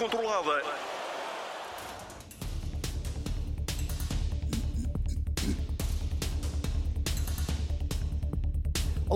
controlada. 0.00 0.79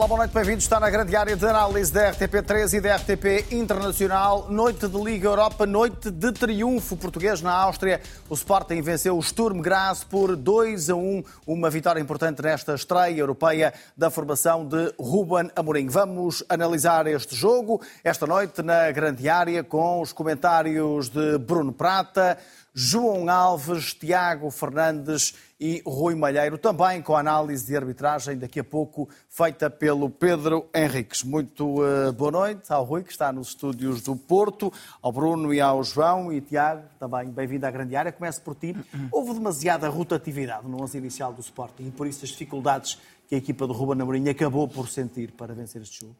Olá, 0.05 0.09
boa 0.09 0.19
noite, 0.19 0.35
bem-vindos. 0.35 0.65
Está 0.65 0.79
na 0.79 0.91
grande 0.91 1.17
área 1.17 1.35
de 1.35 1.47
análise 1.47 1.91
da 1.91 2.13
RTP3 2.13 2.75
e 2.75 2.81
da 2.83 2.97
RTP 2.97 3.55
Internacional. 3.55 4.51
Noite 4.51 4.87
de 4.87 5.03
Liga 5.03 5.29
Europa, 5.29 5.65
noite 5.65 6.11
de 6.11 6.31
triunfo 6.31 6.95
português 6.95 7.41
na 7.41 7.51
Áustria. 7.51 8.03
O 8.29 8.35
Sporting 8.35 8.83
venceu 8.83 9.17
o 9.17 9.23
Sturm 9.23 9.63
Graz 9.63 10.05
por 10.05 10.37
2 10.37 10.91
a 10.91 10.95
1, 10.95 11.25
uma 11.47 11.71
vitória 11.71 12.03
importante 12.03 12.43
nesta 12.43 12.75
estreia 12.75 13.19
europeia 13.19 13.73
da 13.97 14.11
formação 14.11 14.69
de 14.69 14.93
Ruben 15.01 15.51
Amorim. 15.57 15.89
Vamos 15.89 16.45
analisar 16.51 17.07
este 17.07 17.35
jogo 17.35 17.81
esta 18.05 18.27
noite 18.27 18.61
na 18.61 18.91
grande 18.91 19.27
área 19.27 19.65
com 19.65 20.03
os 20.03 20.13
comentários 20.13 21.09
de 21.09 21.39
Bruno 21.39 21.73
Prata, 21.73 22.37
João 22.77 23.31
Alves, 23.31 23.95
Tiago 23.95 24.51
Fernandes 24.51 25.33
e 25.61 25.81
Rui 25.87 26.17
Malheiro, 26.17 26.59
também 26.59 27.01
com 27.01 27.15
a 27.15 27.21
análise 27.21 27.65
de 27.65 27.77
arbitragem 27.77 28.37
daqui 28.37 28.59
a 28.59 28.65
pouco 28.65 29.09
feita 29.29 29.71
pelo 29.71 30.11
Pedro 30.11 30.67
Henriques. 30.75 31.23
Muito 31.23 31.81
uh, 31.81 32.13
boa 32.13 32.33
noite 32.33 32.73
ao 32.73 32.83
Rui, 32.83 33.05
que 33.05 33.13
está 33.13 33.33
nos 33.33 33.51
estúdios 33.51 34.03
do 34.03 34.17
Porto, 34.17 34.73
ao 35.01 35.13
Bruno 35.13 35.55
e 35.55 35.61
ao 35.61 35.85
João 35.85 36.33
e 36.33 36.41
Tiago, 36.41 36.83
também 36.99 37.31
bem-vindo 37.31 37.65
à 37.65 37.71
grande 37.71 37.95
área. 37.95 38.11
Começo 38.11 38.43
por 38.43 38.57
ti. 38.57 38.75
Houve 39.13 39.35
demasiada 39.35 39.89
rotatividade 39.89 40.67
no 40.67 40.83
11 40.83 40.99
inicial 40.99 41.33
do 41.33 41.43
Sporting 41.43 41.87
e 41.87 41.91
por 41.93 42.09
isso 42.09 42.25
as 42.25 42.31
dificuldades 42.33 42.99
que 43.29 43.37
a 43.37 43.39
equipa 43.39 43.69
do 43.69 43.73
Ruben 43.73 44.03
Amorim 44.03 44.29
acabou 44.29 44.67
por 44.67 44.89
sentir 44.89 45.31
para 45.31 45.55
vencer 45.55 45.81
este 45.81 46.01
jogo. 46.01 46.17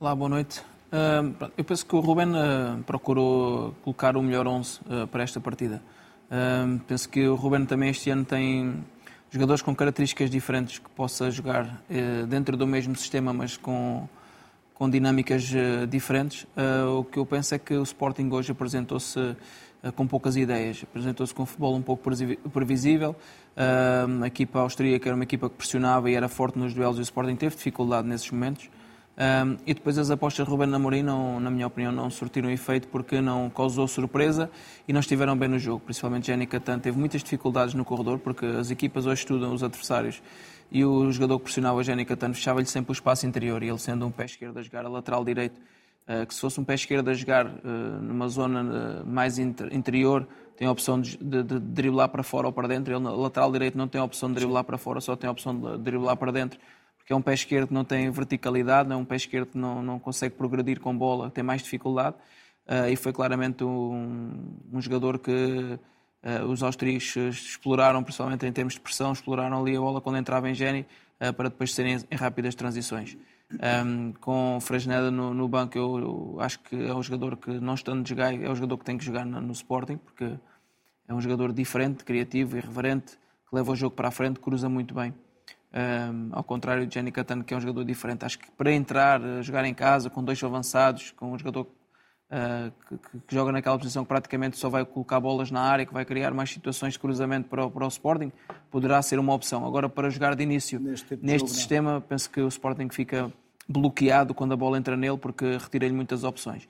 Olá, 0.00 0.14
boa 0.14 0.30
noite. 0.30 0.64
Eu 1.56 1.64
penso 1.64 1.86
que 1.86 1.94
o 1.94 2.00
Ruben 2.00 2.30
uh, 2.30 2.82
procurou 2.82 3.72
colocar 3.84 4.16
o 4.16 4.22
melhor 4.22 4.46
11 4.48 4.80
uh, 4.80 5.06
para 5.06 5.22
esta 5.22 5.40
partida. 5.40 5.80
Penso 6.86 7.08
que 7.08 7.26
o 7.26 7.34
Ruben 7.34 7.64
também 7.64 7.90
este 7.90 8.08
ano 8.08 8.24
tem 8.24 8.84
jogadores 9.30 9.62
com 9.62 9.74
características 9.74 10.30
diferentes 10.30 10.78
que 10.78 10.88
possa 10.90 11.28
jogar 11.28 11.82
dentro 12.28 12.56
do 12.56 12.68
mesmo 12.68 12.94
sistema, 12.94 13.32
mas 13.32 13.56
com, 13.56 14.08
com 14.72 14.88
dinâmicas 14.88 15.50
diferentes. 15.88 16.46
o 16.96 17.02
que 17.02 17.18
eu 17.18 17.26
penso 17.26 17.56
é 17.56 17.58
que 17.58 17.74
o 17.74 17.82
Sporting 17.82 18.30
hoje 18.30 18.52
apresentou-se 18.52 19.18
com 19.96 20.06
poucas 20.06 20.36
ideias. 20.36 20.84
Apresentou-se 20.84 21.34
com 21.34 21.42
um 21.42 21.46
futebol 21.46 21.74
um 21.74 21.82
pouco 21.82 22.08
previsível. 22.52 23.16
a 24.22 24.26
equipa 24.28 24.60
austríaca 24.60 25.08
era 25.08 25.16
uma 25.16 25.24
equipa 25.24 25.50
que 25.50 25.56
pressionava 25.56 26.08
e 26.08 26.14
era 26.14 26.28
forte 26.28 26.60
nos 26.60 26.72
duelos 26.72 26.98
e 26.98 27.00
o 27.00 27.02
Sporting 27.02 27.34
teve 27.34 27.56
dificuldade 27.56 28.06
nesses 28.06 28.30
momentos. 28.30 28.70
Um, 29.20 29.58
e 29.66 29.74
depois 29.74 29.98
as 29.98 30.10
apostas 30.10 30.46
de 30.46 30.50
Ruben 30.50 30.74
Amorim, 30.74 31.02
não, 31.02 31.38
na 31.38 31.50
minha 31.50 31.66
opinião, 31.66 31.92
não 31.92 32.08
surtiram 32.08 32.50
efeito 32.50 32.88
porque 32.88 33.20
não 33.20 33.50
causou 33.50 33.86
surpresa 33.86 34.50
e 34.88 34.94
não 34.94 35.00
estiveram 35.00 35.36
bem 35.36 35.46
no 35.46 35.58
jogo. 35.58 35.80
Principalmente 35.80 36.28
Jenny 36.28 36.46
Catan 36.46 36.78
teve 36.78 36.98
muitas 36.98 37.22
dificuldades 37.22 37.74
no 37.74 37.84
corredor 37.84 38.18
porque 38.18 38.46
as 38.46 38.70
equipas 38.70 39.04
hoje 39.04 39.20
estudam 39.20 39.52
os 39.52 39.62
adversários 39.62 40.22
e 40.72 40.86
o 40.86 41.12
jogador 41.12 41.38
que 41.38 41.44
pressionava 41.44 41.84
Jenny 41.84 42.06
Catan 42.06 42.32
fechava-lhe 42.32 42.64
sempre 42.64 42.92
o 42.92 42.94
espaço 42.94 43.26
interior 43.26 43.62
e 43.62 43.68
ele 43.68 43.78
sendo 43.78 44.06
um 44.06 44.10
pé 44.10 44.24
esquerdo 44.24 44.58
a 44.58 44.62
jogar 44.62 44.86
a 44.86 44.88
lateral 44.88 45.22
direito, 45.22 45.60
uh, 46.08 46.24
que 46.24 46.32
se 46.32 46.40
fosse 46.40 46.58
um 46.58 46.64
pé 46.64 46.72
esquerdo 46.72 47.10
a 47.10 47.12
jogar 47.12 47.46
uh, 47.46 48.00
numa 48.00 48.26
zona 48.26 49.02
uh, 49.02 49.06
mais 49.06 49.38
interior, 49.38 50.26
tem 50.56 50.66
a 50.66 50.70
opção 50.70 50.98
de, 50.98 51.18
de, 51.18 51.42
de, 51.42 51.58
driblar 51.58 52.08
para 52.08 52.22
fora 52.22 52.46
ou 52.46 52.54
para 52.54 52.68
dentro. 52.68 52.94
Ele, 52.94 53.04
lateral 53.04 53.52
direito 53.52 53.76
não 53.76 53.86
tem 53.86 54.00
a 54.00 54.04
opção 54.04 54.30
de 54.30 54.36
driblar 54.36 54.64
para 54.64 54.78
fora, 54.78 54.98
só 54.98 55.14
tem 55.14 55.28
a 55.28 55.30
opção 55.30 55.54
de 55.54 55.76
driblar 55.76 56.16
para 56.16 56.32
dentro 56.32 56.58
que 57.10 57.12
é 57.12 57.16
um 57.16 57.20
pé 57.20 57.34
esquerdo 57.34 57.66
que 57.66 57.74
não 57.74 57.84
tem 57.84 58.08
verticalidade, 58.08 58.92
é 58.92 58.94
um 58.94 59.04
pé 59.04 59.16
esquerdo 59.16 59.48
que 59.48 59.58
não, 59.58 59.82
não 59.82 59.98
consegue 59.98 60.36
progredir 60.36 60.78
com 60.78 60.96
bola, 60.96 61.28
tem 61.28 61.42
mais 61.42 61.60
dificuldade. 61.60 62.14
Uh, 62.68 62.88
e 62.88 62.94
foi 62.94 63.12
claramente 63.12 63.64
um, 63.64 64.56
um 64.72 64.80
jogador 64.80 65.18
que 65.18 65.32
uh, 65.32 66.44
os 66.48 66.62
austríacos 66.62 67.16
exploraram, 67.16 68.00
principalmente 68.04 68.46
em 68.46 68.52
termos 68.52 68.74
de 68.74 68.80
pressão, 68.80 69.10
exploraram 69.10 69.60
ali 69.60 69.76
a 69.76 69.80
bola 69.80 70.00
quando 70.00 70.18
entrava 70.18 70.48
em 70.48 70.54
Geni 70.54 70.86
uh, 71.20 71.32
para 71.32 71.48
depois 71.48 71.74
serem 71.74 71.98
em 72.08 72.14
rápidas 72.14 72.54
transições. 72.54 73.18
Um, 73.84 74.12
com 74.12 74.60
Fresneda 74.60 75.10
no, 75.10 75.34
no 75.34 75.48
banco, 75.48 75.76
eu, 75.76 75.98
eu, 75.98 76.36
acho 76.38 76.60
que 76.60 76.76
é 76.76 76.94
um 76.94 77.02
jogador 77.02 77.36
que, 77.38 77.50
não 77.58 77.74
estando 77.74 78.04
de 78.04 78.10
jogar, 78.10 78.32
é 78.32 78.48
o 78.48 78.54
jogador 78.54 78.78
que 78.78 78.84
tem 78.84 78.96
que 78.96 79.04
jogar 79.04 79.26
no, 79.26 79.40
no 79.40 79.52
Sporting, 79.52 79.96
porque 79.96 80.38
é 81.08 81.12
um 81.12 81.20
jogador 81.20 81.52
diferente, 81.52 82.04
criativo, 82.04 82.56
irreverente, 82.56 83.18
que 83.48 83.56
leva 83.56 83.72
o 83.72 83.74
jogo 83.74 83.96
para 83.96 84.06
a 84.06 84.12
frente, 84.12 84.38
cruza 84.38 84.68
muito 84.68 84.94
bem. 84.94 85.12
Um, 85.72 86.30
ao 86.32 86.42
contrário 86.42 86.84
de 86.84 86.92
Jenny 86.92 87.12
Catano, 87.12 87.44
que 87.44 87.54
é 87.54 87.56
um 87.56 87.60
jogador 87.60 87.84
diferente. 87.84 88.24
Acho 88.24 88.38
que 88.38 88.50
para 88.50 88.72
entrar, 88.72 89.20
jogar 89.42 89.64
em 89.64 89.74
casa 89.74 90.10
com 90.10 90.22
dois 90.22 90.42
avançados, 90.42 91.12
com 91.12 91.32
um 91.32 91.38
jogador 91.38 91.62
uh, 91.62 92.72
que, 92.88 93.20
que, 93.20 93.34
joga 93.34 93.52
naquela 93.52 93.78
posição 93.78 94.04
que 94.04 94.08
praticamente 94.08 94.56
só 94.56 94.68
vai 94.68 94.84
colocar 94.84 95.20
bolas 95.20 95.50
na 95.50 95.60
área, 95.60 95.86
que 95.86 95.92
vai 95.92 96.04
criar 96.04 96.34
mais 96.34 96.50
situações 96.50 96.94
de 96.94 96.98
cruzamento 96.98 97.48
para 97.48 97.64
o, 97.64 97.70
para 97.70 97.84
o 97.84 97.88
Sporting, 97.88 98.32
poderá 98.70 99.00
ser 99.00 99.18
uma 99.20 99.32
opção. 99.32 99.64
Agora, 99.64 99.88
para 99.88 100.10
jogar 100.10 100.34
de 100.34 100.42
início 100.42 100.80
neste, 100.80 101.06
tipo 101.06 101.24
neste 101.24 101.46
jogo, 101.46 101.54
sistema, 101.54 101.94
não. 101.94 102.00
penso 102.00 102.28
que 102.30 102.40
o 102.40 102.48
Sporting 102.48 102.88
fica 102.90 103.32
bloqueado 103.68 104.34
quando 104.34 104.52
a 104.52 104.56
bola 104.56 104.76
entra 104.76 104.96
nele, 104.96 105.18
porque 105.18 105.56
retira-lhe 105.56 105.94
muitas 105.94 106.24
opções. 106.24 106.68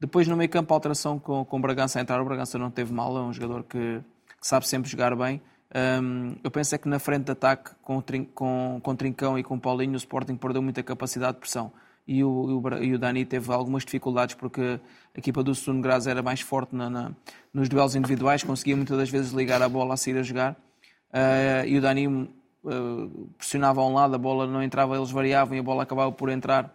Depois, 0.00 0.26
no 0.26 0.36
meio 0.36 0.48
campo, 0.48 0.72
a 0.72 0.76
alteração 0.76 1.18
com, 1.18 1.44
com 1.44 1.58
o 1.58 1.60
Bragança 1.60 1.98
a 1.98 2.02
entrar. 2.02 2.20
O 2.20 2.24
Bragança 2.24 2.58
não 2.58 2.70
teve 2.70 2.92
mal, 2.92 3.16
é 3.16 3.20
um 3.20 3.32
jogador 3.32 3.62
que, 3.62 4.00
que 4.40 4.46
sabe 4.46 4.66
sempre 4.66 4.90
jogar 4.90 5.14
bem. 5.14 5.40
Um, 5.72 6.34
eu 6.42 6.50
penso 6.50 6.74
é 6.74 6.78
que 6.78 6.88
na 6.88 6.98
frente 6.98 7.24
de 7.24 7.32
ataque, 7.32 7.70
com, 7.82 8.02
com, 8.34 8.80
com 8.82 8.96
Trincão 8.96 9.38
e 9.38 9.42
com 9.42 9.58
Paulinho, 9.58 9.94
o 9.94 9.96
Sporting 9.96 10.36
perdeu 10.36 10.60
muita 10.60 10.82
capacidade 10.82 11.34
de 11.34 11.40
pressão. 11.40 11.72
E 12.06 12.24
o, 12.24 12.62
e 12.80 12.92
o 12.92 12.98
Dani 12.98 13.24
teve 13.24 13.52
algumas 13.52 13.84
dificuldades 13.84 14.34
porque 14.34 14.80
a 15.14 15.18
equipa 15.18 15.44
do 15.44 15.54
Sturm 15.54 15.80
Graz 15.80 16.06
era 16.06 16.22
mais 16.22 16.40
forte 16.40 16.74
na, 16.74 16.90
na, 16.90 17.12
nos 17.54 17.68
duelos 17.68 17.94
individuais, 17.94 18.42
conseguia 18.42 18.74
muitas 18.74 18.98
das 18.98 19.08
vezes 19.08 19.32
ligar 19.32 19.62
a 19.62 19.68
bola 19.68 19.94
a 19.94 19.96
sair 19.96 20.18
a 20.18 20.22
jogar. 20.22 20.52
Uh, 21.12 21.66
e 21.66 21.78
o 21.78 21.80
Dani 21.80 22.08
uh, 22.08 23.28
pressionava 23.38 23.80
a 23.80 23.86
um 23.86 23.94
lado, 23.94 24.14
a 24.14 24.18
bola 24.18 24.46
não 24.46 24.62
entrava, 24.62 24.96
eles 24.96 25.10
variavam 25.10 25.56
e 25.56 25.60
a 25.60 25.62
bola 25.62 25.84
acabava 25.84 26.10
por 26.10 26.30
entrar 26.30 26.74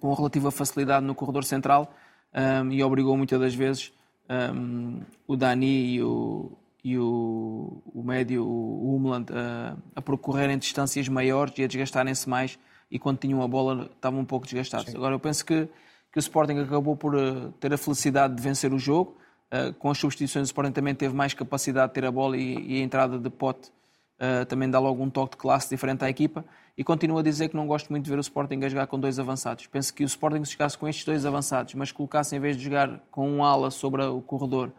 com 0.00 0.12
relativa 0.12 0.50
facilidade 0.50 1.06
no 1.06 1.14
corredor 1.14 1.44
central 1.44 1.94
um, 2.34 2.72
e 2.72 2.82
obrigou 2.82 3.16
muitas 3.16 3.38
das 3.38 3.54
vezes 3.54 3.92
um, 4.28 5.00
o 5.26 5.36
Dani 5.36 5.94
e 5.94 6.02
o, 6.02 6.58
e 6.84 6.98
o, 6.98 7.82
o 7.94 8.02
médio, 8.02 8.44
o 8.44 8.96
Umland, 8.96 9.32
a, 9.32 9.76
a 9.94 10.02
percorrerem 10.02 10.58
distâncias 10.58 11.08
maiores 11.08 11.54
e 11.58 11.64
a 11.64 11.66
desgastarem-se 11.66 12.28
mais 12.28 12.58
e 12.90 12.98
quando 12.98 13.18
tinham 13.18 13.42
a 13.42 13.48
bola 13.48 13.88
estavam 13.94 14.20
um 14.20 14.24
pouco 14.24 14.46
desgastados. 14.46 14.90
Sim. 14.90 14.96
Agora 14.96 15.14
eu 15.14 15.20
penso 15.20 15.44
que, 15.46 15.68
que 16.12 16.18
o 16.18 16.20
Sporting 16.20 16.58
acabou 16.58 16.96
por 16.96 17.14
uh, 17.14 17.50
ter 17.52 17.72
a 17.72 17.78
felicidade 17.78 18.34
de 18.34 18.42
vencer 18.42 18.72
o 18.72 18.78
jogo. 18.78 19.16
Uh, 19.50 19.72
com 19.74 19.90
as 19.90 19.98
substituições 19.98 20.48
o 20.48 20.50
Sporting 20.50 20.72
também 20.72 20.94
teve 20.94 21.14
mais 21.14 21.32
capacidade 21.32 21.88
de 21.88 21.94
ter 21.94 22.04
a 22.04 22.10
bola 22.10 22.36
e, 22.36 22.76
e 22.76 22.80
a 22.80 22.84
entrada 22.84 23.18
de 23.18 23.30
pote 23.30 23.70
uh, 24.20 24.44
também 24.46 24.68
dá 24.68 24.78
logo 24.78 25.02
um 25.02 25.08
toque 25.08 25.36
de 25.36 25.36
classe 25.38 25.70
diferente 25.70 26.04
à 26.04 26.10
equipa. 26.10 26.44
E 26.76 26.82
continuo 26.82 27.18
a 27.18 27.22
dizer 27.22 27.48
que 27.48 27.56
não 27.56 27.66
gosto 27.66 27.90
muito 27.90 28.04
de 28.04 28.10
ver 28.10 28.18
o 28.18 28.20
Sporting 28.20 28.60
a 28.62 28.68
jogar 28.68 28.86
com 28.86 28.98
dois 28.98 29.18
avançados. 29.18 29.66
Penso 29.66 29.94
que 29.94 30.04
o 30.04 30.06
Sporting 30.06 30.44
se 30.44 30.52
jogasse 30.52 30.76
com 30.76 30.88
estes 30.88 31.04
dois 31.04 31.24
avançados, 31.24 31.74
mas 31.74 31.92
colocasse 31.92 32.34
em 32.34 32.40
vez 32.40 32.56
de 32.56 32.64
jogar 32.64 33.00
com 33.10 33.30
um 33.30 33.44
ala 33.44 33.70
sobre 33.70 34.02
o 34.02 34.20
corredor 34.20 34.70
eh, 34.70 34.72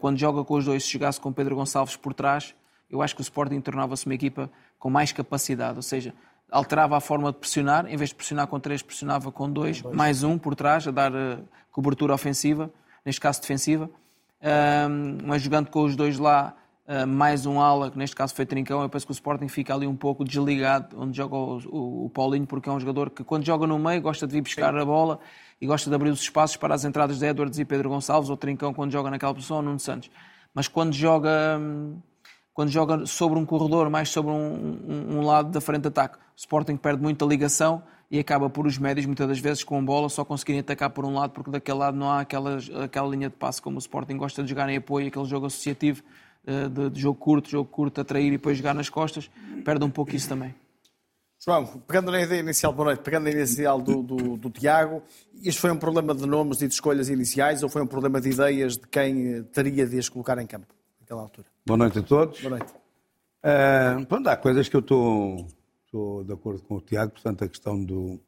quando 0.00 0.18
joga 0.18 0.44
com 0.44 0.54
os 0.54 0.64
dois, 0.64 0.84
se 0.84 0.90
jogasse 0.90 1.20
com 1.20 1.32
Pedro 1.32 1.56
Gonçalves 1.56 1.96
por 1.96 2.14
trás, 2.14 2.54
eu 2.90 3.02
acho 3.02 3.14
que 3.14 3.20
o 3.20 3.22
Sporting 3.22 3.60
tornava-se 3.60 4.06
uma 4.06 4.14
equipa 4.14 4.50
com 4.78 4.88
mais 4.88 5.10
capacidade, 5.12 5.76
ou 5.76 5.82
seja, 5.82 6.14
alterava 6.50 6.96
a 6.96 7.00
forma 7.00 7.32
de 7.32 7.38
pressionar, 7.38 7.86
em 7.86 7.96
vez 7.96 8.10
de 8.10 8.14
pressionar 8.14 8.46
com 8.46 8.60
três, 8.60 8.82
pressionava 8.82 9.32
com 9.32 9.50
dois, 9.50 9.82
dois. 9.82 9.96
mais 9.96 10.22
um 10.22 10.38
por 10.38 10.54
trás, 10.54 10.86
a 10.86 10.90
dar 10.90 11.12
uh, 11.12 11.42
cobertura 11.72 12.14
ofensiva, 12.14 12.70
neste 13.04 13.20
caso 13.20 13.40
defensiva, 13.40 13.86
uh, 13.86 15.26
mas 15.26 15.42
jogando 15.42 15.70
com 15.70 15.82
os 15.84 15.96
dois 15.96 16.18
lá, 16.18 16.54
uh, 16.86 17.06
mais 17.06 17.46
um 17.46 17.60
ala, 17.60 17.90
que 17.90 17.98
neste 17.98 18.14
caso 18.14 18.34
foi 18.34 18.46
Trincão, 18.46 18.82
eu 18.82 18.88
penso 18.88 19.06
que 19.06 19.12
o 19.12 19.14
Sporting 19.14 19.48
fica 19.48 19.74
ali 19.74 19.86
um 19.86 19.96
pouco 19.96 20.24
desligado, 20.24 20.96
onde 20.98 21.16
joga 21.16 21.36
o, 21.36 21.58
o, 21.68 22.06
o 22.06 22.10
Paulinho, 22.10 22.46
porque 22.46 22.68
é 22.68 22.72
um 22.72 22.80
jogador 22.80 23.10
que 23.10 23.24
quando 23.24 23.44
joga 23.44 23.66
no 23.66 23.78
meio 23.78 24.00
gosta 24.00 24.26
de 24.26 24.32
vir 24.32 24.42
buscar 24.42 24.72
Sim. 24.72 24.80
a 24.80 24.84
bola 24.84 25.18
e 25.60 25.66
gosta 25.66 25.88
de 25.88 25.96
abrir 25.96 26.10
os 26.10 26.20
espaços 26.20 26.56
para 26.56 26.74
as 26.74 26.84
entradas 26.84 27.18
de 27.18 27.26
Edwards 27.26 27.58
e 27.58 27.64
Pedro 27.64 27.88
Gonçalves, 27.88 28.30
ou 28.30 28.36
Trincão 28.36 28.72
quando 28.74 28.92
joga 28.92 29.10
naquela 29.10 29.34
posição, 29.34 29.56
ou 29.56 29.62
Nuno 29.62 29.80
Santos. 29.80 30.10
Mas 30.52 30.68
quando 30.68 30.92
joga, 30.92 31.60
quando 32.52 32.70
joga 32.70 33.06
sobre 33.06 33.38
um 33.38 33.46
corredor, 33.46 33.90
mais 33.90 34.08
sobre 34.08 34.32
um, 34.32 34.78
um, 34.86 35.18
um 35.18 35.20
lado 35.22 35.50
da 35.50 35.60
frente 35.60 35.82
de 35.82 35.88
ataque, 35.88 36.16
o 36.16 36.20
Sporting 36.36 36.76
perde 36.76 37.02
muita 37.02 37.24
ligação 37.24 37.82
e 38.10 38.18
acaba 38.18 38.48
por 38.48 38.66
os 38.66 38.78
médios, 38.78 39.06
muitas 39.06 39.26
das 39.26 39.38
vezes, 39.38 39.64
com 39.64 39.84
bola, 39.84 40.08
só 40.08 40.24
conseguirem 40.24 40.60
atacar 40.60 40.90
por 40.90 41.04
um 41.04 41.14
lado, 41.14 41.30
porque 41.30 41.50
daquele 41.50 41.78
lado 41.78 41.96
não 41.96 42.10
há 42.10 42.20
aquela, 42.20 42.58
aquela 42.84 43.08
linha 43.08 43.28
de 43.28 43.34
passe 43.34 43.60
como 43.60 43.76
o 43.76 43.78
Sporting 43.78 44.16
gosta 44.16 44.42
de 44.42 44.50
jogar 44.50 44.68
em 44.68 44.76
apoio, 44.76 45.08
aquele 45.08 45.24
jogo 45.24 45.46
associativo 45.46 46.02
de, 46.46 46.90
de 46.90 47.00
jogo 47.00 47.18
curto, 47.18 47.48
jogo 47.48 47.68
curto, 47.68 48.00
atrair 48.00 48.28
e 48.28 48.30
depois 48.32 48.56
jogar 48.56 48.74
nas 48.74 48.88
costas, 48.88 49.30
perde 49.64 49.84
um 49.84 49.90
pouco 49.90 50.14
isso 50.14 50.28
também. 50.28 50.54
João, 51.44 51.66
pegando 51.86 52.10
na 52.10 52.22
ideia 52.22 52.40
inicial, 52.40 52.72
boa 52.72 52.86
noite, 52.86 53.02
pegando 53.02 53.24
na 53.24 53.30
ideia 53.30 53.44
inicial 53.44 53.80
do, 53.80 54.02
do, 54.02 54.36
do, 54.36 54.50
Tiago, 54.50 55.02
isto 55.42 55.60
foi 55.60 55.70
um 55.70 55.76
problema 55.76 56.14
de 56.14 56.24
nomes 56.24 56.62
e 56.62 56.68
de 56.68 56.72
escolhas 56.72 57.10
iniciais 57.10 57.62
ou 57.62 57.68
foi 57.68 57.82
um 57.82 57.86
problema 57.86 58.18
de 58.18 58.30
ideias 58.30 58.78
de 58.78 58.86
quem 58.88 59.42
teria 59.44 59.86
de 59.86 59.98
as 59.98 60.08
colocar 60.08 60.38
em 60.38 60.46
campo 60.46 60.74
naquela 61.00 61.20
altura? 61.20 61.46
Boa 61.66 61.76
noite 61.76 61.98
a 61.98 62.02
todos. 62.02 62.40
Boa 62.40 62.56
noite. 62.56 62.72
Uh, 63.44 64.28
há 64.28 64.36
coisas 64.36 64.70
que 64.70 64.76
eu 64.76 64.80
estou, 64.80 65.46
estou 65.84 66.24
de 66.24 66.32
acordo 66.32 66.62
com 66.62 66.76
o 66.76 66.80
Tiago, 66.80 67.12
portanto, 67.12 67.44
a 67.44 67.48
questão 67.48 67.84
do, 67.84 68.18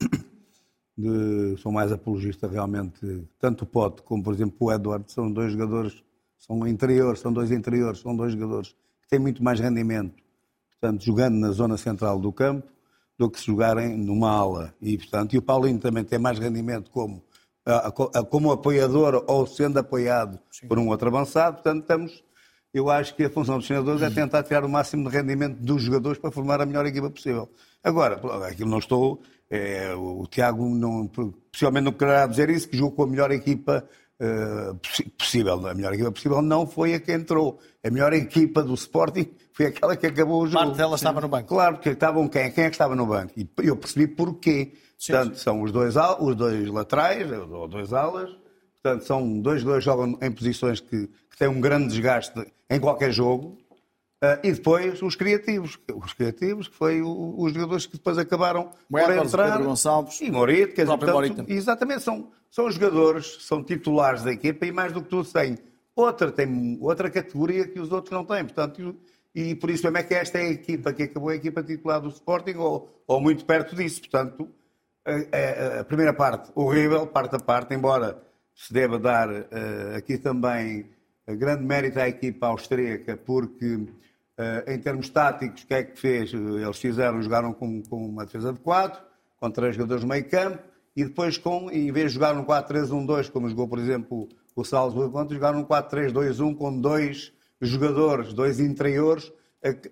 de, 0.96 1.56
sou 1.58 1.72
mais 1.72 1.90
apologista 1.90 2.46
realmente, 2.46 3.26
tanto 3.38 3.62
o 3.62 3.66
Pote 3.66 4.02
como, 4.02 4.22
por 4.22 4.34
exemplo, 4.34 4.56
o 4.60 4.72
Eduardo, 4.72 5.10
são 5.10 5.32
dois 5.32 5.52
jogadores, 5.52 6.04
são 6.46 6.66
interiores, 6.66 7.20
são 7.20 7.32
dois 7.32 7.50
interiores, 7.50 8.00
são 8.00 8.16
dois 8.16 8.32
jogadores 8.32 8.74
que 9.02 9.08
têm 9.08 9.18
muito 9.18 9.42
mais 9.42 9.60
rendimento, 9.60 10.14
portanto, 10.72 11.04
jogando 11.04 11.36
na 11.36 11.50
zona 11.50 11.76
central 11.76 12.18
do 12.18 12.32
campo, 12.32 12.68
do 13.18 13.30
que 13.30 13.40
se 13.40 13.46
jogarem 13.46 13.96
numa 13.96 14.30
ala. 14.30 14.74
E, 14.80 14.96
portanto, 14.98 15.34
e 15.34 15.38
o 15.38 15.42
Paulinho 15.42 15.78
também 15.78 16.04
tem 16.04 16.18
mais 16.18 16.38
rendimento 16.38 16.90
como, 16.90 17.22
como 18.30 18.52
apoiador 18.52 19.24
ou 19.26 19.46
sendo 19.46 19.78
apoiado 19.78 20.38
Sim. 20.50 20.68
por 20.68 20.78
um 20.78 20.88
outro 20.88 21.08
avançado, 21.08 21.54
portanto, 21.54 21.82
estamos 21.82 22.24
eu 22.76 22.90
acho 22.90 23.14
que 23.14 23.24
a 23.24 23.30
função 23.30 23.56
dos 23.56 23.66
treinadores 23.66 24.02
é 24.02 24.10
tentar 24.10 24.42
tirar 24.42 24.62
o 24.62 24.68
máximo 24.68 25.08
de 25.08 25.16
rendimento 25.16 25.56
dos 25.56 25.82
jogadores 25.82 26.18
para 26.18 26.30
formar 26.30 26.60
a 26.60 26.66
melhor 26.66 26.84
equipa 26.84 27.08
possível. 27.08 27.48
Agora, 27.82 28.20
aquilo 28.46 28.68
não 28.68 28.78
estou. 28.78 29.22
É, 29.48 29.94
o 29.94 30.26
Tiago 30.26 30.68
não, 30.68 31.08
possivelmente 31.50 31.84
não 31.86 31.92
quererá 31.92 32.26
dizer 32.26 32.50
isso, 32.50 32.68
que 32.68 32.76
jogou 32.76 32.92
com 32.92 33.02
a 33.04 33.06
melhor 33.06 33.30
equipa 33.30 33.88
uh, 34.20 34.78
possível. 35.18 35.66
A 35.66 35.74
melhor 35.74 35.94
equipa 35.94 36.12
possível 36.12 36.42
não 36.42 36.66
foi 36.66 36.94
a 36.94 37.00
que 37.00 37.12
entrou. 37.12 37.58
A 37.84 37.90
melhor 37.90 38.12
equipa 38.12 38.62
do 38.62 38.74
Sporting 38.74 39.28
foi 39.52 39.66
aquela 39.66 39.96
que 39.96 40.06
acabou 40.06 40.42
o 40.42 40.46
jogo. 40.46 40.64
Parte 40.64 40.76
dela 40.76 40.96
estava 40.96 41.20
no 41.20 41.28
banco. 41.28 41.48
Claro, 41.48 41.76
porque 41.76 41.90
estavam 41.90 42.28
quem? 42.28 42.50
Quem 42.50 42.64
é 42.64 42.68
que 42.68 42.74
estava 42.74 42.94
no 42.94 43.06
banco? 43.06 43.32
E 43.36 43.48
eu 43.58 43.76
percebi 43.76 44.06
porquê. 44.06 44.72
Sim, 44.98 45.12
Portanto, 45.12 45.36
sim. 45.36 45.42
são 45.42 45.62
os 45.62 45.72
dois, 45.72 45.94
os 46.20 46.34
dois 46.34 46.68
laterais, 46.68 47.30
ou 47.30 47.68
dois 47.68 47.92
alas, 47.92 48.30
Portanto, 48.86 49.04
são 49.04 49.40
dois 49.40 49.64
que 49.64 49.80
jogam 49.80 50.16
em 50.22 50.30
posições 50.30 50.78
que, 50.78 51.08
que 51.08 51.36
têm 51.36 51.48
um 51.48 51.60
grande 51.60 51.88
desgaste 51.88 52.46
em 52.70 52.78
qualquer 52.78 53.10
jogo. 53.10 53.58
Uh, 54.26 54.40
e 54.42 54.52
depois 54.52 55.00
os 55.02 55.14
criativos, 55.14 55.78
os 55.94 56.12
criativos, 56.14 56.68
que 56.68 56.74
foi 56.74 57.02
o, 57.02 57.34
os 57.38 57.52
jogadores 57.52 57.86
que 57.86 57.96
depois 57.96 58.16
acabaram 58.18 58.70
Moedas, 58.88 59.16
por 59.16 59.26
entrar. 59.26 59.50
Pedro 59.52 59.64
Gonçalves, 59.64 60.20
e 60.20 60.30
Morito, 60.30 60.74
quer 60.74 60.84
dizer, 60.84 60.98
portanto, 60.98 61.44
exatamente, 61.48 62.02
são, 62.02 62.30
são 62.50 62.70
jogadores, 62.70 63.38
são 63.40 63.62
titulares 63.62 64.22
da 64.22 64.32
equipa 64.32 64.64
e 64.66 64.72
mais 64.72 64.92
do 64.92 65.02
que 65.02 65.08
tudo 65.08 65.28
têm 65.30 65.58
outra, 65.94 66.32
têm 66.32 66.78
outra 66.80 67.10
categoria 67.10 67.68
que 67.68 67.78
os 67.78 67.92
outros 67.92 68.12
não 68.12 68.24
têm. 68.24 68.44
Portanto, 68.44 68.96
e, 69.34 69.50
e 69.50 69.54
por 69.54 69.70
isso 69.70 69.84
mesmo 69.84 69.98
é 69.98 70.02
que 70.02 70.14
esta 70.14 70.38
é 70.38 70.42
a 70.42 70.50
equipa 70.50 70.92
que 70.92 71.02
acabou 71.04 71.28
a 71.28 71.36
equipa 71.36 71.62
titular 71.62 72.00
do 72.00 72.08
Sporting, 72.08 72.54
ou, 72.56 72.88
ou 73.06 73.20
muito 73.20 73.44
perto 73.44 73.76
disso. 73.76 74.00
Portanto, 74.00 74.48
a, 75.04 75.76
a, 75.76 75.80
a 75.80 75.84
primeira 75.84 76.14
parte 76.14 76.50
horrível, 76.54 77.06
parte 77.06 77.36
a 77.36 77.38
parte, 77.38 77.74
embora 77.74 78.22
se 78.54 78.72
deve 78.72 78.98
dar 78.98 79.28
uh, 79.30 79.96
aqui 79.96 80.16
também 80.16 80.86
grande 81.28 81.64
mérito 81.64 81.98
à 81.98 82.08
equipa 82.08 82.46
austríaca, 82.46 83.16
porque 83.16 83.86
em 84.66 84.78
termos 84.78 85.08
táticos, 85.08 85.62
o 85.62 85.66
que 85.66 85.74
é 85.74 85.82
que 85.82 85.98
fez? 85.98 86.32
Eles 86.32 86.78
fizeram, 86.78 87.22
jogaram 87.22 87.52
com, 87.52 87.82
com 87.82 88.06
uma 88.06 88.24
defesa 88.24 88.52
de 88.52 88.60
4, 88.60 89.00
com 89.38 89.50
três 89.50 89.74
jogadores 89.74 90.02
de 90.02 90.08
meio 90.08 90.28
campo, 90.28 90.58
e 90.94 91.04
depois, 91.04 91.38
com, 91.38 91.70
em 91.70 91.90
vez 91.92 92.12
de 92.12 92.14
jogar 92.14 92.34
um 92.36 92.44
4-3-1-2, 92.44 93.30
como 93.30 93.48
jogou, 93.48 93.68
por 93.68 93.78
exemplo, 93.78 94.28
o 94.54 94.64
Salzburgo 94.64 95.18
ontem, 95.18 95.34
jogaram 95.34 95.60
um 95.60 95.64
4-3-2-1 95.64 96.56
com 96.56 96.80
dois 96.80 97.32
jogadores, 97.60 98.32
dois 98.32 98.60
interiores, 98.60 99.32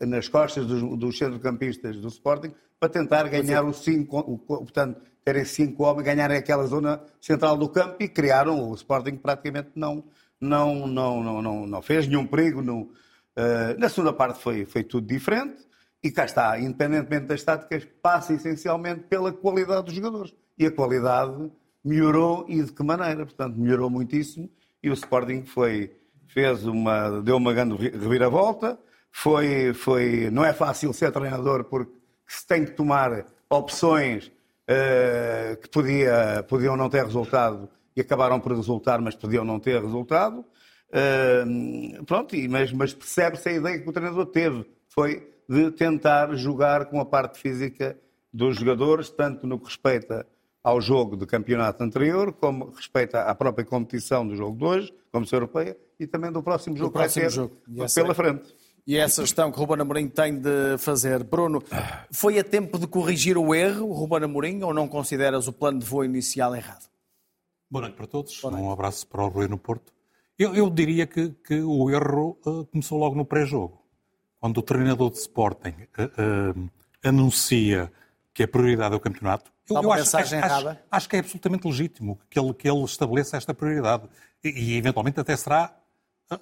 nas 0.01 0.29
costas 0.29 0.67
dos, 0.67 0.99
dos 0.99 1.19
centrocampistas 1.19 1.97
do 1.97 2.09
Sporting, 2.09 2.53
para 2.79 2.89
tentar 2.89 3.29
ganhar 3.29 3.65
o 3.65 3.73
5, 3.73 4.39
portanto, 4.47 5.01
terem 5.25 5.45
cinco 5.45 5.85
homens, 5.85 6.05
ganharem 6.05 6.37
aquela 6.37 6.67
zona 6.67 7.01
central 7.21 7.57
do 7.57 7.69
campo 7.69 7.97
e 8.01 8.09
criaram 8.09 8.71
o 8.71 8.75
Sporting 8.75 9.17
praticamente 9.17 9.71
não, 9.75 10.05
não, 10.41 10.87
não, 10.87 11.23
não, 11.23 11.43
não, 11.43 11.67
não 11.67 11.83
fez 11.83 12.07
nenhum 12.07 12.27
perigo. 12.27 12.61
Não, 12.61 12.91
uh, 13.37 13.79
na 13.79 13.89
segunda 13.89 14.13
parte 14.13 14.41
foi, 14.41 14.65
foi 14.65 14.83
tudo 14.83 15.07
diferente 15.07 15.65
e 16.03 16.11
cá 16.11 16.25
está, 16.27 16.59
independentemente 16.61 17.27
das 17.27 17.43
táticas, 17.43 17.87
passa 18.03 18.35
essencialmente 18.35 19.01
pela 19.09 19.33
qualidade 19.33 19.87
dos 19.87 19.95
jogadores. 19.95 20.35
E 20.59 20.67
a 20.67 20.71
qualidade 20.71 21.51
melhorou 21.83 22.45
e 22.49 22.63
de 22.63 22.73
que 22.73 22.83
maneira? 22.83 23.25
Portanto, 23.25 23.59
melhorou 23.59 23.89
muitíssimo 23.89 24.51
e 24.83 24.91
o 24.91 24.93
Sporting 24.93 25.45
foi, 25.45 25.97
fez 26.29 26.67
uma, 26.67 27.23
deu 27.23 27.37
uma 27.37 27.55
grande 27.55 27.75
reviravolta. 27.77 28.79
Foi, 29.11 29.73
foi, 29.73 30.29
não 30.31 30.45
é 30.45 30.53
fácil 30.53 30.93
ser 30.93 31.11
treinador 31.11 31.65
porque 31.65 31.93
se 32.27 32.47
tem 32.47 32.65
que 32.65 32.73
tomar 32.73 33.25
opções 33.49 34.27
uh, 34.69 35.57
que 35.57 35.69
podia, 35.71 36.45
podiam 36.49 36.77
não 36.77 36.91
ter 36.91 37.05
resultado 37.05 37.69
e 37.97 38.01
acabaram 38.01 38.41
por 38.41 38.53
resultar, 38.53 39.01
mas 39.01 39.15
podiam 39.15 39.45
não 39.45 39.59
ter 39.59 39.81
resultado. 39.81 40.45
Uh, 40.91 42.05
pronto, 42.05 42.37
mas, 42.49 42.73
mas 42.73 42.95
percebe-se 42.95 43.49
a 43.49 43.53
ideia 43.53 43.79
que 43.81 43.89
o 43.89 43.93
treinador 43.93 44.27
teve, 44.27 44.65
foi 44.89 45.29
de 45.49 45.71
tentar 45.73 46.35
jogar 46.35 46.87
com 46.87 47.01
a 47.01 47.05
parte 47.05 47.39
física 47.39 47.99
dos 48.33 48.57
jogadores, 48.57 49.11
tanto 49.11 49.47
no 49.47 49.59
que 49.59 49.67
respeita 49.67 50.27
ao 50.63 50.81
jogo 50.81 51.17
de 51.17 51.27
campeonato 51.27 51.85
anterior, 51.85 52.33
como 52.33 52.71
respeita 52.71 53.23
à 53.23 53.35
própria 53.35 53.65
competição 53.65 54.27
do 54.27 54.35
jogo 54.35 54.57
de 54.57 54.65
hoje, 54.65 54.95
como 55.13 55.27
se 55.27 55.35
europeia, 55.35 55.77
e 56.01 56.07
também 56.07 56.33
do 56.33 56.43
próximo 56.43 56.77
jogo 56.77 56.93
que 56.93 56.99
vai 56.99 57.09
ter 57.09 57.31
jogo. 57.31 57.55
pela 57.95 58.15
frente. 58.15 58.55
E 58.87 58.97
essa 58.97 59.23
gestão 59.23 59.51
que 59.51 59.59
o 59.59 59.61
Ruben 59.61 59.81
Amorim 59.81 60.09
tem 60.09 60.39
de 60.39 60.77
fazer. 60.79 61.25
Bruno, 61.25 61.63
foi 62.11 62.39
a 62.39 62.45
tempo 62.45 62.79
de 62.79 62.87
corrigir 62.87 63.39
o 63.39 63.55
erro, 63.55 63.89
o 63.89 63.93
Ruben 63.93 64.25
Amorim, 64.25 64.63
ou 64.63 64.75
não 64.75 64.87
consideras 64.89 65.49
o 65.49 65.53
plano 65.53 65.79
de 65.79 65.87
voo 65.87 66.05
inicial 66.05 66.55
errado? 66.55 66.87
Boa 67.71 67.83
noite 67.83 67.97
para 67.97 68.07
todos. 68.07 68.43
Noite. 68.43 68.59
Um 68.59 68.71
abraço 68.71 69.07
para 69.07 69.23
o 69.23 69.29
Rui 69.29 69.49
no 69.49 69.57
Porto. 69.57 69.94
Eu, 70.39 70.55
eu 70.55 70.69
diria 70.69 71.07
que, 71.07 71.31
que, 71.47 71.61
o 71.61 71.91
erro 71.91 72.39
uh, 72.45 72.65
começou 72.67 72.99
logo 72.99 73.15
no 73.15 73.25
pré-jogo. 73.25 73.81
Quando 74.41 74.59
o 74.59 74.63
treinador 74.63 75.11
de 75.11 75.19
Sporting 75.19 75.75
uh, 75.99 76.61
uh, 76.61 76.71
anuncia 77.05 77.91
que 78.33 78.43
a 78.43 78.49
prioridade 78.49 78.95
é 78.95 78.97
o 78.97 79.01
campeonato, 79.01 79.53
eu, 79.71 79.83
eu 79.83 79.93
acho, 79.93 80.17
acho, 80.17 80.35
acho, 80.35 80.77
acho, 80.91 81.09
que 81.09 81.17
é 81.17 81.19
absolutamente 81.21 81.67
legítimo 81.67 82.19
que 82.29 82.39
ele, 82.39 82.53
que 82.53 82.69
ele 82.69 82.85
estabeleça 82.85 83.37
esta 83.37 83.55
prioridade. 83.55 84.09
E, 84.43 84.49
e 84.49 84.77
eventualmente 84.77 85.19
até 85.19 85.35
será 85.37 85.75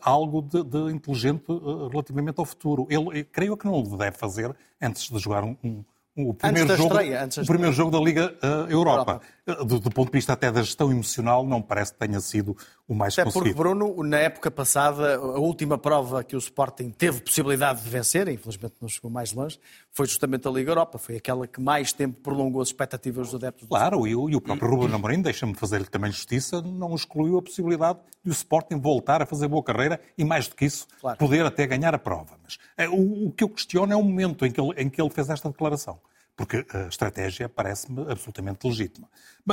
algo 0.00 0.42
de, 0.42 0.64
de, 0.64 0.92
inteligente 0.92 1.44
relativamente 1.90 2.38
ao 2.38 2.44
futuro. 2.44 2.86
Ele, 2.90 3.24
creio 3.24 3.56
que 3.56 3.66
não 3.66 3.74
o 3.74 3.96
deve 3.96 4.16
fazer 4.16 4.56
antes 4.80 5.08
de 5.08 5.18
jogar 5.18 5.44
um, 5.44 5.56
um 5.62 5.84
o 6.14 6.34
primeiro, 6.34 6.76
jogo, 6.76 6.94
estreia, 6.94 7.28
o 7.42 7.46
primeiro 7.46 7.72
jogo 7.72 7.90
da 7.90 7.98
Liga 7.98 8.34
uh, 8.42 8.70
Europa. 8.70 8.70
Europa. 8.70 9.20
Do, 9.44 9.80
do, 9.80 9.90
ponto 9.90 10.06
de 10.06 10.18
vista 10.18 10.34
até 10.34 10.52
da 10.52 10.62
gestão 10.62 10.92
emocional, 10.92 11.44
não 11.44 11.60
parece 11.60 11.92
que 11.92 11.98
tenha 11.98 12.20
sido 12.20 12.56
o 12.86 12.94
mais 12.94 13.14
até 13.14 13.24
conseguido. 13.24 13.56
porque, 13.56 13.58
Bruno, 13.58 14.00
na 14.04 14.18
época 14.18 14.52
passada, 14.52 15.16
a 15.16 15.38
última 15.40 15.76
prova 15.76 16.22
que 16.22 16.36
o 16.36 16.38
Sporting 16.38 16.90
teve 16.90 17.20
possibilidade 17.20 17.82
de 17.82 17.90
vencer, 17.90 18.28
infelizmente 18.28 18.74
não 18.81 18.88
chegou 18.88 19.10
mais 19.10 19.32
longe, 19.32 19.58
foi 19.90 20.06
justamente 20.06 20.46
a 20.46 20.50
Liga 20.50 20.70
Europa. 20.70 20.96
Foi 20.96 21.17
aquela 21.17 21.48
que 21.48 21.60
mais 21.60 21.93
tempo 21.93 22.20
prolongou 22.20 22.62
as 22.62 22.69
expectativas 22.69 23.31
dos 23.31 23.34
adeptos. 23.34 23.67
Claro, 23.67 24.06
e, 24.06 24.10
e 24.10 24.36
o 24.36 24.40
próprio 24.40 24.70
Ruben 24.70 24.94
Amorim, 24.94 25.20
deixa-me 25.20 25.55
fazer-lhe 25.55 25.86
também 25.86 26.12
justiça, 26.12 26.62
não 26.62 26.94
excluiu 26.94 27.36
a 27.38 27.43
possibilidade 27.43 27.98
de 28.22 28.31
o 28.31 28.32
Sporting 28.32 28.78
voltar 28.78 29.22
a 29.22 29.26
fazer 29.26 29.48
boa 29.48 29.64
carreira 29.64 30.00
e, 30.17 30.24
mais 30.24 30.46
do 30.46 30.55
que 30.55 30.67
isso, 30.67 30.86
claro. 31.00 31.19
poder 31.19 31.44
até 31.44 31.67
ganhar 31.67 31.96
a 31.96 31.98
prova. 31.98 32.38
Mas 32.44 32.58
uh, 32.88 32.94
o, 32.94 33.26
o, 33.26 33.32
que 33.32 33.43
eu 33.43 33.48
questiono 33.48 33.93
é 33.93 33.96
o 33.96 34.05
momento 34.05 34.46
em 34.46 34.52
que 34.52 34.60
ele, 34.60 34.70
em 34.81 34.88
que 34.88 35.02
ele 35.02 35.10
fez 35.10 35.28
esta 35.28 35.48
declaração 35.48 35.98
porque 36.36 36.65
a 36.72 36.89
estratégia 36.89 37.48
parece-me 37.48 38.10
absolutamente 38.10 38.67
legítima. 38.67 39.08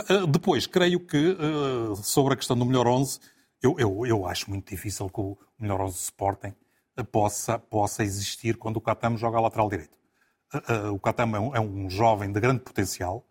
Eh, 0.10 0.28
depois, 0.28 0.66
creio 0.66 1.00
que 1.00 1.32
eh, 1.32 1.96
sobre 2.02 2.34
a 2.34 2.38
questão 2.38 2.58
do 2.58 2.66
melhor 2.66 2.88
11, 2.88 3.20
eu, 3.62 3.76
eu, 3.78 4.06
eu 4.06 4.26
acho 4.26 4.50
muito 4.50 4.70
difícil 4.70 5.10
que 5.10 5.20
o 5.20 5.38
melhor 5.60 5.82
11 5.82 5.96
Sporting 5.96 6.54
eh, 6.98 7.04
possa, 7.04 7.60
possa 7.60 8.04
existir 8.04 8.58
quando 8.58 8.78
o 8.78 8.82
Catamo 8.82 9.18
joga 9.18 9.38
a 9.38 9.42
lateral 9.42 9.70
direito. 9.70 9.98
O 10.92 11.00
Catamo 11.00 11.36
é 11.36 11.40
um, 11.40 11.56
é 11.58 11.60
um 11.60 11.88
jovem 11.88 12.32
de 12.32 12.40
grande 12.40 12.62
potencial, 12.62 13.24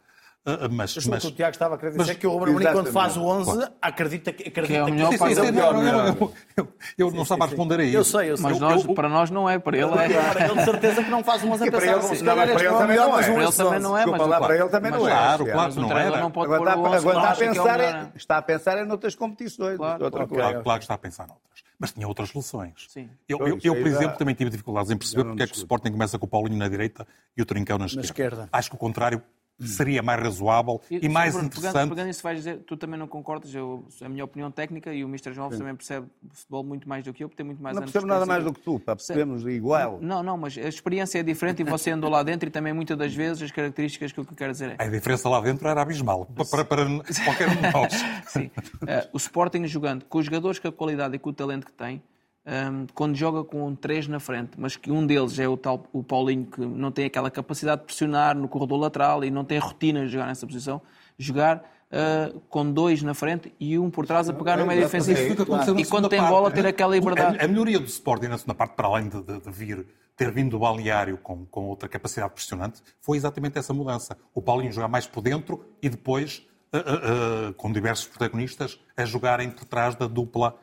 ah, 0.48 0.58
ah, 0.62 0.68
mas, 0.70 1.06
mas, 1.06 1.24
o 1.24 1.30
Tiago 1.30 1.50
estava 1.50 1.74
a 1.74 1.78
querer 1.78 1.90
dizer 1.90 2.06
mas, 2.06 2.16
que 2.16 2.26
o 2.26 2.30
Ruben 2.30 2.48
Amorim, 2.48 2.72
quando 2.72 2.90
faz 2.90 3.18
o 3.18 3.22
11, 3.22 3.52
claro. 3.52 3.72
acredita 3.82 4.32
que, 4.32 4.48
acredita 4.48 4.66
que 4.66 4.76
é 4.76 4.82
o 4.82 4.88
melhor 4.88 5.10
que 5.10 5.18
faz 5.18 5.36
o 5.36 5.42
melhor. 5.42 5.74
Eu, 5.74 6.32
eu, 6.56 6.68
eu 6.96 7.10
não 7.10 7.22
estava 7.24 7.44
a 7.44 7.46
responder 7.48 7.80
a 7.80 7.84
isso. 7.84 7.96
Eu 7.96 8.04
sei, 8.04 8.30
eu 8.30 8.36
sei. 8.38 8.44
Mas 8.44 8.58
nós, 8.58 8.86
para 8.86 9.10
nós 9.10 9.30
não 9.30 9.46
é, 9.46 9.58
para 9.58 9.76
ele 9.76 9.90
é. 9.90 10.08
Para 10.08 10.46
ele 10.46 10.54
de 10.54 10.64
certeza 10.64 11.04
que 11.04 11.10
não 11.10 11.22
faz 11.22 11.44
um 11.44 11.52
11 11.52 11.68
a 11.68 11.70
pensar. 11.70 11.96
Assim, 11.98 12.24
para 12.24 12.64
ele 12.64 12.78
também 12.78 12.96
não 12.96 13.18
é. 13.18 13.22
Para 13.22 13.42
ele 13.42 13.52
também 13.52 13.80
não 13.80 13.98
é, 13.98 14.06
mas 14.06 14.38
para 14.38 14.56
ele 14.56 14.68
também 14.70 14.90
não 14.90 15.06
é. 15.06 15.10
Claro, 15.10 15.44
claro 15.44 15.72
que 15.74 15.80
não 15.80 15.98
era. 15.98 16.20
Não 16.20 16.32
o 16.34 16.86
11 16.86 16.96
está 16.96 17.30
a 17.30 17.36
pensar 17.36 18.12
está 18.16 18.38
a 18.38 18.42
pensar 18.42 18.78
em 18.78 18.90
outras 18.90 19.14
competições. 19.14 19.76
Claro, 19.76 20.10
que 20.10 20.78
está 20.78 20.94
a 20.94 20.98
pensar 20.98 21.26
noutras. 21.26 21.68
Mas 21.78 21.92
tinha 21.92 22.08
outras 22.08 22.30
soluções. 22.30 22.86
Sim. 22.88 23.08
Eu, 23.28 23.38
eu, 23.46 23.58
eu, 23.62 23.74
por 23.76 23.86
exemplo, 23.86 24.16
também 24.16 24.34
tive 24.34 24.50
dificuldades 24.50 24.90
em 24.90 24.96
perceber 24.96 25.24
porque 25.24 25.42
é 25.42 25.46
que 25.46 25.52
o 25.52 25.56
Sporting 25.58 25.92
começa 25.92 26.18
com 26.18 26.26
o 26.26 26.28
Paulinho 26.28 26.58
na 26.58 26.68
direita 26.68 27.06
e 27.36 27.42
o 27.42 27.46
Trincão 27.46 27.78
na 27.78 27.86
esquerda. 27.86 28.48
Acho 28.50 28.70
que 28.70 28.76
o 28.76 28.78
contrário 28.78 29.22
seria 29.60 30.02
mais 30.02 30.20
razoável 30.22 30.80
e, 30.90 31.04
e 31.04 31.08
mais 31.08 31.32
Bruno, 31.32 31.48
interessante. 31.48 31.72
Pegando, 31.72 31.90
pegando 31.90 32.10
isso, 32.10 32.22
vais 32.22 32.38
dizer, 32.38 32.58
tu 32.66 32.76
também 32.76 32.98
não 32.98 33.08
concordas, 33.08 33.54
eu, 33.54 33.84
a 34.00 34.08
minha 34.08 34.24
opinião 34.24 34.50
técnica 34.50 34.92
e 34.92 35.04
o 35.04 35.08
Mr. 35.08 35.32
João 35.32 35.50
também 35.50 35.74
percebe 35.74 36.06
futebol 36.30 36.62
muito 36.62 36.88
mais 36.88 37.04
do 37.04 37.12
que 37.12 37.24
eu, 37.24 37.28
porque 37.28 37.36
tem 37.36 37.46
muito 37.46 37.62
mais 37.62 37.74
não 37.74 37.82
anos. 37.82 37.92
Não 37.92 37.92
percebo 37.92 38.12
nada 38.12 38.26
mais 38.26 38.44
do 38.44 38.52
que 38.52 38.60
tu, 38.60 38.78
percebemos 38.78 39.44
igual. 39.46 39.98
Não, 40.00 40.22
não, 40.22 40.36
mas 40.36 40.56
a 40.56 40.68
experiência 40.68 41.18
é 41.18 41.22
diferente 41.22 41.62
e 41.62 41.64
você 41.64 41.90
andou 41.90 42.10
lá 42.10 42.22
dentro 42.22 42.48
e 42.48 42.52
também 42.52 42.72
muitas 42.72 42.96
das 42.96 43.14
vezes 43.14 43.42
as 43.42 43.50
características 43.50 44.12
que 44.12 44.20
eu 44.20 44.24
quero 44.24 44.52
dizer 44.52 44.76
é. 44.78 44.84
A 44.84 44.88
diferença 44.88 45.28
lá 45.28 45.40
dentro 45.40 45.68
era 45.68 45.82
abismal, 45.82 46.26
para, 46.26 46.64
para 46.64 46.86
qualquer 47.24 47.48
um 47.48 47.56
de 47.56 47.72
nós. 47.72 47.92
Sim. 48.28 48.50
Uh, 48.82 49.08
o 49.12 49.16
Sporting 49.16 49.66
jogando 49.66 50.04
com 50.04 50.18
os 50.18 50.24
jogadores 50.24 50.58
com 50.58 50.68
a 50.68 50.72
qualidade 50.72 51.16
e 51.16 51.18
com 51.18 51.30
o 51.30 51.32
talento 51.32 51.66
que 51.66 51.72
tem, 51.72 52.02
um, 52.48 52.86
quando 52.94 53.14
joga 53.14 53.44
com 53.44 53.74
três 53.74 54.08
na 54.08 54.18
frente, 54.18 54.52
mas 54.56 54.74
que 54.74 54.90
um 54.90 55.06
deles 55.06 55.38
é 55.38 55.46
o 55.46 55.56
tal 55.56 55.84
o 55.92 56.02
Paulinho 56.02 56.46
que 56.46 56.60
não 56.64 56.90
tem 56.90 57.04
aquela 57.04 57.30
capacidade 57.30 57.82
de 57.82 57.86
pressionar 57.86 58.34
no 58.34 58.48
corredor 58.48 58.78
lateral 58.78 59.22
e 59.22 59.30
não 59.30 59.44
tem 59.44 59.58
rotina 59.58 60.06
de 60.06 60.08
jogar 60.08 60.26
nessa 60.26 60.46
posição, 60.46 60.80
jogar 61.18 61.62
uh, 61.92 62.40
com 62.48 62.72
dois 62.72 63.02
na 63.02 63.12
frente 63.12 63.52
e 63.60 63.78
um 63.78 63.90
por 63.90 64.06
trás 64.06 64.30
a 64.30 64.32
pegar 64.32 64.56
no 64.56 64.66
meio 64.66 64.80
defensivo. 64.80 65.20
E 65.78 65.84
quando 65.84 66.08
tem 66.08 66.22
bola, 66.22 66.50
ter 66.50 66.66
aquela 66.66 66.94
liberdade. 66.94 67.38
A, 67.38 67.44
a 67.44 67.48
melhoria 67.48 67.78
do 67.78 67.86
Sporting 67.86 68.28
na 68.28 68.38
segunda 68.38 68.54
parte, 68.54 68.74
para 68.74 68.88
além 68.88 69.08
de, 69.10 69.22
de, 69.22 69.40
de 69.40 69.50
vir 69.50 69.86
ter 70.16 70.32
vindo 70.32 70.50
do 70.50 70.58
balneário 70.58 71.16
com, 71.18 71.44
com 71.46 71.66
outra 71.66 71.88
capacidade 71.88 72.32
pressionante, 72.32 72.82
foi 73.00 73.16
exatamente 73.16 73.58
essa 73.58 73.72
mudança. 73.72 74.16
O 74.34 74.42
Paulinho 74.42 74.72
jogar 74.72 74.88
mais 74.88 75.06
por 75.06 75.20
dentro 75.20 75.64
e 75.80 75.88
depois, 75.88 76.44
uh, 76.72 76.78
uh, 76.78 77.50
uh, 77.50 77.54
com 77.54 77.70
diversos 77.70 78.06
protagonistas, 78.06 78.80
a 78.96 79.04
jogarem 79.04 79.50
por 79.50 79.64
trás 79.64 79.94
da 79.94 80.08
dupla 80.08 80.58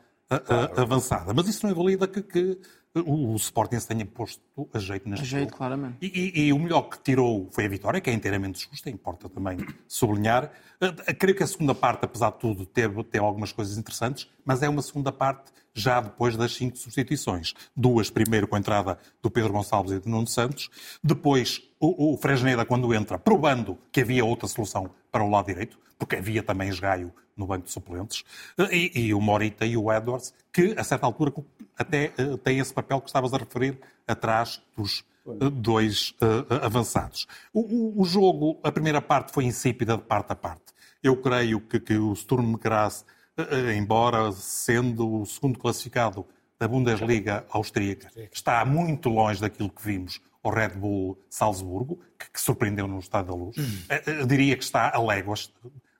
avançada. 0.76 1.32
Mas 1.32 1.48
isso 1.48 1.64
não 1.64 1.72
invalida 1.72 2.06
que, 2.06 2.22
que 2.22 2.58
o, 2.94 3.32
o 3.32 3.36
Sporting 3.36 3.78
se 3.78 3.88
tenha 3.88 4.06
posto 4.06 4.40
a 4.72 4.78
jeito 4.78 5.08
neste 5.08 5.22
A 5.22 5.26
jeito, 5.26 5.54
claramente. 5.54 5.98
E, 6.00 6.06
e, 6.06 6.46
e, 6.46 6.52
o 6.52 6.58
melhor 6.58 6.82
que 6.82 6.98
tirou 7.00 7.48
foi 7.52 7.66
a 7.66 7.68
vitória, 7.68 8.00
que 8.00 8.08
é 8.08 8.12
inteiramente 8.12 8.66
justa, 8.70 8.88
importa 8.88 9.28
também 9.28 9.58
sublinhar. 9.86 10.50
Uh, 10.80 11.14
creio 11.18 11.36
que 11.36 11.42
a 11.42 11.46
segunda 11.46 11.74
parte, 11.74 12.04
apesar 12.04 12.30
de 12.30 12.38
tudo, 12.38 12.64
teve, 12.64 13.02
teve 13.04 13.24
algumas 13.24 13.52
coisas 13.52 13.76
interessantes, 13.76 14.28
mas 14.44 14.62
é 14.62 14.68
uma 14.68 14.82
segunda 14.82 15.12
parte 15.12 15.52
já 15.74 16.00
depois 16.00 16.36
das 16.36 16.54
cinco 16.54 16.78
substituições. 16.78 17.52
Duas, 17.76 18.08
primeiro 18.08 18.48
com 18.48 18.56
a 18.56 18.58
entrada 18.58 18.98
do 19.22 19.30
Pedro 19.30 19.52
Gonçalves 19.52 19.92
e 19.92 19.98
do 19.98 20.08
Nuno 20.08 20.26
Santos. 20.26 20.70
Depois, 21.04 21.62
o, 21.78 22.14
o 22.14 22.16
Fresneda, 22.16 22.64
quando 22.64 22.92
entra, 22.94 23.18
provando 23.18 23.78
que 23.92 24.00
havia 24.00 24.24
outra 24.24 24.48
solução 24.48 24.90
para 25.10 25.22
o 25.22 25.30
lado 25.30 25.46
direito, 25.46 25.78
porque 25.98 26.16
havia 26.16 26.42
também 26.42 26.68
esgaio 26.68 27.12
no 27.36 27.46
banco 27.46 27.66
de 27.66 27.72
suplentes. 27.72 28.24
E, 28.72 28.92
e 28.94 29.14
o 29.14 29.20
Morita 29.20 29.66
e 29.66 29.76
o 29.76 29.92
Edwards, 29.92 30.32
que, 30.52 30.74
a 30.76 30.84
certa 30.84 31.06
altura, 31.06 31.32
até 31.78 32.12
uh, 32.18 32.38
têm 32.38 32.58
esse 32.58 32.72
papel 32.72 33.00
que 33.00 33.08
estavas 33.08 33.34
a 33.34 33.36
referir 33.36 33.78
atrás 34.06 34.62
dos 34.76 35.04
uh, 35.26 35.50
dois 35.50 36.14
uh, 36.22 36.64
avançados. 36.64 37.26
O, 37.52 37.60
o, 37.60 38.02
o, 38.02 38.04
jogo, 38.04 38.58
a 38.62 38.72
primeira 38.72 39.02
parte 39.02 39.32
foi 39.32 39.44
insípida 39.44 39.96
de 39.96 40.02
parte 40.02 40.32
a 40.32 40.36
parte. 40.36 40.64
Eu 41.02 41.16
creio 41.18 41.60
que, 41.60 41.78
que 41.78 41.96
o 41.96 42.14
Sturm 42.16 42.56
Graz 42.56 43.04
eh, 43.36 43.74
embora 43.76 44.32
sendo 44.32 45.20
o 45.20 45.26
segundo 45.26 45.58
classificado 45.58 46.26
da 46.58 46.66
Bundesliga 46.66 47.44
austríaca, 47.50 48.10
está 48.32 48.64
muito 48.64 49.10
longe 49.10 49.42
daquilo 49.42 49.68
que 49.68 49.82
vimos 49.84 50.22
ao 50.46 50.54
Red 50.54 50.70
Bull 50.70 51.18
Salzburgo, 51.28 52.00
que, 52.18 52.30
que 52.30 52.40
surpreendeu 52.40 52.86
no 52.86 52.98
Estado 52.98 53.28
da 53.28 53.34
Luz. 53.34 53.56
Hum. 53.58 53.82
Eu 53.88 53.96
eh, 53.96 54.02
eh, 54.06 54.26
diria 54.26 54.56
que 54.56 54.64
está 54.64 54.90
a 54.94 55.00
léguas 55.00 55.52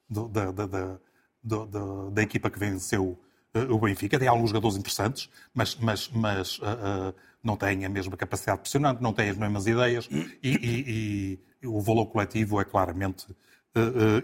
da, 0.09 0.53
da, 0.53 0.67
da, 0.67 0.99
da, 2.13 2.23
equipa 2.23 2.49
que 2.49 2.59
venceu 2.59 3.19
o 3.71 3.79
Benfica. 3.79 4.19
Tem 4.19 4.29
alguns 4.29 4.51
jogadores 4.51 4.77
interessantes, 4.77 5.29
mas, 5.55 5.75
mas, 5.77 6.09
mas 6.09 6.59
uh, 6.59 6.65
uh, 6.65 7.15
não 7.43 7.57
tem 7.57 7.85
a 7.85 7.89
mesma 7.89 8.17
capacidade 8.17 8.61
pressionante, 8.61 9.03
não 9.03 9.13
tem 9.13 9.31
as 9.31 9.37
mesmas 9.37 9.67
ideias 9.67 10.09
e, 10.11 10.39
e, 10.43 11.39
e 11.63 11.67
o 11.67 11.81
valor 11.81 12.07
coletivo 12.07 12.61
é 12.61 12.65
claramente 12.65 13.27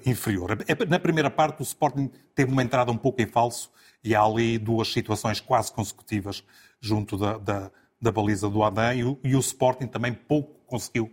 inferior. 0.06 0.56
É, 0.66 0.86
na 0.86 0.98
primeira 0.98 1.30
parte, 1.30 1.60
o 1.60 1.62
Sporting 1.62 2.10
teve 2.34 2.50
uma 2.50 2.62
entrada 2.62 2.90
um 2.90 2.96
pouco 2.96 3.20
em 3.20 3.26
falso 3.26 3.70
e 4.02 4.14
há 4.14 4.22
ali 4.22 4.56
duas 4.56 4.90
situações 4.90 5.40
quase 5.40 5.70
consecutivas 5.70 6.42
junto 6.80 7.18
da, 7.18 7.36
da, 7.36 7.70
da 8.02 8.10
baliza 8.10 8.50
do 8.50 8.64
Adam 8.64 8.92
e 8.92 9.04
o, 9.04 9.18
e 9.22 9.36
o, 9.36 9.38
Sporting 9.38 9.86
também 9.86 10.12
pouco 10.12 10.58
conseguiu 10.66 11.08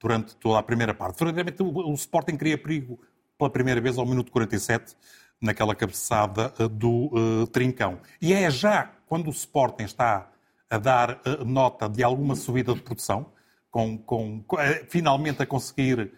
durante 0.00 0.36
toda 0.36 0.60
a 0.60 0.62
primeira 0.62 0.94
parte. 0.94 1.18
Verdadeiramente, 1.18 1.60
o, 1.60 1.90
o 1.90 1.94
Sporting 1.94 2.36
cria 2.36 2.56
perigo 2.56 3.00
pela 3.36 3.50
primeira 3.50 3.80
vez 3.80 3.98
ao 3.98 4.06
minuto 4.06 4.30
47, 4.30 4.96
naquela 5.40 5.74
cabeçada 5.74 6.48
do 6.68 7.10
uh, 7.12 7.46
Trincão. 7.48 7.98
E 8.22 8.32
é 8.32 8.48
já 8.50 8.92
quando 9.06 9.26
o 9.26 9.30
Sporting 9.30 9.82
está 9.82 10.30
a 10.70 10.78
dar 10.78 11.20
uh, 11.26 11.44
nota 11.44 11.88
de 11.88 12.04
alguma 12.04 12.36
subida 12.36 12.72
de 12.72 12.82
produção, 12.82 13.32
com, 13.68 13.98
com, 13.98 14.38
uh, 14.38 14.86
finalmente 14.88 15.42
a 15.42 15.46
conseguir 15.46 16.12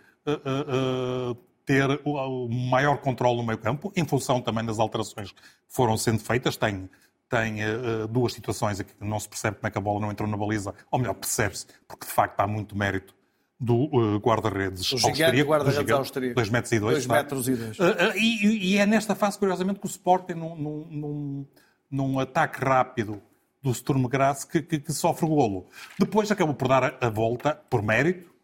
ter 1.64 2.00
o 2.04 2.48
maior 2.48 2.98
controle 2.98 3.38
no 3.38 3.46
meio 3.46 3.58
campo, 3.58 3.90
em 3.96 4.04
função 4.04 4.40
também 4.40 4.64
das 4.64 4.78
alterações 4.78 5.32
que 5.32 5.40
foram 5.66 5.96
sendo 5.96 6.18
feitas. 6.18 6.56
Tem, 6.56 6.88
tem 7.30 7.64
uh, 7.64 8.08
duas 8.08 8.32
situações 8.32 8.80
aqui 8.80 8.92
que 8.92 9.04
não 9.04 9.20
se 9.20 9.28
percebe 9.28 9.56
como 9.56 9.68
é 9.68 9.70
que 9.70 9.78
a 9.78 9.80
bola 9.80 10.00
não 10.00 10.10
entrou 10.10 10.28
na 10.28 10.36
baliza, 10.36 10.74
ou 10.90 10.98
melhor, 10.98 11.14
percebe-se, 11.14 11.64
porque 11.86 12.04
de 12.04 12.12
facto 12.12 12.40
há 12.40 12.46
muito 12.46 12.76
mérito 12.76 13.14
do 13.58 13.84
uh, 13.84 14.16
guarda-redes 14.16 14.92
austríaco. 14.92 15.48
Guarda-redes 15.48 15.90
austríaco. 15.92 16.34
2 16.34 16.50
metros 16.50 16.72
e 16.72 16.80
2. 16.80 16.94
2 16.94 17.06
metros 17.06 17.48
e 17.48 17.54
2. 17.54 17.78
Uh, 17.78 17.84
e, 18.16 18.72
e, 18.72 18.78
é 18.78 18.84
nesta 18.84 19.14
fase, 19.14 19.38
curiosamente, 19.38 19.78
que 19.78 19.86
o 19.86 19.88
Sporting, 19.88 20.32
num, 20.32 20.56
num, 20.56 20.86
num, 20.90 21.46
num 21.88 22.18
ataque 22.18 22.64
rápido 22.64 23.22
do 23.62 23.72
Sturm 23.72 24.08
Graz, 24.08 24.42
que, 24.42 24.60
que, 24.60 24.80
que, 24.80 24.92
sofre 24.92 25.24
o 25.24 25.28
golo. 25.28 25.68
Depois 25.98 26.32
acabou 26.32 26.54
por 26.54 26.66
dar 26.66 26.82
a, 26.82 27.06
a 27.06 27.10
volta, 27.10 27.54
por 27.54 27.80
mérito, 27.80 28.34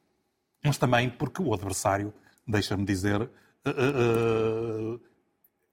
mas 0.65 0.79
também 0.79 1.11
porque 1.11 1.43
o 1.43 1.53
adversário 1.53 2.15
deixa-me 2.47 2.85
dizer, 2.85 3.29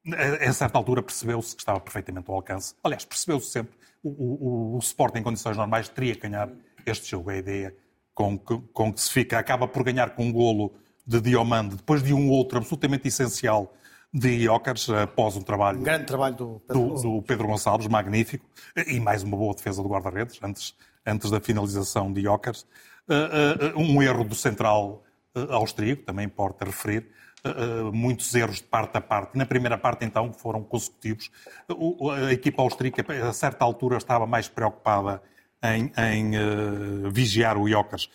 uh, 0.07 0.11
uh, 0.11 0.49
a 0.49 0.53
certa 0.53 0.77
altura 0.77 1.01
percebeu-se 1.01 1.55
que 1.55 1.61
estava 1.61 1.79
perfeitamente 1.79 2.29
ao 2.29 2.35
alcance. 2.35 2.75
Aliás, 2.83 3.05
percebeu-se 3.05 3.51
sempre. 3.51 3.73
O, 4.01 4.09
o, 4.09 4.75
o, 4.75 4.79
Sport, 4.79 5.15
em 5.15 5.23
condições 5.23 5.55
normais, 5.55 5.87
teria 5.89 6.15
que 6.15 6.21
ganhar 6.21 6.49
este 6.85 7.11
jogo. 7.11 7.31
É 7.31 7.35
a 7.35 7.37
ideia 7.37 7.75
com 8.13 8.37
que, 8.37 8.57
com 8.73 8.93
que 8.93 9.01
se 9.01 9.11
fica. 9.11 9.39
Acaba 9.39 9.67
por 9.67 9.83
ganhar 9.83 10.11
com 10.11 10.25
um 10.25 10.31
golo 10.31 10.73
de 11.05 11.21
Diomande, 11.21 11.75
depois 11.75 12.03
de 12.03 12.13
um 12.13 12.29
outro 12.29 12.57
absolutamente 12.57 13.07
essencial 13.07 13.73
de 14.13 14.29
Iocas, 14.43 14.89
após 14.89 15.35
um 15.35 15.41
trabalho. 15.41 15.79
Um 15.79 15.83
grande 15.83 16.05
trabalho 16.05 16.35
do 16.35 16.61
Pedro, 16.67 16.95
do, 16.95 17.01
do 17.01 17.21
Pedro 17.23 17.47
Gonçalves, 17.47 17.87
magnífico, 17.87 18.45
e 18.87 18.99
mais 18.99 19.23
uma 19.23 19.35
boa 19.35 19.55
defesa 19.55 19.81
do 19.81 19.89
guarda-redes, 19.89 20.39
antes, 20.43 20.75
antes 21.05 21.31
da 21.31 21.39
finalização 21.39 22.13
de 22.13 22.21
Iocas. 22.21 22.65
Uh, 23.07 23.75
uh, 23.75 23.79
um 23.79 24.01
erro 24.01 24.23
do 24.23 24.35
central 24.35 25.03
eh, 25.35 25.47
austríaco, 25.49 26.03
também 26.03 26.25
importa 26.25 26.63
referir, 26.63 27.09
eh, 27.43 27.49
eh, 27.49 27.91
muitos 27.91 28.33
erros 28.35 28.57
de 28.57 28.63
parte 28.63 28.97
a 28.97 29.01
parte. 29.01 29.37
Na 29.37 29.45
primeira 29.45 29.77
parte, 29.77 30.05
então, 30.05 30.31
foram 30.31 30.63
consecutivos. 30.63 31.29
A 32.27 32.31
equipa 32.31 32.61
austríaca, 32.61 33.05
a 33.27 33.33
certa 33.33 33.65
altura, 33.65 33.97
estava 33.97 34.25
mais 34.25 34.47
preocupada 34.47 35.21
em, 35.61 35.91
em 35.97 36.37
uh, 36.37 37.09
vigiar 37.11 37.57
o 37.57 37.69
Jokers. 37.69 38.09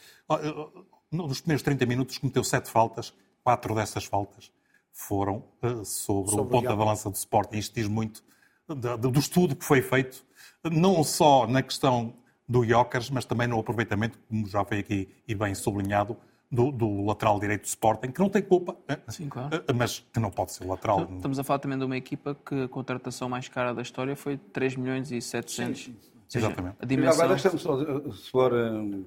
Nos 1.10 1.40
primeiros 1.40 1.62
30 1.62 1.86
minutos 1.86 2.18
cometeu 2.18 2.44
sete 2.44 2.70
faltas, 2.70 3.14
quatro 3.42 3.74
dessas 3.74 4.04
faltas 4.04 4.50
foram 4.92 5.44
sobre, 5.84 6.30
sobre, 6.30 6.40
o 6.40 6.44
ponto 6.44 6.68
da 6.68 6.76
balança 6.76 7.08
do 7.08 7.14
Sporting. 7.14 7.56
Isto 7.56 7.74
diz 7.74 7.86
muito 7.86 8.22
do, 8.66 9.10
do 9.10 9.18
estudo 9.18 9.56
que 9.56 9.64
foi 9.64 9.80
feito, 9.80 10.24
não 10.64 11.02
só 11.04 11.46
na 11.46 11.62
questão 11.62 12.14
do 12.48 12.64
Jokers, 12.64 13.10
mas 13.10 13.24
também 13.24 13.46
no 13.46 13.58
aproveitamento, 13.58 14.18
como 14.28 14.46
já 14.46 14.64
foi 14.64 14.78
aqui 14.78 15.08
e 15.26 15.34
bem 15.34 15.54
sublinhado, 15.54 16.16
do, 16.50 16.70
do, 16.72 17.04
lateral 17.04 17.38
direito 17.38 17.62
do 17.62 17.66
Sporting, 17.66 18.10
que 18.10 18.20
não 18.20 18.30
tem 18.30 18.42
culpa, 18.42 18.76
eh, 18.88 18.98
Sim, 19.08 19.28
claro. 19.28 19.62
Eh, 19.66 19.72
mas 19.72 20.04
que 20.12 20.18
não 20.18 20.30
pode 20.30 20.52
ser 20.52 20.64
lateral. 20.64 21.08
Estamos 21.16 21.38
a 21.38 21.44
falar 21.44 21.58
também 21.58 21.78
de 21.78 21.84
uma 21.84 21.96
equipa 21.96 22.34
que 22.34 22.62
a 22.62 22.68
contratação 22.68 23.28
mais 23.28 23.48
cara 23.48 23.74
da 23.74 23.82
história 23.82 24.16
foi 24.16 24.36
3 24.36 24.76
milhões 24.76 25.12
e 25.12 25.20
700. 25.20 25.82
Sim, 25.82 25.96
Exatamente. 26.34 26.76
A 26.80 26.86
dimensão... 26.86 27.12
Agora 27.14 27.28
deixa-me 27.28 27.58
só, 27.58 27.78
se 28.12 28.30
for, 28.30 28.52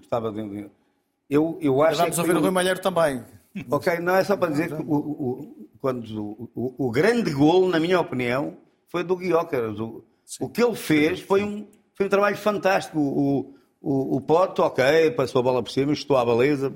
estava 0.02 0.32
de... 0.32 0.70
Eu, 1.30 1.58
eu 1.62 1.82
acho 1.82 1.98
Vamos 1.98 2.18
é 2.18 2.22
ouvir 2.22 2.36
o 2.36 2.42
Rui 2.42 2.52
Malheiro 2.52 2.82
também. 2.82 3.24
Ok, 3.70 4.00
não 4.00 4.16
é 4.16 4.24
só 4.24 4.38
para 4.38 4.52
dizer 4.52 4.68
que 4.68 4.82
o, 4.82 4.96
o, 4.96 5.70
quando 5.80 6.50
o, 6.56 6.76
o, 6.78 6.92
grande 6.92 7.32
golo, 7.32 7.70
na 7.70 7.80
minha 7.80 8.00
opinião, 8.00 8.58
foi 8.88 9.04
do 9.04 9.16
Guiocas. 9.16 9.80
O, 9.80 10.04
o 10.40 10.50
que 10.50 10.64
ele 10.64 10.76
fez 10.76 11.20
foi 11.22 11.44
um, 11.44 11.68
foi 11.94 12.06
um 12.06 12.10
trabalho 12.10 12.38
fantástico. 12.38 13.00
O, 13.00 13.54
o, 13.82 14.18
o 14.18 14.22
Pote, 14.22 14.62
ok, 14.62 15.12
passou 15.12 15.40
a 15.40 15.44
bola 15.44 15.64
por 15.64 15.72
cima, 15.72 15.92
estou 15.92 16.18
à 16.18 16.24
baliza, 16.24 16.74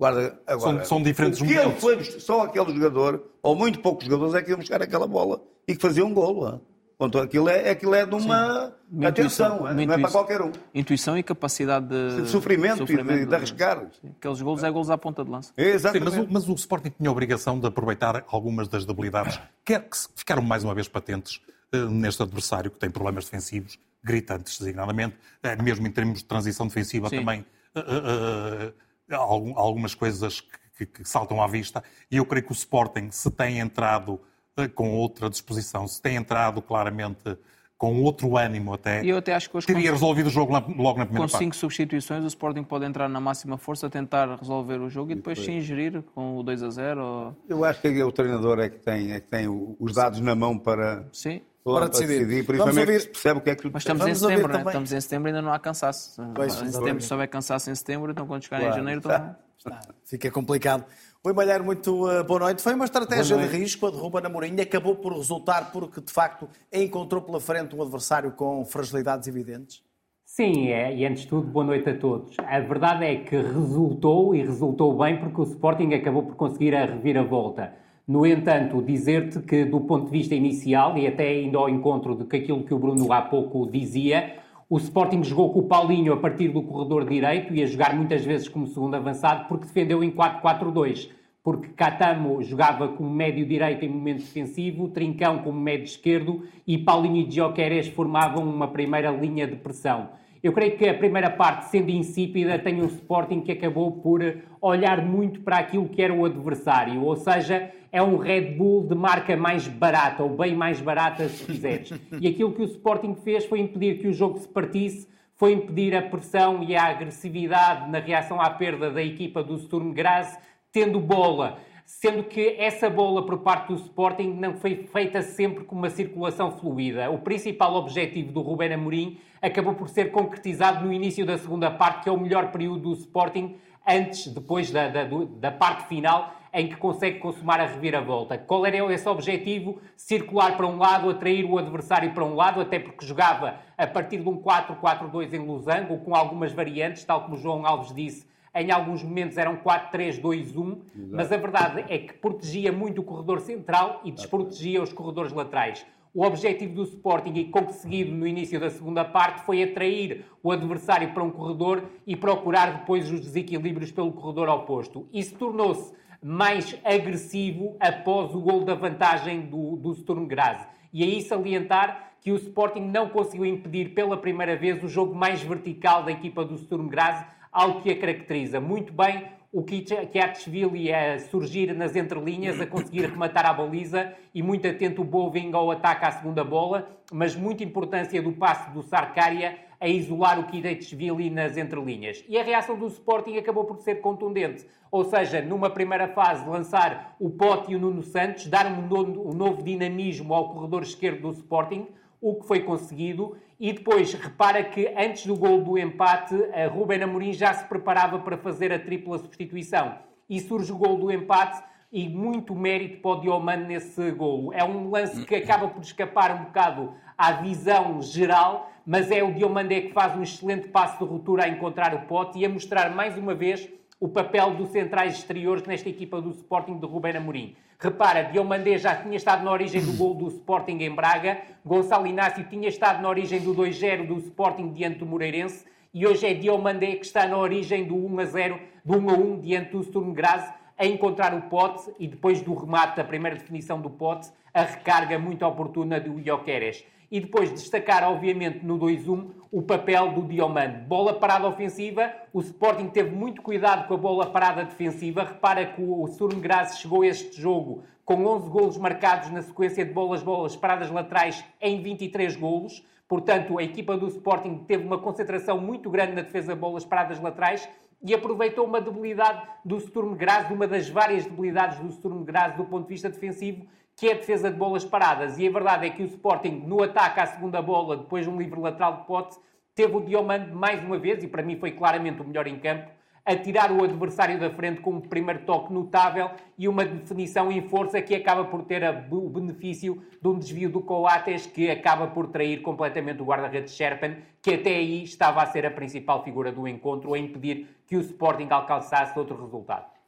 Guarda, 0.00 0.40
agora, 0.46 0.78
são, 0.78 0.84
são 0.86 1.02
diferentes 1.02 1.42
momentos. 1.42 1.78
Foi, 1.78 2.02
só 2.02 2.44
aquele 2.44 2.72
jogador, 2.72 3.22
ou 3.42 3.54
muito 3.54 3.80
poucos 3.80 4.06
jogadores, 4.06 4.34
é 4.34 4.40
que 4.40 4.48
iam 4.48 4.58
buscar 4.58 4.80
aquela 4.80 5.06
bola 5.06 5.42
e 5.68 5.76
que 5.76 5.82
faziam 5.82 6.08
um 6.08 6.14
golo. 6.14 6.58
Ponto, 6.96 7.18
aquilo, 7.18 7.50
é, 7.50 7.68
aquilo 7.68 7.94
é 7.94 8.06
de 8.06 8.14
uma, 8.14 8.74
uma 8.90 9.08
atenção, 9.08 9.56
intuição, 9.56 9.74
não 9.74 9.94
é 9.94 9.98
para 9.98 10.10
qualquer 10.10 10.40
um. 10.40 10.52
Intuição 10.74 11.18
e 11.18 11.22
capacidade 11.22 11.86
de, 11.86 12.22
de 12.22 12.28
sofrimento, 12.30 12.78
sofrimento 12.78 13.12
e 13.12 13.18
de, 13.20 13.26
de 13.26 13.34
arriscar. 13.34 13.88
Sim. 14.00 14.08
Aqueles 14.18 14.40
golos 14.40 14.64
é 14.64 14.70
golos 14.70 14.88
à 14.88 14.96
ponta 14.96 15.22
de 15.22 15.30
lança. 15.30 15.52
Exatamente. 15.54 16.12
Sim, 16.12 16.18
mas, 16.18 16.28
o, 16.28 16.32
mas 16.32 16.48
o 16.48 16.54
Sporting 16.54 16.90
tinha 16.96 17.10
a 17.10 17.12
obrigação 17.12 17.60
de 17.60 17.66
aproveitar 17.66 18.24
algumas 18.28 18.68
das 18.68 18.86
debilidades 18.86 19.38
que 19.66 19.78
ficaram 20.16 20.40
mais 20.40 20.64
uma 20.64 20.74
vez 20.74 20.88
patentes 20.88 21.42
uh, 21.74 21.90
neste 21.90 22.22
adversário 22.22 22.70
que 22.70 22.78
tem 22.78 22.90
problemas 22.90 23.26
defensivos 23.26 23.78
gritantes, 24.02 24.58
designadamente, 24.58 25.14
uh, 25.44 25.62
mesmo 25.62 25.86
em 25.86 25.90
termos 25.90 26.20
de 26.20 26.24
transição 26.24 26.66
defensiva 26.66 27.10
Sim. 27.10 27.18
também. 27.18 27.44
Uh, 27.76 28.72
algumas 29.16 29.94
coisas 29.94 30.40
que, 30.76 30.86
que, 30.86 31.04
saltam 31.04 31.42
à 31.42 31.46
vista. 31.46 31.82
E 32.10 32.16
eu 32.16 32.24
creio 32.24 32.44
que 32.44 32.52
o 32.52 32.54
Sporting, 32.54 33.10
se 33.10 33.30
tem 33.30 33.58
entrado 33.58 34.20
eh, 34.56 34.68
com 34.68 34.94
outra 34.94 35.28
disposição, 35.28 35.86
se 35.86 36.00
tem 36.00 36.16
entrado 36.16 36.62
claramente 36.62 37.36
com 37.76 38.02
outro 38.02 38.36
ânimo 38.36 38.74
até, 38.74 39.02
eu 39.02 39.16
até 39.16 39.34
acho 39.34 39.48
que 39.48 39.58
teria 39.64 39.88
com... 39.88 39.92
resolvido 39.94 40.26
o 40.26 40.30
jogo 40.30 40.52
logo 40.52 40.98
na 40.98 41.06
primeira 41.06 41.06
com 41.06 41.16
parte. 41.16 41.32
Com 41.32 41.38
cinco 41.38 41.56
substituições, 41.56 42.22
o 42.24 42.26
Sporting 42.26 42.62
pode 42.62 42.84
entrar 42.84 43.08
na 43.08 43.20
máxima 43.20 43.56
força, 43.56 43.88
tentar 43.88 44.36
resolver 44.38 44.78
o 44.82 44.90
jogo 44.90 45.12
e 45.12 45.14
depois 45.14 45.42
sim 45.42 45.60
gerir 45.62 46.02
com 46.14 46.36
o 46.36 46.42
2 46.42 46.62
a 46.62 46.68
0. 46.68 47.02
Ou... 47.02 47.36
Eu 47.48 47.64
acho 47.64 47.80
que 47.80 48.02
o 48.02 48.12
treinador 48.12 48.58
é 48.58 48.68
que 48.68 48.78
tem, 48.78 49.12
é 49.12 49.20
que 49.20 49.28
tem 49.28 49.48
os 49.48 49.94
dados 49.94 50.20
na 50.20 50.34
mão 50.34 50.58
para, 50.58 51.08
sim 51.10 51.40
para 51.64 51.88
decidir. 51.88 52.20
decidir. 52.20 52.46
Por 52.46 52.54
isso 52.54 52.64
Vamos 52.64 52.80
ouvir... 52.80 53.06
percebe 53.10 53.38
o 53.38 53.42
que 53.42 53.50
é 53.50 53.56
que... 53.56 53.70
Mas 53.70 53.82
estamos 53.82 54.02
Vamos 54.02 54.22
em 54.22 54.28
setembro, 54.28 54.52
né? 54.52 54.62
estamos 54.66 54.92
em 54.92 55.00
setembro 55.00 55.28
e 55.28 55.30
ainda 55.30 55.42
não 55.42 55.52
há 55.52 55.58
cansaço. 55.58 56.22
Pois, 56.34 56.62
em 56.62 56.70
setembro, 56.70 57.02
se 57.02 57.12
houver 57.12 57.28
cansaço 57.28 57.70
em 57.70 57.74
setembro, 57.74 58.10
então 58.10 58.26
quando 58.26 58.42
chegar 58.42 58.60
claro. 58.60 58.74
em 58.74 58.78
janeiro... 58.78 59.00
Então... 59.04 59.36
Fica 60.04 60.30
complicado. 60.30 60.84
Oi, 61.22 61.34
Malheiro, 61.34 61.62
muito 61.62 62.08
uh, 62.08 62.24
boa 62.24 62.40
noite. 62.40 62.62
Foi 62.62 62.72
uma 62.72 62.86
estratégia 62.86 63.36
de 63.36 63.46
risco 63.46 63.86
a 63.86 63.90
derruba 63.90 64.20
na 64.20 64.30
Mourinho. 64.30 64.60
Acabou 64.62 64.96
por 64.96 65.12
resultar 65.12 65.70
porque, 65.70 66.00
de 66.00 66.10
facto, 66.10 66.48
encontrou 66.72 67.20
pela 67.20 67.38
frente 67.38 67.76
um 67.76 67.82
adversário 67.82 68.32
com 68.32 68.64
fragilidades 68.64 69.28
evidentes? 69.28 69.82
Sim, 70.24 70.68
é, 70.68 70.96
e 70.96 71.04
antes 71.04 71.24
de 71.24 71.28
tudo, 71.28 71.46
boa 71.48 71.66
noite 71.66 71.90
a 71.90 71.98
todos. 71.98 72.36
A 72.38 72.60
verdade 72.60 73.04
é 73.04 73.16
que 73.16 73.36
resultou 73.36 74.34
e 74.34 74.42
resultou 74.42 74.96
bem 74.96 75.18
porque 75.18 75.40
o 75.40 75.44
Sporting 75.44 75.92
acabou 75.92 76.22
por 76.22 76.36
conseguir 76.36 76.74
a 76.74 76.86
reviravolta. 76.86 77.74
No 78.10 78.26
entanto, 78.26 78.82
dizer-te 78.82 79.38
que, 79.38 79.64
do 79.64 79.82
ponto 79.82 80.06
de 80.06 80.10
vista 80.10 80.34
inicial, 80.34 80.98
e 80.98 81.06
até 81.06 81.42
indo 81.42 81.56
ao 81.56 81.68
encontro 81.68 82.16
de 82.16 82.24
aquilo 82.36 82.64
que 82.64 82.74
o 82.74 82.78
Bruno 82.80 83.12
há 83.12 83.22
pouco 83.22 83.70
dizia, 83.70 84.34
o 84.68 84.78
Sporting 84.78 85.22
jogou 85.22 85.52
com 85.52 85.60
o 85.60 85.68
Paulinho 85.68 86.12
a 86.12 86.16
partir 86.16 86.48
do 86.48 86.60
corredor 86.60 87.08
direito 87.08 87.54
e 87.54 87.62
a 87.62 87.66
jogar 87.66 87.94
muitas 87.94 88.24
vezes 88.24 88.48
como 88.48 88.66
segundo 88.66 88.96
avançado 88.96 89.46
porque 89.46 89.66
defendeu 89.66 90.02
em 90.02 90.10
4-4-2. 90.10 91.08
Porque 91.40 91.68
Catamo 91.68 92.42
jogava 92.42 92.88
como 92.88 93.08
médio 93.08 93.46
direito 93.46 93.84
em 93.84 93.88
momento 93.88 94.22
defensivo, 94.22 94.88
Trincão 94.88 95.38
como 95.44 95.60
médio 95.60 95.84
esquerdo 95.84 96.42
e 96.66 96.78
Paulinho 96.78 97.24
e 97.24 97.30
Gioqueres 97.30 97.86
formavam 97.86 98.42
uma 98.42 98.66
primeira 98.66 99.12
linha 99.12 99.46
de 99.46 99.54
pressão. 99.54 100.08
Eu 100.42 100.52
creio 100.54 100.76
que 100.78 100.88
a 100.88 100.94
primeira 100.94 101.28
parte, 101.28 101.66
sendo 101.66 101.90
insípida, 101.90 102.58
tem 102.58 102.80
um 102.80 102.86
Sporting 102.86 103.42
que 103.42 103.52
acabou 103.52 103.92
por 103.92 104.22
olhar 104.60 105.04
muito 105.04 105.40
para 105.40 105.58
aquilo 105.58 105.86
que 105.86 106.00
era 106.00 106.14
o 106.14 106.24
adversário, 106.24 107.02
ou 107.04 107.14
seja, 107.14 107.70
é 107.92 108.02
um 108.02 108.16
Red 108.16 108.54
Bull 108.54 108.86
de 108.86 108.94
marca 108.94 109.36
mais 109.36 109.68
barata, 109.68 110.22
ou 110.22 110.30
bem 110.30 110.54
mais 110.54 110.80
barata, 110.80 111.28
se 111.28 111.44
quiseres. 111.44 111.92
E 112.18 112.26
aquilo 112.26 112.52
que 112.52 112.62
o 112.62 112.64
Sporting 112.64 113.16
fez 113.16 113.44
foi 113.44 113.60
impedir 113.60 113.98
que 113.98 114.08
o 114.08 114.14
jogo 114.14 114.38
se 114.38 114.48
partisse, 114.48 115.08
foi 115.36 115.52
impedir 115.52 115.94
a 115.94 116.02
pressão 116.02 116.62
e 116.62 116.74
a 116.74 116.84
agressividade 116.84 117.90
na 117.90 117.98
reação 117.98 118.40
à 118.40 118.48
perda 118.48 118.90
da 118.90 119.02
equipa 119.02 119.42
do 119.42 119.58
Sturm 119.58 119.92
Graz, 119.92 120.38
tendo 120.72 121.00
bola 121.00 121.58
sendo 121.98 122.22
que 122.22 122.54
essa 122.56 122.88
bola 122.88 123.26
por 123.26 123.40
parte 123.40 123.68
do 123.68 123.74
Sporting 123.74 124.28
não 124.34 124.54
foi 124.54 124.86
feita 124.92 125.22
sempre 125.22 125.64
com 125.64 125.74
uma 125.74 125.90
circulação 125.90 126.52
fluida. 126.52 127.10
O 127.10 127.18
principal 127.18 127.74
objetivo 127.74 128.30
do 128.30 128.40
Rubén 128.40 128.72
Amorim 128.72 129.18
acabou 129.42 129.74
por 129.74 129.88
ser 129.88 130.12
concretizado 130.12 130.86
no 130.86 130.92
início 130.92 131.26
da 131.26 131.36
segunda 131.36 131.68
parte, 131.68 132.04
que 132.04 132.08
é 132.08 132.12
o 132.12 132.18
melhor 132.18 132.52
período 132.52 132.80
do 132.80 132.92
Sporting, 132.92 133.56
antes, 133.86 134.28
depois 134.28 134.70
da, 134.70 134.88
da, 134.88 135.04
da 135.04 135.50
parte 135.50 135.88
final, 135.88 136.32
em 136.54 136.68
que 136.68 136.76
consegue 136.76 137.18
consumar 137.18 137.60
a 137.60 137.66
reviravolta. 137.66 138.38
Qual 138.38 138.64
era 138.64 138.76
esse 138.92 139.08
objetivo? 139.08 139.80
Circular 139.96 140.56
para 140.56 140.68
um 140.68 140.78
lado, 140.78 141.10
atrair 141.10 141.44
o 141.44 141.58
adversário 141.58 142.14
para 142.14 142.24
um 142.24 142.36
lado, 142.36 142.60
até 142.60 142.78
porque 142.78 143.04
jogava 143.04 143.56
a 143.76 143.86
partir 143.86 144.18
de 144.18 144.28
um 144.28 144.40
4-4-2 144.40 145.34
em 145.34 145.40
Losango, 145.40 145.98
com 145.98 146.14
algumas 146.14 146.52
variantes, 146.52 147.04
tal 147.04 147.22
como 147.22 147.34
o 147.34 147.38
João 147.38 147.66
Alves 147.66 147.92
disse, 147.92 148.29
em 148.54 148.70
alguns 148.70 149.02
momentos 149.02 149.36
eram 149.36 149.56
4-3-2-1, 149.58 150.78
mas 151.10 151.30
a 151.30 151.36
verdade 151.36 151.84
é 151.88 151.98
que 151.98 152.12
protegia 152.14 152.72
muito 152.72 153.00
o 153.00 153.04
corredor 153.04 153.40
central 153.40 154.00
e 154.04 154.10
desprotegia 154.10 154.82
os 154.82 154.92
corredores 154.92 155.32
laterais. 155.32 155.86
O 156.12 156.24
objetivo 156.24 156.74
do 156.74 156.82
Sporting, 156.82 157.34
e 157.34 157.44
conseguido 157.44 158.10
no 158.12 158.26
início 158.26 158.58
da 158.58 158.68
segunda 158.68 159.04
parte, 159.04 159.42
foi 159.42 159.62
atrair 159.62 160.24
o 160.42 160.50
adversário 160.50 161.14
para 161.14 161.22
um 161.22 161.30
corredor 161.30 161.84
e 162.04 162.16
procurar 162.16 162.80
depois 162.80 163.08
os 163.08 163.20
desequilíbrios 163.20 163.92
pelo 163.92 164.10
corredor 164.12 164.48
oposto. 164.48 165.06
Isso 165.12 165.36
tornou-se 165.36 165.94
mais 166.20 166.76
agressivo 166.84 167.76
após 167.78 168.34
o 168.34 168.40
gol 168.40 168.64
da 168.64 168.74
vantagem 168.74 169.42
do, 169.42 169.76
do 169.76 169.94
Sturm 169.94 170.26
Graz. 170.26 170.66
E 170.92 171.04
aí 171.04 171.22
salientar 171.22 172.14
que 172.20 172.32
o 172.32 172.36
Sporting 172.36 172.80
não 172.80 173.08
conseguiu 173.08 173.46
impedir 173.46 173.94
pela 173.94 174.16
primeira 174.16 174.56
vez 174.56 174.82
o 174.82 174.88
jogo 174.88 175.14
mais 175.14 175.40
vertical 175.40 176.02
da 176.02 176.10
equipa 176.10 176.44
do 176.44 176.58
Sturm 176.58 176.88
Graz, 176.88 177.24
algo 177.52 177.82
que 177.82 177.90
a 177.90 177.98
caracteriza 177.98 178.60
muito 178.60 178.92
bem 178.92 179.24
o 179.52 179.64
Kiatchvili 179.64 180.92
a 180.92 181.18
surgir 181.18 181.74
nas 181.74 181.96
entrelinhas, 181.96 182.60
a 182.60 182.66
conseguir 182.66 183.06
rematar 183.06 183.46
a 183.46 183.52
baliza 183.52 184.12
e 184.32 184.42
muito 184.42 184.66
atento 184.68 185.02
o 185.02 185.04
Boving 185.04 185.50
ao 185.52 185.72
ataque 185.72 186.04
à 186.04 186.12
segunda 186.12 186.44
bola, 186.44 186.88
mas 187.12 187.34
muita 187.34 187.64
importância 187.64 188.22
do 188.22 188.30
passe 188.30 188.70
do 188.70 188.80
Sarkária 188.80 189.58
a 189.80 189.88
isolar 189.88 190.38
o 190.38 190.44
Kiatchvili 190.44 191.30
nas 191.30 191.56
entrelinhas. 191.56 192.24
E 192.28 192.38
a 192.38 192.44
reação 192.44 192.76
do 192.78 192.86
Sporting 192.86 193.38
acabou 193.38 193.64
por 193.64 193.78
ser 193.78 193.96
contundente, 193.96 194.64
ou 194.88 195.04
seja, 195.04 195.42
numa 195.42 195.70
primeira 195.70 196.06
fase 196.06 196.48
lançar 196.48 197.16
o 197.18 197.28
Pote 197.28 197.72
e 197.72 197.76
o 197.76 197.80
Nuno 197.80 198.02
Santos, 198.04 198.46
dar 198.46 198.66
um 198.66 199.32
novo 199.32 199.64
dinamismo 199.64 200.32
ao 200.32 200.50
corredor 200.50 200.82
esquerdo 200.82 201.22
do 201.22 201.30
Sporting, 201.32 201.88
o 202.20 202.34
que 202.34 202.46
foi 202.46 202.60
conseguido. 202.60 203.36
E 203.58 203.72
depois, 203.72 204.12
repara 204.14 204.62
que 204.64 204.92
antes 204.96 205.26
do 205.26 205.36
gol 205.36 205.62
do 205.62 205.78
empate, 205.78 206.34
a 206.52 206.66
Ruben 206.66 207.02
Amorim 207.02 207.32
já 207.32 207.52
se 207.52 207.64
preparava 207.66 208.18
para 208.18 208.36
fazer 208.36 208.72
a 208.72 208.78
tripla 208.78 209.18
substituição. 209.18 209.96
E 210.28 210.40
surge 210.40 210.72
o 210.72 210.76
gol 210.76 210.96
do 210.96 211.10
empate 211.10 211.62
e 211.92 212.08
muito 212.08 212.54
mérito 212.54 213.00
para 213.00 213.10
o 213.10 213.20
Diomande 213.20 213.64
nesse 213.64 214.10
gol. 214.12 214.52
É 214.54 214.64
um 214.64 214.90
lance 214.90 215.24
que 215.24 215.34
acaba 215.34 215.68
por 215.68 215.82
escapar 215.82 216.34
um 216.34 216.44
bocado 216.44 216.94
à 217.18 217.32
visão 217.32 218.00
geral, 218.00 218.70
mas 218.86 219.10
é 219.10 219.22
o 219.22 219.34
Diomande 219.34 219.80
que 219.82 219.92
faz 219.92 220.16
um 220.16 220.22
excelente 220.22 220.68
passo 220.68 220.98
de 220.98 221.10
ruptura 221.10 221.44
a 221.44 221.48
encontrar 221.48 221.94
o 221.94 222.06
pote 222.06 222.38
e 222.38 222.44
a 222.44 222.48
mostrar 222.48 222.94
mais 222.94 223.18
uma 223.18 223.34
vez 223.34 223.68
o 224.00 224.08
papel 224.08 224.54
dos 224.54 224.70
centrais 224.70 225.14
exteriores 225.16 225.64
nesta 225.64 225.90
equipa 225.90 226.22
do 226.22 226.30
Sporting 226.30 226.78
de 226.78 226.86
Ruben 226.86 227.18
Amorim. 227.18 227.54
Repara, 227.78 228.22
Diomandé 228.22 228.78
já 228.78 228.96
tinha 228.96 229.14
estado 229.14 229.44
na 229.44 229.52
origem 229.52 229.84
do 229.84 229.92
gol 229.92 230.14
do 230.14 230.28
Sporting 230.28 230.78
em 230.78 230.90
Braga, 230.90 231.42
Gonçalo 231.62 232.06
Inácio 232.06 232.42
tinha 232.44 232.70
estado 232.70 233.02
na 233.02 233.10
origem 233.10 233.40
do 233.40 233.54
2-0 233.54 234.06
do 234.06 234.16
Sporting 234.18 234.72
diante 234.72 235.00
do 235.00 235.06
Moreirense 235.06 235.66
e 235.92 236.06
hoje 236.06 236.26
é 236.26 236.32
Diomandé 236.32 236.96
que 236.96 237.04
está 237.04 237.26
na 237.26 237.36
origem 237.36 237.84
do 237.84 237.94
1-0, 237.94 238.58
do 238.82 238.94
1-1 238.94 239.40
diante 239.40 239.72
do 239.72 239.82
Sturm 239.82 240.14
Graz, 240.14 240.50
a 240.78 240.86
encontrar 240.86 241.34
o 241.34 241.42
pote 241.42 241.90
e 241.98 242.08
depois 242.08 242.40
do 242.40 242.54
remate 242.54 242.96
da 242.96 243.04
primeira 243.04 243.36
definição 243.36 243.78
do 243.82 243.90
pote, 243.90 244.30
a 244.54 244.62
recarga 244.62 245.18
muito 245.18 245.44
oportuna 245.44 246.00
do 246.00 246.18
Ioqueres 246.18 246.86
e 247.10 247.20
depois 247.20 247.50
destacar, 247.52 248.04
obviamente, 248.04 248.64
no 248.64 248.78
2-1, 248.78 249.30
o 249.50 249.62
papel 249.62 250.12
do 250.12 250.22
Diomande. 250.22 250.84
Bola 250.86 251.14
parada 251.14 251.48
ofensiva, 251.48 252.12
o 252.32 252.40
Sporting 252.40 252.88
teve 252.88 253.10
muito 253.10 253.42
cuidado 253.42 253.88
com 253.88 253.94
a 253.94 253.96
bola 253.96 254.26
parada 254.26 254.64
defensiva. 254.64 255.24
Repara 255.24 255.66
que 255.66 255.82
o 255.82 256.06
Sturm 256.06 256.38
Graz 256.40 256.78
chegou 256.78 257.02
a 257.02 257.06
este 257.08 257.40
jogo 257.40 257.82
com 258.04 258.24
11 258.24 258.48
golos 258.48 258.78
marcados 258.78 259.30
na 259.30 259.42
sequência 259.42 259.84
de 259.84 259.92
bolas, 259.92 260.22
bolas 260.22 260.54
paradas 260.54 260.90
laterais 260.90 261.44
em 261.60 261.82
23 261.82 262.36
golos. 262.36 262.84
Portanto, 263.08 263.58
a 263.58 263.62
equipa 263.62 263.96
do 263.96 264.06
Sporting 264.06 264.64
teve 264.68 264.84
uma 264.84 264.98
concentração 264.98 265.60
muito 265.60 265.90
grande 265.90 266.12
na 266.12 266.22
defesa 266.22 266.54
de 266.54 266.60
bolas 266.60 266.84
paradas 266.84 267.20
laterais 267.20 267.68
e 268.02 268.14
aproveitou 268.14 268.64
uma 268.64 268.80
debilidade 268.80 269.42
do 269.64 269.78
Sturm 269.80 270.14
Graz, 270.14 270.50
uma 270.50 270.66
das 270.66 270.88
várias 270.88 271.24
debilidades 271.24 271.78
do 271.80 271.90
Sturm 271.90 272.24
Graz 272.24 272.56
do 272.56 272.64
ponto 272.64 272.84
de 272.84 272.94
vista 272.94 273.10
defensivo, 273.10 273.66
que 274.00 274.08
é 274.08 274.12
a 274.12 274.16
defesa 274.16 274.50
de 274.50 274.56
bolas 274.56 274.82
paradas. 274.82 275.38
E 275.38 275.46
a 275.46 275.50
verdade 275.50 275.86
é 275.86 275.90
que 275.90 276.02
o 276.02 276.06
Sporting, 276.06 276.64
no 276.66 276.82
ataque 276.82 277.20
à 277.20 277.26
segunda 277.26 277.60
bola, 277.60 277.98
depois 277.98 278.24
de 278.24 278.30
um 278.30 278.38
livre 278.38 278.58
lateral 278.58 278.96
de 278.96 279.06
pote, 279.06 279.36
teve 279.74 279.94
o 279.94 280.00
Diomande 280.00 280.54
mais 280.54 280.82
uma 280.82 280.98
vez, 280.98 281.22
e 281.22 281.28
para 281.28 281.42
mim 281.42 281.58
foi 281.58 281.72
claramente 281.72 282.22
o 282.22 282.24
melhor 282.24 282.46
em 282.46 282.58
campo, 282.58 282.88
a 283.26 283.36
tirar 283.36 283.70
o 283.70 283.84
adversário 283.84 284.40
da 284.40 284.48
frente 284.48 284.80
com 284.80 284.92
um 284.92 285.00
primeiro 285.02 285.40
toque 285.44 285.70
notável 285.70 286.30
e 286.56 286.66
uma 286.66 286.82
definição 286.82 287.52
em 287.52 287.68
força 287.68 288.00
que 288.00 288.14
acaba 288.14 288.46
por 288.46 288.62
ter 288.62 288.82
o 289.10 289.28
benefício 289.28 290.02
de 290.18 290.28
um 290.28 290.38
desvio 290.38 290.70
do 290.70 290.80
Coates 290.80 291.44
que 291.44 291.70
acaba 291.70 292.06
por 292.06 292.28
trair 292.28 292.62
completamente 292.62 293.20
o 293.20 293.26
guarda-redes 293.26 293.74
Sherpen, 293.74 294.16
que 294.40 294.54
até 294.54 294.76
aí 294.76 295.02
estava 295.02 295.42
a 295.42 295.46
ser 295.46 295.66
a 295.66 295.70
principal 295.70 296.24
figura 296.24 296.50
do 296.50 296.66
encontro, 296.66 297.12
a 297.12 297.18
impedir 297.18 297.68
que 297.86 297.98
o 297.98 298.00
Sporting 298.00 298.48
alcançasse 298.48 299.18
outro 299.18 299.38
resultado. 299.38 299.99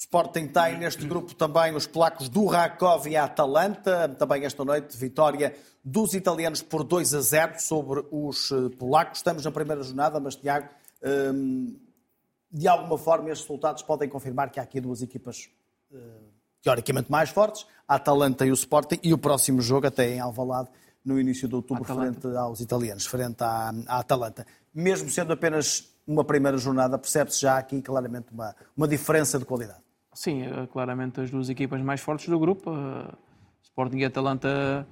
Sporting 0.00 0.46
tem 0.46 0.78
neste 0.78 1.06
grupo 1.06 1.34
também 1.34 1.74
os 1.74 1.86
polacos 1.86 2.30
do 2.30 2.46
Rakov 2.46 3.06
e 3.06 3.18
a 3.18 3.24
Atalanta. 3.24 4.08
Também 4.08 4.46
esta 4.46 4.64
noite, 4.64 4.96
vitória 4.96 5.54
dos 5.84 6.14
italianos 6.14 6.62
por 6.62 6.82
2 6.84 7.12
a 7.12 7.20
0 7.20 7.60
sobre 7.60 8.02
os 8.10 8.50
eh, 8.50 8.74
polacos. 8.78 9.18
Estamos 9.18 9.44
na 9.44 9.50
primeira 9.50 9.82
jornada, 9.82 10.18
mas 10.18 10.36
Tiago, 10.36 10.70
hum, 11.34 11.76
de 12.50 12.66
alguma 12.66 12.96
forma 12.96 13.28
estes 13.28 13.46
resultados 13.46 13.82
podem 13.82 14.08
confirmar 14.08 14.50
que 14.50 14.58
há 14.58 14.62
aqui 14.62 14.80
duas 14.80 15.02
equipas 15.02 15.50
eh, 15.92 15.98
teoricamente 16.62 17.10
mais 17.10 17.28
fortes, 17.28 17.66
a 17.86 17.96
Atalanta 17.96 18.46
e 18.46 18.50
o 18.50 18.54
Sporting, 18.54 18.98
e 19.02 19.12
o 19.12 19.18
próximo 19.18 19.60
jogo 19.60 19.86
até 19.86 20.14
em 20.14 20.18
Alvalade, 20.18 20.70
no 21.04 21.20
início 21.20 21.46
de 21.46 21.54
outubro, 21.54 21.84
Atalanta. 21.84 22.20
frente 22.22 22.36
aos 22.38 22.60
italianos, 22.60 23.04
frente 23.04 23.42
à, 23.42 23.70
à 23.86 23.98
Atalanta. 23.98 24.46
Mesmo 24.72 25.10
sendo 25.10 25.34
apenas 25.34 25.90
uma 26.06 26.24
primeira 26.24 26.56
jornada, 26.56 26.98
percebe-se 26.98 27.42
já 27.42 27.58
aqui 27.58 27.82
claramente 27.82 28.32
uma, 28.32 28.56
uma 28.74 28.88
diferença 28.88 29.38
de 29.38 29.44
qualidade. 29.44 29.89
Sim, 30.20 30.42
é 30.42 30.66
claramente 30.66 31.18
as 31.18 31.30
duas 31.30 31.48
equipas 31.48 31.80
mais 31.80 32.02
fortes 32.02 32.28
do 32.28 32.38
grupo. 32.38 32.70
Sporting 33.62 34.00
e 34.00 34.04
Atalanta 34.04 34.86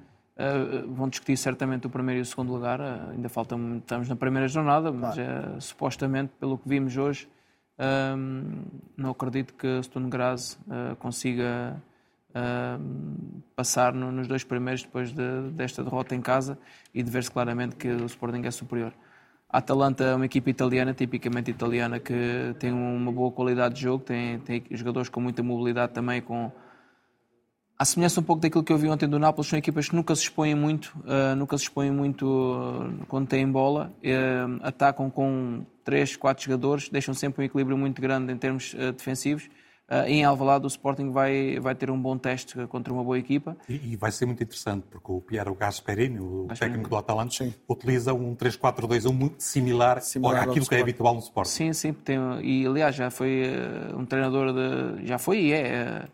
vão 0.89 1.07
discutir 1.07 1.37
certamente 1.37 1.87
o 1.87 1.91
primeiro 1.91 2.21
e 2.21 2.23
o 2.23 2.25
segundo 2.25 2.51
lugar. 2.51 2.81
Ainda 2.81 3.29
falta, 3.29 3.55
estamos 3.77 4.09
na 4.09 4.17
primeira 4.17 4.49
jornada, 4.49 4.91
mas 4.91 5.17
claro. 5.17 5.57
é, 5.57 5.61
supostamente, 5.61 6.33
pelo 6.41 6.57
que 6.57 6.67
vimos 6.67 6.97
hoje, 6.97 7.29
não 8.97 9.11
acredito 9.11 9.53
que 9.53 9.83
Stone 9.83 10.09
Graz 10.09 10.59
consiga 10.99 11.77
passar 13.55 13.93
nos 13.93 14.27
dois 14.27 14.45
primeiros 14.45 14.83
depois 14.83 15.13
de, 15.13 15.51
desta 15.51 15.85
derrota 15.85 16.15
em 16.15 16.23
casa 16.23 16.59
e 16.95 17.03
de 17.03 17.11
ver-se 17.11 17.31
claramente 17.31 17.77
que 17.77 17.87
o 17.87 18.07
Sporting 18.07 18.47
é 18.47 18.51
superior. 18.51 18.95
A 19.51 19.59
Atalanta 19.59 20.05
é 20.05 20.15
uma 20.15 20.27
equipa 20.27 20.51
italiana, 20.51 20.93
tipicamente 20.93 21.51
italiana, 21.51 21.99
que 21.99 22.55
tem 22.59 22.71
uma 22.71 23.11
boa 23.11 23.33
qualidade 23.33 23.77
de 23.77 23.81
jogo, 23.83 24.05
tem, 24.05 24.39
tem 24.41 24.63
jogadores 24.73 25.09
com 25.09 25.21
muita 25.21 25.43
mobilidade 25.43 25.95
também, 25.95 26.21
com 26.21 26.53
à 27.79 27.85
semelhança 27.85 28.21
um 28.21 28.25
pouco 28.25 28.43
daquilo 28.43 28.63
que 28.63 28.73
eu 28.73 28.77
vi 28.77 28.89
ontem 28.89 29.09
do 29.09 29.19
Nápoles, 29.19 29.49
são 29.49 29.59
equipas 29.59 29.89
que 29.89 29.97
nunca 29.97 30.15
se 30.15 30.23
expõem 30.23 30.55
muito, 30.55 30.93
uh, 30.99 31.35
nunca 31.37 31.57
se 31.57 31.65
expõem 31.65 31.91
muito 31.91 32.27
uh, 32.27 33.07
quando 33.07 33.29
têm 33.29 33.51
bola, 33.51 33.91
uh, 34.03 34.61
atacam 34.63 35.09
com 35.09 35.65
3, 35.85 36.17
4 36.17 36.45
jogadores, 36.45 36.89
deixam 36.91 37.15
sempre 37.15 37.43
um 37.43 37.47
equilíbrio 37.47 37.79
muito 37.79 38.03
grande 38.03 38.31
em 38.33 38.37
termos 38.37 38.75
defensivos. 38.75 39.49
Em 40.07 40.25
Alvalade 40.25 40.65
o 40.65 40.69
Sporting 40.69 41.11
vai, 41.11 41.59
vai 41.61 41.75
ter 41.75 41.91
um 41.91 42.01
bom 42.01 42.19
teste 42.19 42.67
contra 42.67 42.93
uma 42.93 43.03
boa 43.03 43.19
equipa. 43.19 43.57
E, 43.69 43.93
e 43.93 43.97
vai 43.97 44.11
ser 44.13 44.27
muito 44.27 44.43
interessante, 44.43 44.85
porque 44.91 45.11
o 45.11 45.21
Piero 45.21 45.55
Gasperini, 45.55 46.21
o 46.21 46.47
Gasperini. 46.47 46.59
técnico 46.59 46.91
do 46.91 46.97
Atalanta, 46.97 47.33
sim. 47.33 47.55
utiliza 47.69 48.13
um 48.13 48.37
3-4-2-1 48.37 49.13
muito 49.13 49.43
similar, 49.43 50.01
similar 50.03 50.49
àquilo 50.49 50.67
que 50.67 50.75
é 50.75 50.81
habitual 50.81 51.15
no 51.15 51.21
Sporting. 51.21 51.51
Sim, 51.51 51.73
sim, 51.73 51.93
tem, 51.93 52.19
e 52.43 52.67
aliás 52.67 52.95
já 52.95 53.11
foi 53.11 53.45
um 53.97 54.05
treinador 54.05 54.53
de... 54.53 55.07
já 55.07 55.19
foi 55.19 55.39
e 55.39 55.53
é 55.53 56.09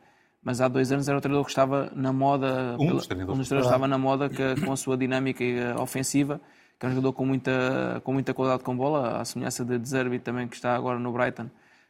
mas 0.44 0.60
há 0.60 0.68
dois 0.68 0.92
anos 0.92 1.08
era 1.08 1.16
o 1.16 1.20
treinador 1.22 1.44
que 1.46 1.50
estava 1.50 1.90
na 1.96 2.12
moda. 2.12 2.76
Um 2.78 2.88
dos 2.88 3.06
treinadores. 3.06 3.34
Um 3.34 3.38
dos 3.38 3.48
treinadores 3.48 3.66
estava 3.66 3.88
na 3.88 3.96
moda 3.96 4.28
que, 4.28 4.60
com 4.60 4.72
a 4.72 4.76
sua 4.76 4.94
dinâmica 4.94 5.42
ofensiva, 5.80 6.38
que 6.78 6.84
é 6.84 6.88
um 6.90 6.92
jogador 6.92 7.14
com 7.14 7.24
muita, 7.24 8.02
com 8.04 8.12
muita 8.12 8.34
qualidade 8.34 8.62
com 8.62 8.76
bola, 8.76 9.20
à 9.20 9.24
semelhança 9.24 9.64
de 9.64 9.88
Zerbi 9.88 10.18
também, 10.18 10.46
que 10.46 10.54
está 10.54 10.76
agora 10.76 10.98
no 10.98 11.10
Brighton, 11.12 11.44
uh, 11.44 11.48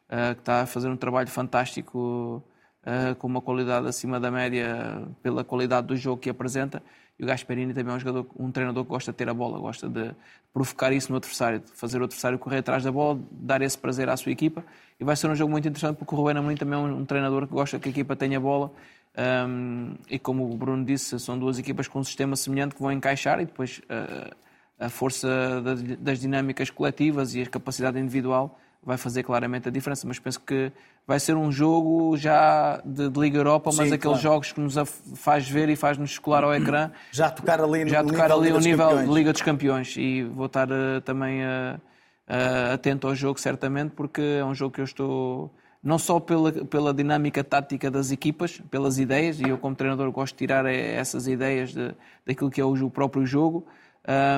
que 0.08 0.40
está 0.40 0.62
a 0.62 0.66
fazer 0.66 0.88
um 0.88 0.96
trabalho 0.96 1.28
fantástico, 1.28 2.42
uh, 2.84 3.14
com 3.16 3.26
uma 3.26 3.40
qualidade 3.40 3.86
acima 3.86 4.20
da 4.20 4.30
média 4.30 5.08
pela 5.22 5.42
qualidade 5.42 5.86
do 5.86 5.96
jogo 5.96 6.20
que 6.20 6.30
apresenta. 6.30 6.82
E 7.18 7.22
o 7.22 7.26
Gasperini 7.26 7.72
também 7.72 7.92
é 7.92 7.96
um, 7.96 8.00
jogador, 8.00 8.26
um 8.36 8.50
treinador 8.50 8.84
que 8.84 8.90
gosta 8.90 9.12
de 9.12 9.18
ter 9.18 9.28
a 9.28 9.34
bola, 9.34 9.58
gosta 9.58 9.88
de 9.88 10.10
provocar 10.52 10.92
isso 10.92 11.12
no 11.12 11.16
adversário, 11.16 11.60
de 11.60 11.70
fazer 11.70 12.00
o 12.00 12.04
adversário 12.04 12.38
correr 12.38 12.58
atrás 12.58 12.82
da 12.82 12.90
bola, 12.90 13.20
dar 13.30 13.62
esse 13.62 13.78
prazer 13.78 14.08
à 14.08 14.16
sua 14.16 14.32
equipa. 14.32 14.64
E 14.98 15.04
vai 15.04 15.14
ser 15.14 15.28
um 15.28 15.34
jogo 15.34 15.50
muito 15.50 15.66
interessante 15.68 15.96
porque 15.96 16.12
o 16.14 16.18
Rubén 16.18 16.36
Amorim 16.36 16.56
também 16.56 16.78
é 16.78 16.82
um, 16.82 17.04
treinador 17.04 17.46
que 17.46 17.52
gosta 17.52 17.78
que 17.78 17.88
a 17.88 17.90
equipa 17.90 18.16
tenha 18.16 18.40
bola. 18.40 18.72
Um, 19.16 19.94
e 20.10 20.18
como 20.18 20.52
o 20.52 20.56
Bruno 20.56 20.84
disse, 20.84 21.20
são 21.20 21.38
duas 21.38 21.56
equipas 21.56 21.86
com 21.86 22.00
um 22.00 22.04
sistema 22.04 22.34
semelhante 22.34 22.74
que 22.74 22.82
vão 22.82 22.90
encaixar 22.90 23.40
e 23.40 23.44
depois 23.44 23.78
uh, 23.78 24.34
a 24.76 24.88
força 24.88 25.62
das 26.00 26.18
dinâmicas 26.18 26.68
coletivas 26.68 27.36
e 27.36 27.42
a 27.42 27.46
capacidade 27.46 27.96
individual 27.96 28.58
vai 28.84 28.96
fazer 28.96 29.22
claramente 29.22 29.68
a 29.68 29.70
diferença. 29.70 30.06
Mas 30.06 30.18
penso 30.18 30.40
que 30.40 30.70
vai 31.06 31.18
ser 31.20 31.36
um 31.36 31.50
jogo 31.50 32.16
já 32.16 32.80
de, 32.84 33.08
de 33.08 33.20
Liga 33.20 33.38
Europa, 33.38 33.70
mas 33.76 33.88
Sim, 33.88 33.94
aqueles 33.94 34.02
claro. 34.02 34.20
jogos 34.20 34.52
que 34.52 34.60
nos 34.60 34.74
faz 35.16 35.48
ver 35.48 35.68
e 35.68 35.76
faz-nos 35.76 36.12
escolar 36.12 36.44
ao 36.44 36.54
ecrã. 36.54 36.90
Já 37.12 37.30
tocar 37.30 37.60
ali 37.60 37.84
no 37.84 37.90
já 37.90 38.02
tocar 38.02 38.28
nível 38.28 38.38
ali 38.38 38.52
o 38.52 38.58
nível 38.58 38.98
de 38.98 39.14
Liga 39.14 39.32
dos 39.32 39.42
Campeões. 39.42 39.96
E 39.96 40.22
vou 40.24 40.46
estar 40.46 40.70
uh, 40.70 41.00
também 41.04 41.42
uh, 41.42 41.80
uh, 42.28 42.74
atento 42.74 43.06
ao 43.06 43.14
jogo, 43.14 43.38
certamente, 43.38 43.92
porque 43.92 44.20
é 44.40 44.44
um 44.44 44.54
jogo 44.54 44.74
que 44.74 44.80
eu 44.80 44.84
estou. 44.84 45.52
Não 45.82 45.98
só 45.98 46.18
pela, 46.18 46.50
pela 46.50 46.94
dinâmica 46.94 47.44
tática 47.44 47.90
das 47.90 48.10
equipas, 48.10 48.60
pelas 48.70 48.98
ideias, 48.98 49.38
e 49.38 49.48
eu, 49.48 49.58
como 49.58 49.76
treinador, 49.76 50.10
gosto 50.10 50.34
de 50.34 50.38
tirar 50.38 50.64
essas 50.64 51.26
ideias 51.26 51.74
de, 51.74 51.94
daquilo 52.26 52.50
que 52.50 52.58
é 52.60 52.64
o, 52.64 52.72
o 52.72 52.90
próprio 52.90 53.26
jogo, 53.26 53.66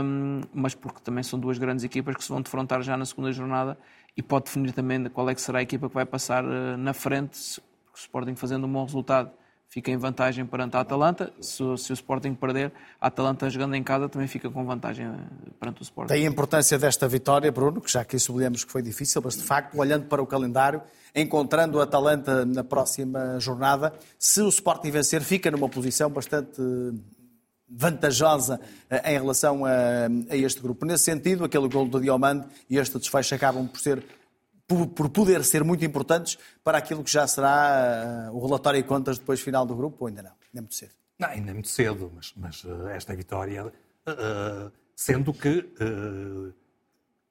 um, 0.02 0.40
mas 0.52 0.74
porque 0.74 1.00
também 1.02 1.22
são 1.22 1.38
duas 1.38 1.56
grandes 1.56 1.84
equipas 1.84 2.16
que 2.16 2.24
se 2.24 2.30
vão 2.30 2.42
defrontar 2.42 2.82
já 2.82 2.96
na 2.96 3.04
segunda 3.04 3.30
jornada 3.32 3.78
e 4.16 4.22
pode 4.22 4.46
definir 4.46 4.72
também 4.72 5.04
qual 5.10 5.28
é 5.28 5.34
que 5.34 5.40
será 5.40 5.58
a 5.58 5.62
equipa 5.62 5.88
que 5.88 5.94
vai 5.94 6.06
passar 6.06 6.44
eh, 6.44 6.76
na 6.76 6.94
frente, 6.94 7.36
se 7.36 7.60
o 7.60 7.62
Sporting 7.94 8.34
fazendo 8.34 8.66
um 8.66 8.72
bom 8.72 8.84
resultado 8.84 9.30
fica 9.68 9.90
em 9.90 9.96
vantagem 9.96 10.46
perante 10.46 10.76
a 10.76 10.80
Atalanta. 10.80 11.32
Se, 11.40 11.62
se, 11.76 11.92
o 11.92 11.94
Sporting 11.94 12.34
perder, 12.34 12.72
a 13.00 13.08
Atalanta 13.08 13.50
jogando 13.50 13.74
em 13.74 13.82
casa 13.82 14.08
também 14.08 14.28
fica 14.28 14.48
com 14.48 14.64
vantagem 14.64 15.06
eh, 15.06 15.50
perante 15.60 15.82
o 15.82 15.84
Sporting. 15.84 16.12
Tem 16.12 16.26
a 16.26 16.30
importância 16.30 16.78
desta 16.78 17.06
vitória, 17.06 17.50
Bruno, 17.52 17.80
que 17.80 17.90
já 17.90 18.00
aqui 18.00 18.18
sublinhamos 18.18 18.64
que 18.64 18.72
foi 18.72 18.82
difícil, 18.82 19.20
mas 19.22 19.36
de 19.36 19.42
facto, 19.42 19.78
olhando 19.78 20.06
para 20.06 20.22
o 20.22 20.26
calendário, 20.26 20.80
encontrando 21.14 21.80
a 21.80 21.84
Atalanta 21.84 22.44
na 22.46 22.64
próxima 22.64 23.38
jornada, 23.38 23.92
se 24.18 24.40
o 24.40 24.48
Sporting 24.48 24.90
vencer, 24.90 25.20
fica 25.22 25.50
numa 25.50 25.68
posição 25.68 26.08
bastante 26.08 26.60
vantajosa 27.68 28.60
eh, 28.88 29.14
em 29.14 29.18
relação 29.18 29.64
a, 29.64 30.06
a, 30.30 30.36
este 30.36 30.60
grupo. 30.60 30.84
Nesse 30.84 31.04
sentido, 31.04 31.44
aquele 31.44 31.68
gol 31.68 31.88
do 31.88 32.00
Diomande 32.00 32.46
e 32.70 32.78
este 32.78 32.98
desfecho 32.98 33.34
acabam 33.34 33.66
por 33.66 33.80
ser 33.80 34.04
por, 34.66 34.86
por, 34.88 35.08
poder 35.08 35.44
ser 35.44 35.62
muito 35.62 35.84
importantes 35.84 36.38
para 36.64 36.78
aquilo 36.78 37.04
que 37.04 37.10
já 37.10 37.26
será 37.26 38.30
uh, 38.32 38.36
o 38.36 38.44
relatório 38.44 38.80
e 38.80 38.82
contas 38.82 39.16
depois 39.16 39.40
final 39.40 39.64
do 39.64 39.76
grupo, 39.76 39.96
ou 40.00 40.08
ainda 40.08 40.22
não? 40.22 40.30
Ainda 40.30 40.58
é 40.58 40.60
muito 40.60 40.74
cedo. 40.74 40.90
Não, 41.18 41.28
ainda 41.28 41.50
é 41.50 41.54
muito 41.54 41.68
cedo, 41.68 42.12
mas, 42.14 42.32
mas 42.36 42.64
uh, 42.64 42.88
esta 42.88 43.14
vitória, 43.14 43.64
uh, 43.64 44.72
sendo 44.96 45.32
que 45.32 45.72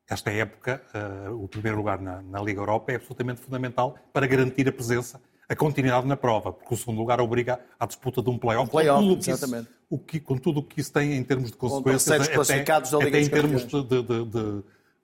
esta 0.07 0.31
época, 0.31 0.83
o 1.31 1.47
primeiro 1.47 1.77
lugar 1.77 1.99
na, 1.99 2.21
na 2.21 2.39
Liga 2.39 2.61
Europa 2.61 2.91
é 2.91 2.95
absolutamente 2.95 3.41
fundamental 3.41 3.97
para 4.13 4.27
garantir 4.27 4.69
a 4.69 4.71
presença 4.71 5.19
a 5.47 5.55
continuidade 5.55 6.07
na 6.07 6.17
prova, 6.17 6.51
porque 6.51 6.73
o 6.73 6.77
segundo 6.77 6.97
lugar 6.97 7.21
obriga 7.21 7.59
à 7.79 7.85
disputa 7.85 8.21
de 8.21 8.29
um 8.29 8.37
play-off. 8.37 8.67
Um 8.67 8.71
play-off, 8.71 9.29
exatamente. 9.29 9.69
O 9.89 9.99
que, 9.99 10.19
com 10.19 10.37
tudo 10.37 10.59
o 10.59 10.63
que 10.63 10.81
isso 10.81 10.91
tem 10.91 11.13
em 11.13 11.23
termos 11.23 11.51
de 11.51 11.57
consequências, 11.57 12.27
até, 12.27 12.61
até 12.61 13.21
em 13.21 13.29
termos 13.29 13.65
de, 13.67 13.83
de, 13.83 14.03
de, 14.03 14.63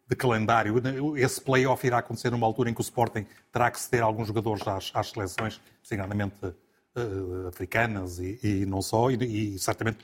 de, 0.10 0.16
calendário. 0.16 0.82
Esse 1.18 1.40
play-off 1.40 1.86
irá 1.86 2.00
acontecer 2.00 2.32
numa 2.32 2.48
altura 2.48 2.70
em 2.70 2.74
que 2.74 2.82
o 2.82 2.84
Sporting 2.84 3.26
terá 3.52 3.70
que 3.70 3.80
ceder 3.80 4.04
alguns 4.04 4.28
jogadores 4.28 4.68
às, 4.68 4.92
às 4.94 5.12
seleções, 5.12 5.62
designadamente 5.84 6.36
uh, 6.46 7.48
africanas 7.48 8.20
e, 8.20 8.40
e, 8.44 8.66
não 8.66 8.82
só, 8.82 9.10
e, 9.12 9.56
e 9.56 9.60
certamente 9.60 10.00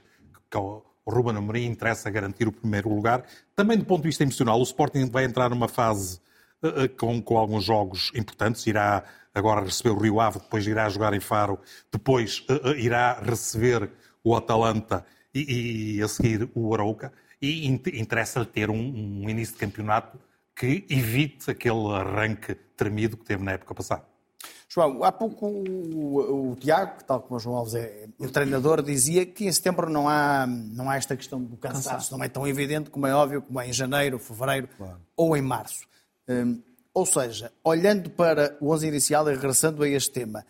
que 0.50 0.58
o 0.58 0.84
Ruben 1.06 1.36
Amorim 1.36 1.66
interessa 1.66 2.10
garantir 2.10 2.48
o 2.48 2.52
primeiro 2.52 2.94
lugar. 2.94 3.24
Também 3.56 3.78
do 3.78 3.86
ponto 3.86 4.02
de 4.02 4.10
vista 4.10 4.24
emocional, 4.24 4.60
o 4.60 4.64
Sporting 4.64 5.10
vai 5.10 5.24
entrar 5.24 5.50
numa 5.50 5.68
fase 5.68 6.20
uh, 6.62 6.90
com, 6.98 7.22
com 7.22 7.38
alguns 7.38 7.64
jogos 7.64 8.12
importantes, 8.16 8.66
irá 8.68 9.04
agora 9.34 9.64
receber 9.64 9.92
o 9.92 9.98
Rio 9.98 10.20
Ave, 10.20 10.40
depois 10.40 10.66
irá 10.66 10.90
jogar 10.90 11.14
em 11.14 11.20
Faro, 11.20 11.60
depois 11.92 12.46
uh, 12.50 12.76
irá 12.78 13.20
receber 13.22 13.90
o 14.28 14.36
Atalanta 14.36 15.06
e, 15.34 15.98
e 15.98 16.02
a 16.02 16.08
seguir 16.08 16.50
o 16.54 16.74
Arouca. 16.74 17.14
E 17.42 17.68
interessa-lhe 17.68 18.46
ter 18.46 18.70
um, 18.70 19.24
um 19.24 19.30
início 19.30 19.54
de 19.54 19.60
campeonato 19.60 20.20
que 20.56 20.86
evite 20.90 21.52
aquele 21.52 21.94
arranque 21.94 22.56
tremido 22.76 23.16
que 23.16 23.26
teve 23.26 23.44
na 23.44 23.52
época 23.52 23.76
passada. 23.76 24.04
João, 24.68 25.04
há 25.04 25.12
pouco 25.12 25.48
o, 25.48 26.52
o, 26.52 26.56
Tiago, 26.56 27.04
tal 27.06 27.22
como 27.22 27.38
o 27.38 27.40
João 27.40 27.58
Alves 27.58 27.76
é 27.76 28.08
o 28.20 28.30
treinador, 28.30 28.82
dizia 28.82 29.26
que 29.26 29.46
em 29.46 29.52
setembro 29.52 29.90
não 29.90 30.10
há, 30.10 30.46
não 30.48 30.90
há 30.90 30.98
esta 30.98 31.16
questão 31.16 31.42
do 31.42 31.56
cansaço, 31.58 31.90
cansaço. 31.90 32.18
não 32.18 32.24
é 32.24 32.28
tão 32.28 32.46
evidente 32.46 32.90
como 32.90 33.08
é 33.08 33.14
óbvio, 33.14 33.42
como 33.42 33.62
é 33.62 33.68
em 33.68 33.74
janeiro, 33.74 34.20
fevereiro 34.20 34.68
claro. 34.78 35.00
ou 35.16 35.38
em 35.38 35.42
março. 35.42 35.88
Hum, 36.28 36.62
ou 36.94 37.06
seja, 37.06 37.52
olhando 37.64 38.10
para 38.10 38.58
o 38.60 38.72
11 38.72 38.88
inicial 38.88 39.30
e 39.30 39.36
regressando 39.36 39.84
a 39.84 39.88
este 39.88 40.12
tema, 40.12 40.44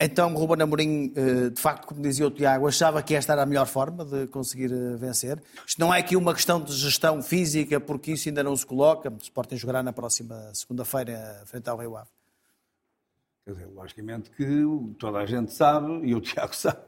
então 0.00 0.34
Ruben 0.34 0.60
Amorim, 0.62 1.12
eh, 1.14 1.50
de 1.50 1.60
facto, 1.60 1.86
como 1.86 2.02
dizia 2.02 2.26
o 2.26 2.30
Tiago, 2.30 2.66
achava 2.66 3.00
que 3.00 3.14
esta 3.14 3.32
era 3.32 3.42
a 3.42 3.46
melhor 3.46 3.66
forma 3.66 4.04
de 4.04 4.26
conseguir 4.26 4.72
eh, 4.72 4.96
vencer. 4.96 5.40
Isto 5.64 5.78
não 5.78 5.94
é 5.94 6.00
aqui 6.00 6.16
uma 6.16 6.34
questão 6.34 6.60
de 6.60 6.72
gestão 6.72 7.22
física, 7.22 7.78
porque 7.78 8.12
isso 8.12 8.28
ainda 8.28 8.42
não 8.42 8.56
se 8.56 8.66
coloca. 8.66 9.08
O 9.08 9.16
Sporting 9.18 9.56
jogará 9.56 9.82
na 9.82 9.92
próxima 9.92 10.52
segunda-feira 10.52 11.42
frente 11.46 11.70
ao 11.70 11.78
Rio 11.78 11.96
Ave. 11.96 12.08
Quer 13.44 13.52
dizer, 13.52 13.66
logicamente 13.68 14.30
que 14.30 14.64
toda 14.98 15.18
a 15.18 15.26
gente 15.26 15.52
sabe, 15.52 16.00
e 16.02 16.12
o 16.12 16.20
Tiago 16.20 16.54
sabe, 16.56 16.80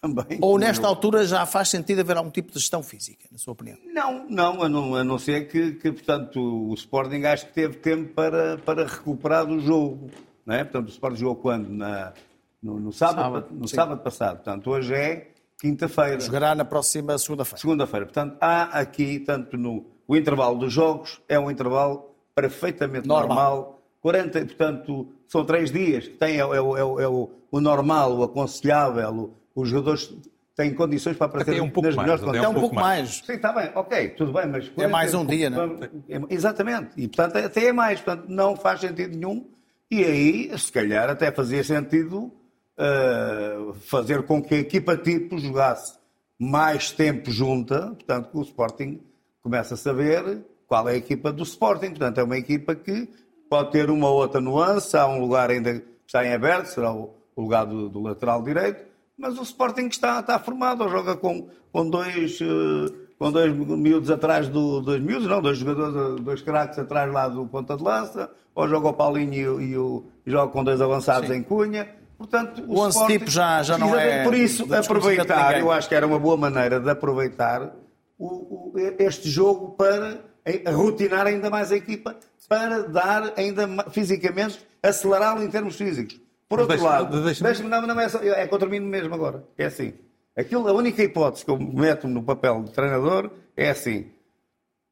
também. 0.00 0.38
Ou 0.40 0.58
nesta 0.58 0.84
eu... 0.84 0.88
altura 0.88 1.26
já 1.26 1.44
faz 1.44 1.68
sentido 1.68 2.00
haver 2.00 2.16
algum 2.16 2.30
tipo 2.30 2.50
de 2.50 2.58
gestão 2.58 2.82
física, 2.82 3.28
na 3.30 3.36
sua 3.36 3.52
opinião? 3.52 3.76
Não, 3.84 4.26
não, 4.26 4.62
a 4.62 4.68
não, 4.70 4.94
a 4.94 5.04
não 5.04 5.18
ser 5.18 5.48
que, 5.48 5.72
que, 5.72 5.92
portanto, 5.92 6.40
o 6.40 6.72
Sporting 6.72 7.24
acho 7.24 7.46
que 7.46 7.52
teve 7.52 7.76
tempo 7.76 8.14
para, 8.14 8.56
para 8.56 8.86
recuperar 8.86 9.44
do 9.44 9.60
jogo. 9.60 10.10
Não 10.46 10.54
é? 10.54 10.64
Portanto, 10.64 10.88
o 10.88 10.90
Sporting 10.90 11.16
jogou 11.18 11.36
quando? 11.36 11.68
Na, 11.68 12.14
no, 12.62 12.78
no 12.78 12.92
sábado, 12.92 13.22
sábado, 13.22 13.46
no 13.52 13.68
sábado 13.68 14.02
passado. 14.02 14.36
Portanto, 14.36 14.70
hoje 14.70 14.94
é 14.94 15.32
quinta-feira. 15.60 16.20
Jogará 16.20 16.54
na 16.54 16.64
próxima 16.64 17.16
segunda-feira. 17.18 17.60
Segunda-feira. 17.60 18.06
Portanto, 18.06 18.36
há 18.40 18.78
aqui, 18.78 19.20
tanto 19.20 19.56
no 19.56 19.86
o 20.06 20.16
intervalo 20.16 20.58
dos 20.58 20.72
jogos, 20.72 21.20
é 21.28 21.38
um 21.38 21.50
intervalo 21.50 22.14
perfeitamente 22.34 23.06
normal. 23.06 23.28
normal 23.28 23.78
40, 24.00 24.46
portanto, 24.46 25.12
são 25.26 25.44
três 25.44 25.70
dias 25.70 26.08
que 26.08 26.14
tem, 26.14 26.36
é, 26.36 26.40
é, 26.40 26.42
é, 26.42 27.02
é 27.02 27.08
o, 27.08 27.30
o, 27.50 27.60
normal, 27.60 28.16
o 28.16 28.22
aconselhável, 28.22 29.34
os 29.54 29.68
jogadores 29.68 30.14
têm 30.54 30.72
condições 30.72 31.16
para 31.16 31.26
aparecer 31.26 31.60
um 31.60 31.68
pouco 31.68 31.88
nas 31.88 31.96
mais, 31.96 32.06
melhores 32.06 32.24
condições. 32.24 32.46
É 32.46 32.48
um 32.48 32.60
pouco 32.60 32.74
mais. 32.74 33.22
Sim, 33.24 33.32
está 33.34 33.52
bem, 33.52 33.70
ok, 33.74 34.08
tudo 34.10 34.32
bem, 34.32 34.46
mas... 34.46 34.70
É 34.78 34.86
mais 34.86 35.12
um 35.14 35.26
dia, 35.26 35.50
não 35.50 35.64
é? 35.64 36.20
Exatamente, 36.30 36.90
e 36.96 37.06
portanto 37.06 37.44
até 37.44 37.66
é 37.66 37.72
mais, 37.72 38.00
portanto 38.00 38.28
não 38.28 38.56
faz 38.56 38.80
sentido 38.80 39.16
nenhum, 39.16 39.46
e 39.90 40.04
aí 40.04 40.58
se 40.58 40.72
calhar 40.72 41.10
até 41.10 41.30
fazia 41.30 41.62
sentido 41.62 42.32
uh, 42.78 43.74
fazer 43.74 44.22
com 44.22 44.42
que 44.42 44.54
a 44.54 44.58
equipa 44.58 44.96
tipo 44.96 45.38
jogasse 45.38 45.98
mais 46.38 46.92
tempo 46.92 47.30
junta, 47.30 47.88
portanto 47.88 48.30
o 48.32 48.42
Sporting 48.42 49.00
começa 49.42 49.74
a 49.74 49.76
saber 49.76 50.44
qual 50.66 50.88
é 50.88 50.92
a 50.92 50.96
equipa 50.96 51.32
do 51.32 51.42
Sporting, 51.42 51.88
portanto 51.88 52.18
é 52.18 52.22
uma 52.22 52.38
equipa 52.38 52.74
que 52.74 53.08
pode 53.50 53.72
ter 53.72 53.90
uma 53.90 54.08
ou 54.08 54.18
outra 54.18 54.40
nuance, 54.40 54.96
há 54.96 55.06
um 55.06 55.20
lugar 55.20 55.50
ainda 55.50 55.80
que 55.80 55.86
está 56.06 56.24
em 56.24 56.32
aberto, 56.32 56.66
será 56.66 56.92
o, 56.92 57.14
lugar 57.36 57.64
do, 57.64 57.88
do 57.88 58.00
lateral 58.00 58.42
direito, 58.42 58.84
mas 59.16 59.38
o 59.38 59.42
Sporting 59.42 59.86
está, 59.86 60.20
está 60.20 60.38
formado, 60.38 60.88
joga 60.88 61.16
com, 61.16 61.48
com 61.72 61.88
dois 61.88 62.40
uh, 62.40 63.08
com 63.18 63.32
dois 63.32 63.52
miúdos 63.52 64.10
atrás 64.10 64.48
do. 64.48 64.80
Dois 64.80 65.02
miúdos, 65.02 65.26
não, 65.26 65.42
dois 65.42 65.58
jogadores, 65.58 66.22
dois 66.22 66.40
craques 66.40 66.78
atrás 66.78 67.12
lá 67.12 67.28
do 67.28 67.44
ponta 67.46 67.76
de 67.76 67.82
lança, 67.82 68.30
ou 68.54 68.68
joga 68.68 68.88
o 68.88 68.92
Paulinho 68.94 69.60
e, 69.60 69.76
o, 69.76 70.04
e 70.24 70.30
joga 70.30 70.52
com 70.52 70.62
dois 70.62 70.80
avançados 70.80 71.28
Sim. 71.28 71.36
em 71.36 71.42
Cunha. 71.42 71.97
Portanto, 72.18 72.64
o, 72.66 72.74
o 72.74 72.80
11 72.80 73.06
tipo 73.06 73.30
já, 73.30 73.62
já 73.62 73.78
não 73.78 73.96
é. 73.96 74.24
Por 74.24 74.34
isso, 74.34 74.66
aproveitar, 74.74 75.60
eu 75.60 75.70
acho 75.70 75.88
que 75.88 75.94
era 75.94 76.04
uma 76.04 76.18
boa 76.18 76.36
maneira 76.36 76.80
de 76.80 76.90
aproveitar 76.90 77.72
o, 78.18 78.26
o, 78.26 78.72
este 78.98 79.30
jogo 79.30 79.76
para 79.76 80.20
rotinar 80.66 81.28
ainda 81.28 81.48
mais 81.48 81.70
a 81.70 81.76
equipa, 81.76 82.16
para 82.48 82.82
dar 82.88 83.34
ainda 83.36 83.68
fisicamente, 83.90 84.58
acelerá-lo 84.82 85.44
em 85.44 85.48
termos 85.48 85.76
físicos. 85.76 86.20
Por 86.48 86.60
outro 86.60 86.76
deixa, 86.76 86.88
lado, 86.88 87.22
deixa, 87.22 87.44
deixa 87.44 87.62
não, 87.62 87.82
não 87.82 88.00
é, 88.00 88.08
só, 88.08 88.18
é 88.20 88.48
eu 88.50 88.58
termino 88.58 88.86
mesmo 88.86 89.14
agora. 89.14 89.44
É 89.56 89.66
assim. 89.66 89.94
Aquilo, 90.36 90.66
a 90.66 90.72
única 90.72 91.02
hipótese 91.02 91.44
que 91.44 91.50
eu 91.50 91.58
meto 91.58 92.08
no 92.08 92.22
papel 92.22 92.64
de 92.64 92.72
treinador 92.72 93.30
é 93.56 93.70
assim. 93.70 94.06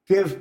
Teve, 0.07 0.39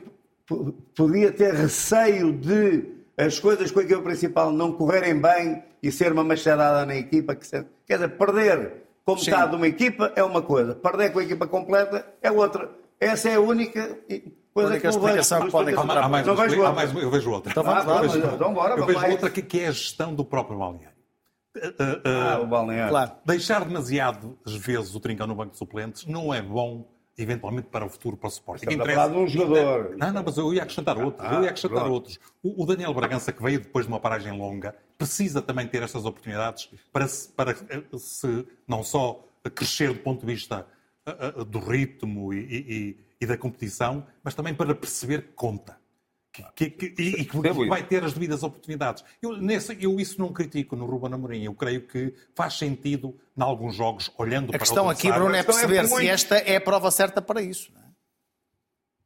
podia 0.96 1.32
ter 1.32 1.54
receio 1.54 2.34
de 2.34 2.95
as 3.18 3.40
coisas 3.40 3.72
com 3.72 3.80
a 3.80 3.84
equipa 3.84 4.02
principal 4.02 4.52
não 4.52 4.74
correrem 4.74 5.20
bem 5.20 5.64
e 5.82 5.92
ser 5.92 6.12
uma 6.12 6.24
machadada 6.24 6.86
na 6.86 6.96
equipa. 6.96 7.36
Que 7.36 7.48
se, 7.48 7.66
quer 7.86 7.96
dizer, 7.96 8.10
perder 8.10 8.84
com 9.06 9.16
metade 9.16 9.52
de 9.52 9.56
uma 9.56 9.68
equipa 9.68 10.12
é 10.16 10.24
uma 10.24 10.42
coisa, 10.42 10.76
perder 10.76 11.12
com 11.12 11.20
a 11.20 11.24
equipa 11.24 11.48
completa 11.48 12.06
é 12.22 12.32
outra. 12.32 12.70
Essa 13.00 13.30
é 13.30 13.36
a 13.36 13.40
única 13.40 14.00
coisa 14.54 14.72
única 14.72 14.90
que 14.90 14.98
eu 14.98 15.02
vejo. 15.02 15.36
Que 15.46 15.52
podem 15.52 15.76
há, 15.76 16.10
mais, 16.10 16.26
não 16.26 16.36
vejo 16.36 16.62
outra. 16.62 16.84
eu 17.00 17.12
vejo 17.12 17.32
outra. 17.32 17.52
Então, 17.52 17.64
vamos, 17.64 17.88
ah, 17.88 18.04
eu 18.04 18.10
vejo, 18.10 18.36
então, 18.36 18.54
bora, 18.54 18.76
eu 18.76 18.86
vejo 18.86 19.06
outra 19.08 19.30
que, 19.30 19.42
que 19.42 19.60
é 19.60 19.68
a 19.68 19.72
gestão 19.72 20.14
do 20.16 20.26
próprio 20.26 20.58
balneário. 20.58 20.96
Uh, 21.56 21.60
uh, 21.60 22.02
ah, 22.06 22.40
o 22.42 22.48
balneário. 22.48 22.90
Claro. 22.90 23.12
Deixar 23.26 23.64
demasiado 23.64 24.38
às 24.46 24.54
vezes 24.56 24.94
o 24.96 25.00
trincão 25.00 25.28
no 25.28 25.36
banco 25.36 25.52
de 25.52 25.58
suplentes 25.58 26.06
não 26.06 26.34
é 26.34 26.42
bom 26.42 26.86
eventualmente 27.18 27.68
para 27.68 27.86
o 27.86 27.90
futuro, 27.90 28.18
para 28.18 28.28
o 28.28 28.32
suporte. 28.32 28.66
Estamos 28.66 28.88
a 28.88 28.94
falar 28.94 29.08
de 29.08 29.18
um 29.18 29.28
jogador. 29.28 29.96
Não, 29.98 30.12
não, 30.12 30.24
mas 30.24 30.38
eu 30.38 30.54
ia 30.54 30.64
acrescentar 30.64 30.98
outros. 30.98 31.28
Ah, 31.28 31.36
eu 31.36 31.44
ia 31.44 31.50
acrescentar 31.50 31.80
pronto. 31.80 31.94
outros. 31.94 32.20
O, 32.44 32.64
o, 32.64 32.66
Daniel 32.66 32.94
Bragança, 32.94 33.32
que 33.32 33.42
veio 33.42 33.60
depois 33.60 33.86
de 33.86 33.92
uma 33.92 34.00
paragem 34.00 34.38
longa, 34.38 34.76
precisa 34.98 35.42
também 35.42 35.68
ter 35.68 35.82
estas 35.82 36.06
oportunidades 36.06 36.70
para, 36.92 37.06
para 37.36 37.52
eh, 37.52 37.84
se 37.98 38.46
não 38.68 38.84
só 38.84 39.26
crescer 39.54 39.94
do 39.94 40.00
ponto 40.00 40.26
de 40.26 40.34
vista 40.34 40.68
uh, 41.08 41.46
do 41.46 41.60
ritmo 41.60 42.34
e, 42.34 42.38
e, 42.38 42.98
e 43.22 43.26
da 43.26 43.38
competição, 43.38 44.06
mas 44.24 44.34
também 44.34 44.54
para 44.54 44.74
perceber 44.76 45.22
que 45.22 45.34
conta. 45.34 45.78
Que, 46.56 46.70
que, 46.70 46.90
que, 46.90 47.04
e 47.04 47.26
que 47.26 47.68
vai 47.68 47.84
ter 47.84 48.04
as 48.04 48.14
devidas 48.14 48.44
oportunidades. 48.44 49.04
Eu, 49.22 49.38
nesse, 49.38 49.78
eu 49.82 50.00
isso 50.00 50.20
não 50.20 50.32
critico 50.32 50.76
no 50.76 50.86
Ruben 50.86 51.14
Amorim. 51.14 51.44
Eu 51.44 51.54
creio 51.54 51.88
que 51.88 52.14
faz 52.34 52.56
sentido, 52.56 53.18
em 53.38 53.42
alguns 53.42 53.76
jogos, 53.76 54.12
olhando 54.18 54.48
para 54.48 54.58
A 54.58 54.60
questão 54.60 54.90
aqui, 54.90 55.12
Bruno, 55.12 55.36
é, 55.36 55.40
é 55.40 55.44
perceber 55.44 55.78
é 55.78 55.88
se 55.88 56.08
esta 56.08 56.36
é 56.38 56.58
a 56.58 56.62
prova 56.62 56.92
certa 56.92 57.22
para 57.22 57.42
isso. 57.42 57.72
Não 57.74 57.82
é? 57.82 57.86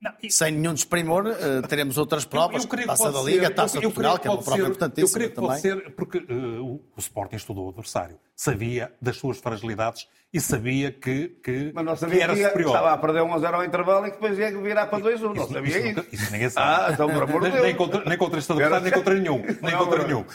Não, 0.02 0.14
e... 0.24 0.32
Sem 0.32 0.54
nenhum 0.54 0.74
desprimor, 0.74 1.26
uh, 1.26 1.68
teremos 1.68 1.98
outras 1.98 2.24
provas, 2.24 2.64
eu, 2.64 2.80
eu 2.80 2.88
taça 2.88 3.12
da 3.12 3.22
Liga, 3.22 3.48
ser, 3.48 3.54
taça 3.54 3.78
eu, 3.78 3.82
eu 3.82 3.92
Portugal, 3.92 4.18
que 4.18 4.28
é 4.28 4.32
uma 4.32 4.42
prova 4.42 4.62
importantíssima 4.62 5.08
Eu 5.08 5.14
creio 5.14 5.30
que 5.30 5.36
também. 5.36 5.50
pode 5.50 5.62
ser, 5.62 5.96
porque 5.96 6.18
uh, 6.20 6.66
o, 6.66 6.76
o 6.96 7.00
Sporting 7.00 7.36
estudou 7.36 7.66
o 7.66 7.70
adversário, 7.70 8.18
sabia 8.40 8.94
das 9.02 9.18
suas 9.18 9.38
fragilidades 9.38 10.08
e 10.32 10.40
sabia 10.40 10.94
que, 10.94 11.28
que, 11.44 11.74
Mas 11.76 11.84
não 11.84 11.94
sabia 11.98 12.16
que 12.16 12.24
era 12.24 12.34
que 12.34 12.46
superior. 12.46 12.70
Estava 12.70 12.94
a 12.94 12.98
perder 12.98 13.22
1 13.22 13.34
a 13.34 13.40
0 13.40 13.58
ao 13.58 13.66
intervalo 13.66 14.08
e 14.08 14.12
que 14.12 14.16
depois 14.16 14.40
ia 14.40 14.62
virar 14.62 14.88
para 14.88 15.00
2 15.00 15.24
a 15.24 15.28
1. 15.28 15.34
Não 15.34 15.50
sabia 15.50 15.90
isso. 15.90 16.00
Isso, 16.00 16.08
isso 16.14 16.32
ninguém 16.32 16.50
sabe. 16.50 16.86
Ah, 16.86 16.94
então, 16.94 17.10
por 17.10 17.24
amor 17.24 17.42
de 17.44 17.52
Deus. 17.52 17.64
Nem 17.64 17.76
contra, 17.76 18.06
nem 18.06 18.18
contra 18.18 18.40
este 18.40 18.50
adversário, 18.50 18.84
nem 18.84 18.94
contra 18.94 19.14
nenhum. 19.16 19.42
Nem 19.62 19.74
não, 19.74 19.80
contra 19.80 20.08
nenhum. 20.08 20.26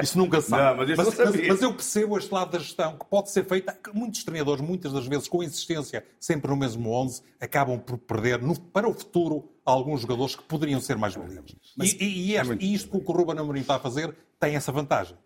Isso 0.00 0.16
nunca 0.16 0.40
sabe. 0.40 0.62
Não, 0.62 0.86
mas, 0.86 0.96
mas, 0.96 1.18
mas, 1.18 1.48
mas, 1.48 1.62
eu 1.62 1.74
percebo 1.74 2.16
este 2.16 2.32
lado 2.32 2.52
da 2.52 2.60
gestão 2.60 2.96
que 2.96 3.06
pode 3.06 3.30
ser 3.30 3.44
feita. 3.44 3.76
Muitos 3.92 4.22
treinadores, 4.22 4.62
muitas 4.62 4.92
das 4.92 5.06
vezes, 5.08 5.26
com 5.26 5.42
insistência, 5.42 6.04
sempre 6.20 6.48
no 6.48 6.56
mesmo 6.56 6.92
11, 6.92 7.22
acabam 7.40 7.80
por 7.80 7.98
perder 7.98 8.40
no, 8.40 8.56
para 8.60 8.88
o 8.88 8.94
futuro 8.94 9.50
alguns 9.64 10.02
jogadores 10.02 10.36
que 10.36 10.44
poderiam 10.44 10.80
ser 10.80 10.96
mais 10.96 11.16
valiosos. 11.16 11.56
E, 11.82 12.04
e, 12.04 12.30
e, 12.30 12.36
este, 12.36 12.56
e 12.60 12.72
isto 12.72 13.00
que 13.00 13.10
o 13.10 13.12
Ruben 13.12 13.36
Amorim 13.36 13.62
está 13.62 13.74
a 13.74 13.80
fazer 13.80 14.14
tem 14.38 14.54
essa 14.54 14.70
vantagem. 14.70 15.16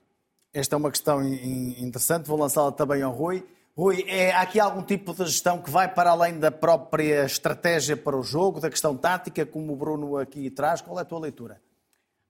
Esta 0.55 0.77
é 0.77 0.79
uma 0.79 0.91
questão 0.91 1.23
interessante, 1.25 2.29
vou 2.29 2.39
lançá-la 2.39 2.71
também 2.71 3.01
ao 3.01 3.11
Rui. 3.11 3.43
Rui, 3.75 4.05
é, 4.07 4.33
há 4.33 4.43
aqui 4.43 4.61
algum 4.61 4.83
tipo 4.83 5.15
de 5.15 5.25
gestão 5.25 5.63
que 5.63 5.71
vai 5.71 5.89
para 5.89 6.11
além 6.11 6.39
da 6.39 6.51
própria 6.51 7.25
estratégia 7.25 7.97
para 7.97 8.15
o 8.15 8.23
jogo, 8.23 8.61
da 8.61 8.69
questão 8.69 8.95
tática, 8.95 9.47
como 9.47 9.73
o 9.73 9.77
Bruno 9.77 10.19
aqui 10.19 10.51
traz? 10.51 10.83
Qual 10.83 10.99
é 10.99 11.03
a 11.03 11.07
tua 11.07 11.21
leitura? 11.21 11.59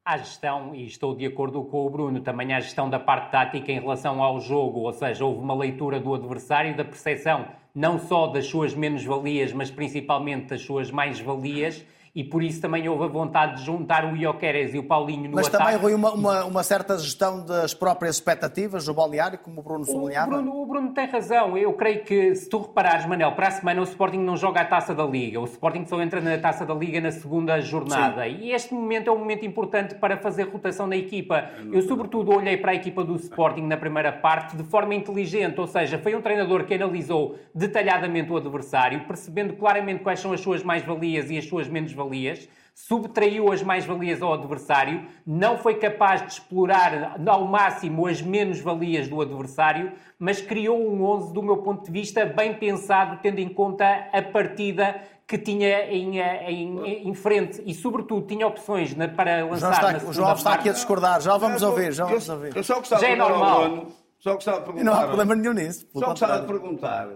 Há 0.05 0.19
gestão, 0.19 0.73
e 0.73 0.87
estou 0.87 1.17
de 1.17 1.27
acordo 1.27 1.65
com 1.65 1.85
o 1.85 1.91
Bruno, 1.91 2.21
também 2.21 2.55
há 2.55 2.61
gestão 2.61 2.89
da 2.89 3.01
parte 3.01 3.33
tática 3.33 3.73
em 3.73 3.81
relação 3.81 4.23
ao 4.23 4.41
jogo, 4.41 4.81
ou 4.81 4.93
seja, 4.93 5.25
houve 5.25 5.41
uma 5.41 5.57
leitura 5.57 5.99
do 5.99 6.15
adversário, 6.15 6.77
da 6.77 6.85
percepção 6.85 7.49
não 7.75 7.99
só 7.99 8.29
das 8.29 8.47
suas 8.47 8.73
menos-valias, 8.73 9.53
mas 9.53 9.69
principalmente 9.69 10.51
das 10.51 10.63
suas 10.63 10.93
mais-valias, 10.93 11.85
e 12.15 12.23
por 12.23 12.43
isso 12.43 12.61
também 12.61 12.87
houve 12.87 13.05
a 13.05 13.07
vontade 13.07 13.57
de 13.57 13.65
juntar 13.65 14.05
o 14.05 14.15
Ioqueres 14.15 14.75
e 14.75 14.79
o 14.79 14.85
Paulinho 14.85 15.31
no 15.31 15.37
Mas 15.37 15.47
ataque. 15.47 15.65
também 15.65 15.81
foi 15.81 15.95
uma, 15.95 16.13
uma, 16.13 16.45
uma, 16.45 16.63
certa 16.63 16.99
gestão 16.99 17.43
das 17.43 17.73
próprias 17.73 18.17
expectativas 18.17 18.85
do 18.85 18.93
balneário, 18.93 19.39
como 19.39 19.61
o 19.61 19.63
Bruno 19.65 19.85
sublinhava? 19.85 20.27
O 20.27 20.35
Bruno, 20.35 20.63
o 20.63 20.67
Bruno 20.67 20.93
tem 20.93 21.07
razão. 21.07 21.57
Eu 21.57 21.73
creio 21.73 22.05
que, 22.05 22.35
se 22.35 22.51
tu 22.51 22.59
reparares, 22.59 23.07
Manel, 23.07 23.33
para 23.33 23.49
a 23.49 23.51
semana 23.51 23.81
o 23.81 23.85
Sporting 23.85 24.19
não 24.19 24.37
joga 24.37 24.61
a 24.61 24.65
Taça 24.65 24.95
da 24.95 25.05
Liga. 25.05 25.41
O 25.41 25.45
Sporting 25.45 25.87
só 25.87 26.03
entra 26.03 26.21
na 26.21 26.37
Taça 26.37 26.67
da 26.67 26.75
Liga 26.75 27.01
na 27.01 27.11
segunda 27.11 27.59
jornada. 27.63 28.25
Sim. 28.25 28.37
E 28.43 28.53
este 28.53 28.75
momento 28.75 29.09
é 29.09 29.13
um 29.13 29.19
momento 29.19 29.47
importante 29.47 29.95
para 29.95 30.19
fazer 30.19 30.43
rotação 30.43 30.87
na 30.87 30.97
equipa. 30.97 31.49
Eu, 31.73 31.81
sobretudo, 31.81 32.31
olhei 32.31 32.59
para 32.59 32.73
a 32.73 32.75
equipa 32.75 33.03
do 33.03 33.17
Sporting 33.17 33.63
na 33.63 33.79
primeira 33.79 34.13
parte 34.13 34.55
de 34.55 34.65
forma 34.65 34.95
inteligente, 34.95 35.59
ou 35.59 35.67
seja, 35.67 35.99
foi 35.99 36.15
um 36.15 36.21
treinador 36.21 36.65
que 36.65 36.75
analisou 36.75 37.39
detalhadamente 37.55 38.31
o 38.31 38.37
adversário, 38.37 39.07
percebendo 39.07 39.55
claramente 39.55 40.03
quais 40.03 40.21
são 40.21 40.33
as 40.35 40.41
suas 40.43 40.63
mais-valias 40.63 41.31
e 41.31 41.39
as 41.39 41.47
suas 41.47 41.69
menos-valias 41.69 42.02
mais-valias, 42.03 42.49
subtraiu 42.75 43.53
as 43.53 43.63
mais-valias 43.63 44.23
ao 44.23 44.33
adversário, 44.33 45.07
não 45.27 45.59
foi 45.59 45.75
capaz 45.75 46.23
de 46.23 46.33
explorar 46.33 47.21
ao 47.27 47.47
máximo 47.47 48.07
as 48.07 48.21
menos-valias 48.23 49.09
do 49.09 49.21
adversário, 49.21 49.93
mas 50.19 50.41
criou 50.41 50.79
um 50.79 51.05
11, 51.05 51.33
do 51.33 51.43
meu 51.43 51.59
ponto 51.59 51.85
de 51.85 51.91
vista, 51.91 52.25
bem 52.25 52.55
pensado, 52.55 53.19
tendo 53.23 53.39
em 53.39 53.49
conta 53.49 54.09
a 54.13 54.23
partida 54.23 55.01
que 55.27 55.39
tinha 55.39 55.87
em, 55.91 56.19
em, 56.19 57.09
em 57.09 57.15
frente 57.15 57.63
e, 57.65 57.75
sobretudo, 57.75 58.27
tinha 58.27 58.47
opções 58.47 58.95
na, 58.95 59.09
para 59.09 59.45
lançar 59.45 59.73
João 59.73 59.93
está, 59.93 60.09
O 60.09 60.13
João 60.13 60.35
está 60.35 60.55
aqui 60.55 60.69
a 60.69 60.73
discordar, 60.73 61.21
já 61.21 61.37
vamos 61.37 61.63
ouvir, 61.63 61.93
já 61.93 62.05
vamos 62.05 62.29
ouvir. 62.29 62.57
Eu 62.57 62.65
só 62.65 62.77
gostava 62.77 63.03
já 63.03 63.09
é 63.09 63.17
normal. 63.17 63.69
Bruno, 63.69 63.93
só 64.19 64.35
gostava 64.35 64.59
de 64.59 64.65
perguntar. 64.65 64.85
Não 64.85 64.95
há 64.95 65.07
problema 65.07 65.35
nenhum 65.35 65.53
nisso. 65.53 65.87
Só 65.93 66.07
gostava 66.07 66.41
de 66.41 66.47
perguntar, 66.47 67.09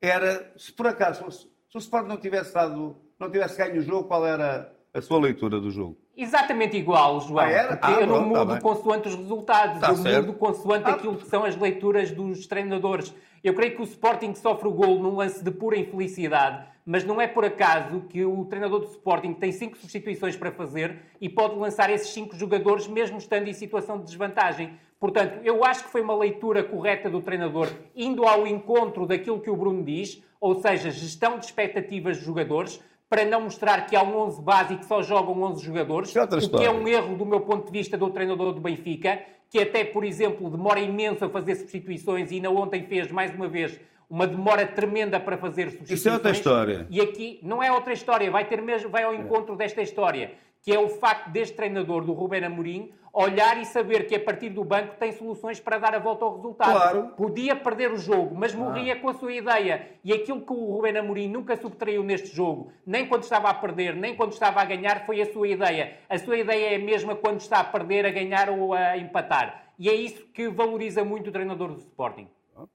era 0.00 0.52
se 0.56 0.72
por 0.72 0.86
acaso, 0.86 1.30
se 1.30 1.46
o 1.74 1.78
Sport 1.78 2.06
não 2.06 2.16
tivesse 2.16 2.54
dado 2.54 2.96
não 3.20 3.30
tivesse 3.30 3.58
ganho 3.58 3.78
o 3.78 3.82
jogo, 3.82 4.08
qual 4.08 4.26
era 4.26 4.72
a 4.94 5.00
sua 5.02 5.20
leitura 5.20 5.60
do 5.60 5.70
jogo? 5.70 5.96
Exatamente 6.16 6.76
igual, 6.76 7.20
João. 7.20 7.44
Ah, 7.44 7.50
era? 7.50 7.78
Ah, 7.80 7.92
eu 7.92 8.06
não 8.06 8.20
tá 8.20 8.26
mudo 8.26 8.54
tá 8.54 8.60
consoante 8.60 9.08
os 9.08 9.14
resultados, 9.14 9.80
tá 9.80 9.90
eu 9.90 9.96
certo. 9.96 10.26
mudo 10.26 10.38
consoante 10.38 10.84
ah. 10.86 10.94
aquilo 10.94 11.16
que 11.16 11.26
são 11.26 11.44
as 11.44 11.56
leituras 11.56 12.10
dos 12.10 12.46
treinadores. 12.46 13.14
Eu 13.44 13.54
creio 13.54 13.74
que 13.74 13.80
o 13.80 13.84
Sporting 13.84 14.34
sofre 14.34 14.68
o 14.68 14.72
gol 14.72 14.98
num 14.98 15.16
lance 15.16 15.42
de 15.42 15.50
pura 15.50 15.78
infelicidade, 15.78 16.66
mas 16.84 17.04
não 17.04 17.20
é 17.20 17.26
por 17.26 17.44
acaso 17.44 18.02
que 18.08 18.24
o 18.24 18.44
treinador 18.46 18.80
do 18.80 18.86
Sporting 18.86 19.34
tem 19.34 19.52
cinco 19.52 19.76
substituições 19.78 20.36
para 20.36 20.50
fazer 20.50 20.98
e 21.20 21.28
pode 21.28 21.54
lançar 21.56 21.88
esses 21.90 22.10
cinco 22.10 22.36
jogadores 22.36 22.86
mesmo 22.86 23.16
estando 23.16 23.48
em 23.48 23.52
situação 23.52 23.98
de 23.98 24.04
desvantagem. 24.04 24.72
Portanto, 24.98 25.40
eu 25.42 25.64
acho 25.64 25.84
que 25.84 25.90
foi 25.90 26.02
uma 26.02 26.14
leitura 26.14 26.62
correta 26.62 27.08
do 27.08 27.22
treinador, 27.22 27.68
indo 27.96 28.26
ao 28.26 28.46
encontro 28.46 29.06
daquilo 29.06 29.40
que 29.40 29.48
o 29.48 29.56
Bruno 29.56 29.82
diz, 29.82 30.22
ou 30.38 30.60
seja, 30.60 30.90
gestão 30.90 31.38
de 31.38 31.46
expectativas 31.46 32.18
dos 32.18 32.26
jogadores, 32.26 32.82
para 33.10 33.24
não 33.24 33.40
mostrar 33.40 33.86
que 33.86 33.96
há 33.96 34.02
um 34.04 34.16
11 34.16 34.40
base 34.40 34.74
e 34.74 34.76
que 34.76 34.86
só 34.86 35.02
jogam 35.02 35.42
11 35.42 35.64
jogadores, 35.64 36.14
é 36.14 36.22
o 36.22 36.50
que 36.50 36.64
é 36.64 36.70
um 36.70 36.86
erro 36.86 37.16
do 37.16 37.26
meu 37.26 37.40
ponto 37.40 37.66
de 37.66 37.72
vista 37.72 37.98
do 37.98 38.08
treinador 38.08 38.52
do 38.52 38.60
Benfica, 38.60 39.20
que 39.50 39.58
até, 39.58 39.82
por 39.84 40.04
exemplo, 40.04 40.48
demora 40.48 40.78
imenso 40.78 41.24
a 41.24 41.28
fazer 41.28 41.56
substituições 41.56 42.30
e 42.30 42.36
ainda 42.36 42.48
ontem 42.50 42.84
fez, 42.84 43.10
mais 43.10 43.34
uma 43.34 43.48
vez, 43.48 43.80
uma 44.08 44.28
demora 44.28 44.64
tremenda 44.64 45.18
para 45.18 45.36
fazer 45.36 45.70
substituições. 45.70 45.98
Isso 45.98 46.08
é 46.08 46.12
outra 46.12 46.30
história. 46.30 46.86
E 46.88 47.00
aqui 47.00 47.40
não 47.42 47.60
é 47.60 47.72
outra 47.72 47.92
história, 47.92 48.30
vai, 48.30 48.44
ter 48.44 48.62
mesmo, 48.62 48.88
vai 48.88 49.02
ao 49.02 49.12
encontro 49.12 49.56
desta 49.56 49.82
história 49.82 50.30
que 50.62 50.72
é 50.72 50.78
o 50.78 50.88
facto 50.88 51.30
deste 51.30 51.56
treinador, 51.56 52.04
do 52.04 52.12
Ruben 52.12 52.44
Amorim, 52.44 52.92
olhar 53.12 53.60
e 53.60 53.64
saber 53.64 54.06
que 54.06 54.14
a 54.14 54.20
partir 54.20 54.50
do 54.50 54.64
banco 54.64 54.94
tem 54.96 55.12
soluções 55.12 55.58
para 55.58 55.78
dar 55.78 55.94
a 55.94 55.98
volta 55.98 56.24
ao 56.24 56.36
resultado. 56.36 56.72
Claro. 56.72 57.08
Podia 57.16 57.56
perder 57.56 57.92
o 57.92 57.98
jogo, 57.98 58.34
mas 58.34 58.54
morria 58.54 58.94
ah. 58.94 59.00
com 59.00 59.08
a 59.08 59.14
sua 59.14 59.32
ideia. 59.32 59.88
E 60.04 60.12
aquilo 60.12 60.40
que 60.40 60.52
o 60.52 60.72
Ruben 60.72 60.96
Amorim 60.96 61.28
nunca 61.28 61.56
subtraiu 61.56 62.02
neste 62.02 62.34
jogo, 62.34 62.72
nem 62.86 63.06
quando 63.06 63.24
estava 63.24 63.48
a 63.48 63.54
perder, 63.54 63.96
nem 63.96 64.14
quando 64.14 64.32
estava 64.32 64.60
a 64.60 64.64
ganhar, 64.64 65.04
foi 65.06 65.20
a 65.20 65.32
sua 65.32 65.48
ideia. 65.48 65.98
A 66.08 66.18
sua 66.18 66.38
ideia 66.38 66.72
é 66.72 66.76
a 66.76 66.78
mesma 66.78 67.16
quando 67.16 67.40
está 67.40 67.60
a 67.60 67.64
perder, 67.64 68.06
a 68.06 68.10
ganhar 68.10 68.50
ou 68.50 68.72
a 68.74 68.96
empatar. 68.96 69.72
E 69.78 69.88
é 69.88 69.94
isso 69.94 70.26
que 70.26 70.48
valoriza 70.48 71.04
muito 71.04 71.30
o 71.30 71.32
treinador 71.32 71.72
do 71.72 71.78
Sporting. 71.78 72.28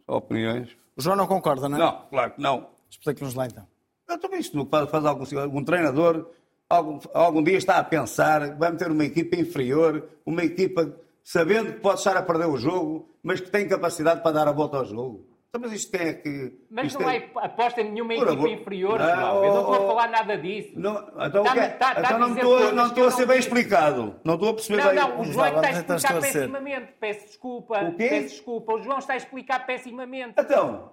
Opiniões. 0.07 0.75
O 0.97 1.01
João 1.01 1.15
não 1.15 1.27
concorda, 1.27 1.69
não 1.69 1.77
é? 1.77 1.79
Não, 1.79 2.01
claro 2.09 2.31
que 2.31 2.41
não. 2.41 2.67
Explique-nos 2.89 3.35
lá 3.35 3.45
então. 3.45 3.65
Eu 4.07 4.19
também 4.19 4.39
isto 4.39 4.67
faz 4.89 5.05
algum, 5.05 5.39
algum 5.39 5.63
treinador 5.63 6.29
algum, 6.69 6.99
algum 7.13 7.43
dia 7.43 7.57
está 7.57 7.77
a 7.77 7.83
pensar, 7.83 8.55
vai 8.55 8.71
meter 8.71 8.91
uma 8.91 9.05
equipa 9.05 9.35
inferior, 9.35 10.07
uma 10.25 10.43
equipa 10.43 10.95
sabendo 11.23 11.73
que 11.73 11.79
pode 11.79 11.99
estar 11.99 12.15
a 12.15 12.21
perder 12.21 12.47
o 12.47 12.57
jogo, 12.57 13.09
mas 13.23 13.39
que 13.39 13.49
tem 13.49 13.67
capacidade 13.67 14.21
para 14.21 14.31
dar 14.31 14.47
a 14.47 14.51
volta 14.51 14.77
ao 14.77 14.85
jogo. 14.85 15.25
Então, 15.49 15.69
mas 15.69 15.71
isto 15.71 15.97
quem 15.97 16.07
é 16.07 16.13
que. 16.13 16.53
Mas 16.69 16.93
não 16.93 17.09
é 17.09 17.29
aposta 17.37 17.79
em 17.79 17.91
nenhuma 17.91 18.13
equipa 18.13 18.31
amor... 18.31 18.49
inferior, 18.49 18.99
não, 18.99 19.05
João. 19.07 19.45
Eu 19.45 19.53
não 19.53 19.59
estou 19.61 19.73
a 19.73 19.79
oh, 19.79 19.87
falar 19.87 20.09
nada 20.09 20.37
disso. 20.37 20.73
Não, 20.75 20.97
então 20.97 21.43
tá, 21.45 21.55
é? 21.55 21.69
tá, 21.69 21.95
tá 21.95 22.01
então 22.01 22.19
não 22.19 22.35
estou, 22.35 22.71
não 22.73 22.87
estou 22.87 23.07
a 23.07 23.11
ser 23.11 23.25
bem 23.25 23.39
explicado. 23.39 24.19
Não 24.21 24.33
estou 24.33 24.49
a 24.49 24.53
perceber 24.53 24.83
não, 24.83 24.85
bem. 24.87 24.95
Não, 24.95 25.07
não, 25.07 25.21
o 25.21 25.25
João 25.25 25.47
está 25.47 25.67
a 25.67 25.71
explicar 25.71 26.21
pessimamente. 26.21 26.93
Peço 26.99 27.25
desculpa. 27.27 27.83
O 27.85 27.95
quê? 27.95 28.09
Peço 28.09 28.27
desculpa. 28.27 28.73
O 28.73 28.83
João 28.83 28.99
está 28.99 29.13
a 29.13 29.17
explicar 29.17 29.65
pessimamente. 29.65 30.33
Então. 30.37 30.91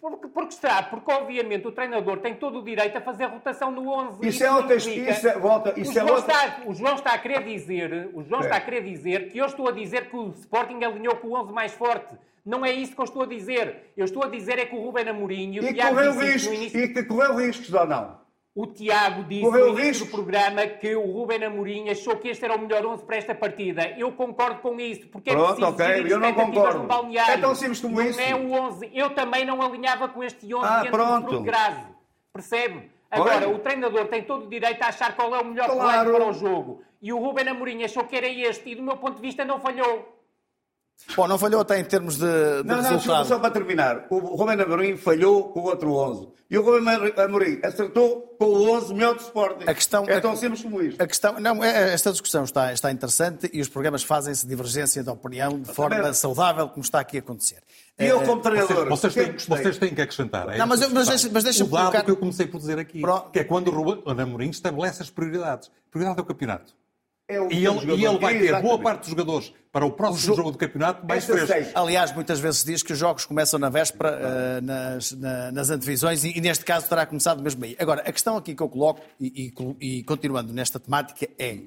Porque, 0.00 0.28
porque 0.28 0.54
está, 0.54 0.82
porque 0.82 1.12
obviamente 1.12 1.66
o 1.66 1.72
treinador 1.72 2.18
tem 2.20 2.34
todo 2.34 2.60
o 2.60 2.64
direito 2.64 2.96
a 2.96 3.00
fazer 3.02 3.26
rotação 3.26 3.70
no 3.70 3.90
11. 3.90 4.14
Isso, 4.20 4.28
isso 4.28 4.44
é 4.44 4.50
outra 4.50 4.76
é, 4.76 5.38
volta, 5.38 5.74
isso 5.78 5.90
o, 5.90 5.98
é 5.98 6.00
João 6.00 6.14
outra... 6.16 6.34
está, 6.34 6.62
o 6.64 6.74
João 6.74 6.94
está 6.94 7.12
a 7.12 7.18
querer 7.18 7.44
dizer, 7.44 8.10
o 8.14 8.22
João 8.22 8.40
é. 8.40 8.44
está 8.44 8.56
a 8.56 8.60
querer 8.60 8.82
dizer 8.82 9.28
que 9.28 9.36
eu 9.36 9.44
estou 9.44 9.68
a 9.68 9.72
dizer 9.72 10.08
que 10.08 10.16
o 10.16 10.30
Sporting 10.30 10.82
alinhou 10.82 11.16
com 11.16 11.28
o 11.28 11.38
11 11.38 11.52
mais 11.52 11.72
forte. 11.72 12.14
Não 12.44 12.64
é 12.64 12.72
isso 12.72 12.94
que 12.94 13.00
eu 13.00 13.04
estou 13.04 13.22
a 13.22 13.26
dizer. 13.26 13.92
Eu 13.94 14.06
estou 14.06 14.24
a 14.24 14.28
dizer 14.28 14.58
é 14.58 14.64
que 14.64 14.74
o 14.74 14.82
Ruben 14.82 15.06
Amorim 15.06 15.52
e 15.52 15.60
o 15.60 15.64
e 15.64 15.74
Tiago 15.74 15.94
correu 15.94 16.18
riscos, 16.18 16.54
início... 16.54 16.80
E 16.80 16.88
que 16.88 17.02
correu 17.04 17.36
riscos 17.36 17.74
ou 17.74 17.86
não? 17.86 18.19
O 18.60 18.66
Tiago 18.66 19.24
disse 19.24 19.40
correu 19.40 19.72
no 19.72 19.80
início 19.80 20.04
do 20.04 20.10
programa 20.10 20.66
que 20.66 20.94
o 20.94 21.10
Ruben 21.10 21.42
Amorim 21.44 21.88
achou 21.88 22.16
que 22.16 22.28
este 22.28 22.44
era 22.44 22.54
o 22.54 22.60
melhor 22.60 22.84
11 22.84 23.04
para 23.04 23.16
esta 23.16 23.34
partida. 23.34 23.94
Eu 23.96 24.12
concordo 24.12 24.60
com 24.60 24.78
isso, 24.78 25.08
porque 25.08 25.30
Pronto, 25.30 25.64
é 25.64 25.72
preciso 25.72 26.02
okay. 26.02 26.12
eu 26.12 26.20
não 26.20 26.34
concordo. 26.34 26.80
balneário. 26.80 27.32
É 27.32 27.38
tão 27.38 27.54
simples 27.54 27.80
como 27.80 27.96
não 27.96 28.06
isso. 28.06 28.20
Não 28.20 28.26
é 28.26 28.34
o 28.34 28.52
11. 28.52 28.90
Eu 28.92 29.14
também 29.14 29.46
não 29.46 29.62
alinhava 29.62 30.10
com 30.10 30.22
este 30.22 30.54
11 30.54 30.66
ah, 30.66 30.82
dentro 30.82 31.20
do 31.20 31.40
Grazi. 31.40 31.86
Percebe? 32.34 32.90
Agora, 33.10 33.48
Oi? 33.48 33.54
o 33.54 33.58
treinador 33.60 34.08
tem 34.08 34.24
todo 34.24 34.44
o 34.44 34.48
direito 34.50 34.82
a 34.82 34.88
achar 34.88 35.16
qual 35.16 35.34
é 35.34 35.40
o 35.40 35.44
melhor 35.46 35.64
claro. 35.64 36.10
plano 36.10 36.12
para 36.12 36.28
o 36.28 36.32
jogo. 36.34 36.82
E 37.00 37.14
o 37.14 37.18
Ruben 37.18 37.48
Amorim 37.48 37.82
achou 37.82 38.04
que 38.04 38.14
era 38.14 38.28
este 38.28 38.72
e, 38.72 38.74
do 38.74 38.82
meu 38.82 38.98
ponto 38.98 39.16
de 39.16 39.22
vista, 39.22 39.42
não 39.42 39.58
falhou. 39.58 40.09
Bom, 41.16 41.26
não 41.26 41.38
falhou 41.38 41.60
até 41.60 41.78
em 41.78 41.84
termos 41.84 42.16
de, 42.16 42.62
de 42.62 42.68
não, 42.68 42.76
resultado. 42.82 43.18
Não, 43.18 43.24
só 43.24 43.38
para 43.38 43.50
terminar. 43.50 44.06
O 44.10 44.18
Romano 44.18 44.62
Amorim 44.62 44.96
falhou 44.96 45.50
com 45.50 45.60
o 45.60 45.64
outro 45.64 45.92
11. 45.94 46.28
E 46.50 46.58
o 46.58 46.62
Romano 46.62 47.12
Amorim 47.16 47.60
acertou 47.62 48.34
com 48.38 48.44
o 48.44 48.70
11 48.76 48.94
melhor 48.94 49.14
do 49.14 49.20
Sporting. 49.20 49.64
A 49.68 49.74
questão, 49.74 50.04
é 50.08 50.20
tão 50.20 50.34
simples 50.34 50.62
como 50.62 50.82
isto. 50.82 51.00
A 51.00 51.06
questão, 51.06 51.38
não, 51.38 51.62
é, 51.62 51.92
esta 51.92 52.10
discussão 52.10 52.44
está, 52.44 52.72
está 52.72 52.90
interessante 52.90 53.48
e 53.52 53.60
os 53.60 53.68
programas 53.68 54.02
fazem-se 54.02 54.46
divergência 54.46 55.02
de 55.02 55.10
opinião 55.10 55.60
de 55.60 55.72
forma 55.72 56.12
saudável, 56.12 56.68
como 56.68 56.82
está 56.82 57.00
aqui 57.00 57.18
a 57.18 57.20
acontecer. 57.20 57.62
E 57.98 58.06
eu, 58.06 58.22
como 58.22 58.40
treinador. 58.40 58.88
Vocês, 58.88 59.14
vocês, 59.14 59.46
têm, 59.46 59.56
vocês 59.56 59.78
têm 59.78 59.94
que 59.94 60.00
acrescentar. 60.00 60.48
É 60.48 60.58
não, 60.58 60.66
mas, 60.66 60.80
mas, 60.90 61.08
deixa, 61.08 61.28
mas 61.30 61.44
deixa 61.44 61.64
o 61.64 61.68
colocar... 61.68 62.02
que 62.02 62.10
eu 62.10 62.16
comecei 62.16 62.46
por 62.46 62.58
dizer 62.58 62.78
aqui, 62.78 63.00
Pronto. 63.00 63.30
que 63.30 63.38
é 63.38 63.44
quando 63.44 63.68
o 63.68 63.70
Romano 63.70 64.22
Amorim 64.22 64.50
estabelece 64.50 65.02
as 65.02 65.10
prioridades. 65.10 65.68
A 65.68 65.90
prioridade 65.90 66.18
é 66.18 66.22
o 66.22 66.26
campeonato. 66.26 66.79
É 67.30 67.40
o 67.40 67.48
e, 67.52 67.64
ele, 67.64 67.94
e 67.94 68.04
ele 68.04 68.18
vai 68.18 68.36
ter 68.36 68.60
boa 68.60 68.76
parte 68.76 69.02
dos 69.02 69.10
jogadores 69.10 69.52
para 69.70 69.86
o 69.86 69.92
próximo 69.92 70.32
o 70.32 70.36
jogo 70.36 70.50
do 70.50 70.58
campeonato 70.58 71.06
mais 71.06 71.24
frescos. 71.24 71.70
Aliás, 71.76 72.12
muitas 72.12 72.40
vezes 72.40 72.64
diz 72.64 72.82
que 72.82 72.92
os 72.92 72.98
jogos 72.98 73.24
começam 73.24 73.56
na 73.56 73.68
véspera, 73.68 74.18
uh, 74.18 74.64
nas, 74.64 75.12
na, 75.12 75.52
nas 75.52 75.70
antevisões, 75.70 76.24
e, 76.24 76.36
e, 76.36 76.40
neste 76.40 76.64
caso 76.64 76.88
terá 76.88 77.06
começado 77.06 77.40
mesmo 77.40 77.64
aí. 77.64 77.76
Agora, 77.78 78.00
a 78.00 78.10
questão 78.10 78.36
aqui 78.36 78.52
que 78.52 78.62
eu 78.62 78.68
coloco, 78.68 79.00
e, 79.20 79.54
e, 79.80 79.98
e 79.98 80.02
continuando 80.02 80.52
nesta 80.52 80.80
temática, 80.80 81.28
é. 81.38 81.60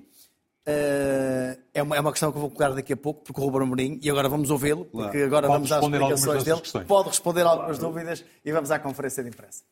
Uh, 0.66 1.60
é, 1.74 1.82
uma, 1.82 1.96
é 1.96 2.00
uma 2.00 2.12
questão 2.12 2.32
que 2.32 2.38
eu 2.38 2.42
vou 2.42 2.50
colocar 2.50 2.76
daqui 2.76 2.92
a 2.92 2.98
pouco, 2.98 3.24
porque 3.24 3.40
o 3.40 3.44
Ruben 3.46 3.62
Amorim, 3.62 4.00
e 4.02 4.10
agora 4.10 4.28
vamos 4.28 4.50
ouvi-lo, 4.50 4.86
porque 4.86 5.20
agora 5.20 5.48
Pode 5.48 5.70
vamos 5.70 5.72
às 5.72 5.84
explicações 5.84 6.44
dele. 6.44 6.60
Questões. 6.60 6.88
Pode 6.88 7.08
responder 7.08 7.42
algumas 7.44 7.78
dúvidas 7.78 8.26
e 8.44 8.52
vamos 8.52 8.70
à 8.70 8.80
conferência 8.80 9.24
de 9.24 9.30
imprensa. 9.30 9.64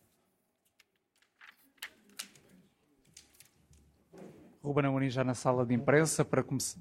Ruben 4.64 4.86
Amorim 4.86 5.10
já 5.10 5.24
na 5.24 5.34
sala 5.34 5.66
de 5.66 5.74
imprensa 5.74 6.24
para 6.24 6.44
começar. 6.44 6.80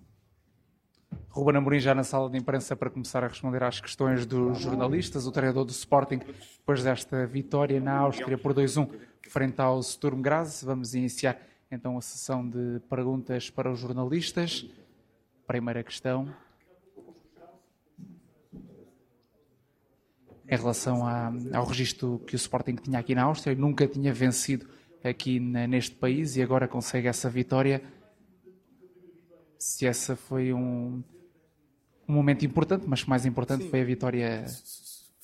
Ruben 1.30 1.56
Amorim 1.56 1.80
já 1.80 1.94
na 1.94 2.04
sala 2.04 2.28
de 2.28 2.36
imprensa 2.36 2.76
para 2.76 2.90
começar 2.90 3.24
a 3.24 3.28
responder 3.28 3.62
às 3.62 3.80
questões 3.80 4.26
dos 4.26 4.58
jornalistas. 4.58 5.26
O 5.26 5.32
treinador 5.32 5.64
do 5.64 5.70
Sporting, 5.70 6.18
depois 6.58 6.82
desta 6.84 7.26
vitória 7.26 7.80
na 7.80 7.96
Áustria 7.96 8.36
por 8.36 8.52
2-1 8.52 8.86
frente 9.28 9.60
ao 9.60 9.82
Sturm 9.82 10.20
Graz. 10.20 10.62
Vamos 10.62 10.94
iniciar 10.94 11.40
então 11.70 11.96
a 11.96 12.02
sessão 12.02 12.46
de 12.46 12.80
perguntas 12.90 13.48
para 13.48 13.72
os 13.72 13.78
jornalistas. 13.78 14.66
Primeira 15.46 15.82
questão. 15.82 16.30
Em 20.46 20.56
relação 20.56 21.06
a, 21.06 21.32
ao 21.54 21.64
registro 21.64 22.20
que 22.26 22.34
o 22.34 22.36
Sporting 22.36 22.74
tinha 22.74 22.98
aqui 22.98 23.14
na 23.14 23.22
Áustria, 23.22 23.56
nunca 23.56 23.86
tinha 23.86 24.12
vencido 24.12 24.68
aqui 25.02 25.40
neste 25.40 25.94
país 25.96 26.36
e 26.36 26.42
agora 26.42 26.68
consegue 26.68 27.08
essa 27.08 27.28
vitória. 27.28 27.82
Se 29.58 29.86
essa 29.86 30.16
foi 30.16 30.52
um, 30.52 31.02
um 32.08 32.12
momento 32.12 32.44
importante, 32.44 32.86
mas 32.86 33.04
mais 33.04 33.26
importante 33.26 33.64
Sim. 33.64 33.70
foi 33.70 33.80
a 33.80 33.84
vitória 33.84 34.46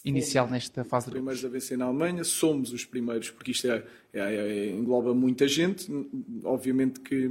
inicial 0.04 0.48
nesta 0.48 0.84
fase. 0.84 1.08
Os 1.08 1.12
primeiros 1.12 1.44
a 1.44 1.48
vencer 1.48 1.76
na 1.76 1.86
Alemanha, 1.86 2.22
somos 2.22 2.72
os 2.72 2.84
primeiros, 2.84 3.30
porque 3.30 3.50
isto 3.50 3.66
é, 3.68 3.84
é, 4.12 4.20
é, 4.20 4.70
engloba 4.70 5.12
muita 5.12 5.48
gente. 5.48 5.90
Obviamente 6.44 7.00
que, 7.00 7.28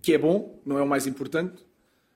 que 0.00 0.14
é 0.14 0.18
bom, 0.18 0.62
não 0.64 0.78
é 0.78 0.82
o 0.82 0.86
mais 0.86 1.06
importante. 1.06 1.66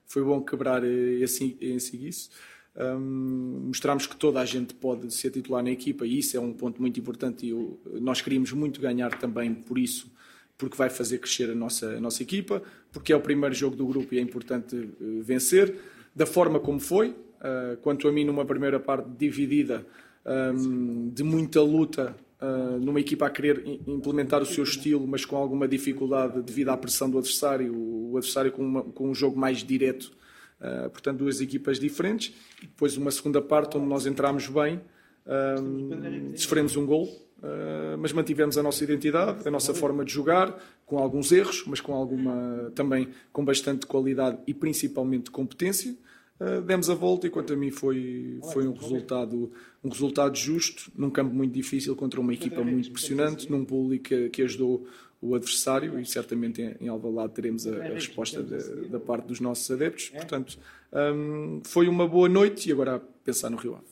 Foi 0.05 0.23
bom 0.23 0.41
quebrar 0.41 0.83
esse, 0.83 1.57
esse 1.59 2.07
isso. 2.07 2.29
Um, 2.73 3.69
que 4.09 4.15
toda 4.15 4.39
a 4.39 4.45
gente 4.45 4.73
pode 4.73 5.13
ser 5.13 5.29
titular 5.29 5.61
na 5.61 5.71
equipa 5.71 6.05
e 6.05 6.19
isso 6.19 6.37
é 6.37 6.39
um 6.39 6.53
ponto 6.53 6.79
muito 6.79 6.97
importante 6.97 7.45
e 7.45 7.49
eu, 7.49 7.77
nós 7.99 8.21
queríamos 8.21 8.53
muito 8.53 8.79
ganhar 8.79 9.19
também 9.19 9.53
por 9.53 9.77
isso, 9.77 10.09
porque 10.57 10.77
vai 10.77 10.89
fazer 10.89 11.17
crescer 11.17 11.49
a 11.49 11.55
nossa, 11.55 11.97
a 11.97 11.99
nossa 11.99 12.23
equipa, 12.23 12.63
porque 12.91 13.11
é 13.11 13.15
o 13.15 13.19
primeiro 13.19 13.53
jogo 13.53 13.75
do 13.75 13.85
grupo 13.85 14.13
e 14.15 14.19
é 14.19 14.21
importante 14.21 14.75
uh, 14.75 15.21
vencer, 15.21 15.75
da 16.15 16.25
forma 16.25 16.59
como 16.61 16.79
foi, 16.79 17.09
uh, 17.09 17.75
quanto 17.81 18.07
a 18.07 18.11
mim 18.11 18.23
numa 18.23 18.45
primeira 18.45 18.79
parte 18.79 19.09
dividida, 19.17 19.85
um, 20.25 21.09
de 21.09 21.23
muita 21.23 21.61
luta, 21.61 22.15
uh, 22.41 22.79
numa 22.79 22.99
equipa 22.99 23.25
a 23.25 23.29
querer 23.29 23.63
implementar 23.87 24.41
o 24.41 24.45
seu 24.45 24.63
estilo, 24.63 25.05
mas 25.07 25.25
com 25.25 25.35
alguma 25.35 25.67
dificuldade 25.67 26.41
devido 26.41 26.69
à 26.69 26.77
pressão 26.77 27.09
do 27.09 27.17
adversário, 27.17 27.73
o 27.75 28.17
adversário 28.17 28.51
com, 28.51 28.63
uma, 28.63 28.83
com 28.83 29.09
um 29.09 29.15
jogo 29.15 29.37
mais 29.37 29.59
direto, 29.59 30.11
Uh, 30.61 30.89
portanto, 30.91 31.17
duas 31.17 31.41
equipas 31.41 31.79
diferentes. 31.79 32.35
E 32.61 32.67
depois 32.67 32.95
uma 32.95 33.09
segunda 33.09 33.41
parte 33.41 33.77
onde 33.77 33.87
nós 33.87 34.05
entramos 34.05 34.47
bem, 34.47 34.79
um, 35.25 36.35
sofremos 36.35 36.75
um 36.75 36.85
gol, 36.85 37.05
uh, 37.05 37.97
mas 37.99 38.13
mantivemos 38.13 38.57
a 38.57 38.63
nossa 38.63 38.83
identidade, 38.83 39.47
a 39.47 39.51
nossa 39.51 39.73
forma 39.73 40.05
de 40.05 40.11
jogar, 40.11 40.55
com 40.85 40.99
alguns 40.99 41.31
erros, 41.31 41.63
mas 41.65 41.81
com 41.81 41.93
alguma 41.93 42.71
também 42.75 43.09
com 43.31 43.43
bastante 43.43 43.85
qualidade 43.85 44.37
e 44.45 44.53
principalmente 44.53 45.31
competência. 45.31 45.95
Uh, 46.39 46.61
demos 46.61 46.89
a 46.89 46.95
volta 46.95 47.27
e 47.27 47.29
quanto 47.29 47.53
a 47.53 47.55
mim 47.55 47.69
foi, 47.69 48.39
foi 48.51 48.67
um 48.67 48.73
resultado 48.73 49.51
um 49.83 49.89
resultado 49.89 50.35
justo 50.35 50.91
num 50.95 51.09
campo 51.09 51.33
muito 51.33 51.53
difícil 51.53 51.95
contra 51.95 52.19
uma 52.19 52.33
equipa 52.33 52.63
muito 52.63 52.89
impressionante 52.89 53.49
num 53.49 53.63
público 53.63 54.05
que, 54.05 54.29
que 54.29 54.41
ajudou 54.41 54.87
o 55.21 55.35
adversário 55.35 55.99
e 55.99 56.05
certamente 56.05 56.75
em 56.79 56.87
Alvalade 56.87 57.33
teremos 57.33 57.67
a, 57.67 57.75
a 57.75 57.89
resposta 57.89 58.41
de, 58.41 58.87
da 58.87 58.99
parte 58.99 59.27
dos 59.27 59.39
nossos 59.39 59.69
adeptos. 59.69 60.09
Portanto, 60.09 60.57
um, 60.91 61.61
foi 61.63 61.87
uma 61.87 62.07
boa 62.07 62.27
noite 62.27 62.69
e 62.69 62.71
agora 62.71 62.95
a 62.95 62.99
pensar 63.23 63.49
no 63.49 63.57
Rio 63.57 63.75
Ave. 63.75 63.91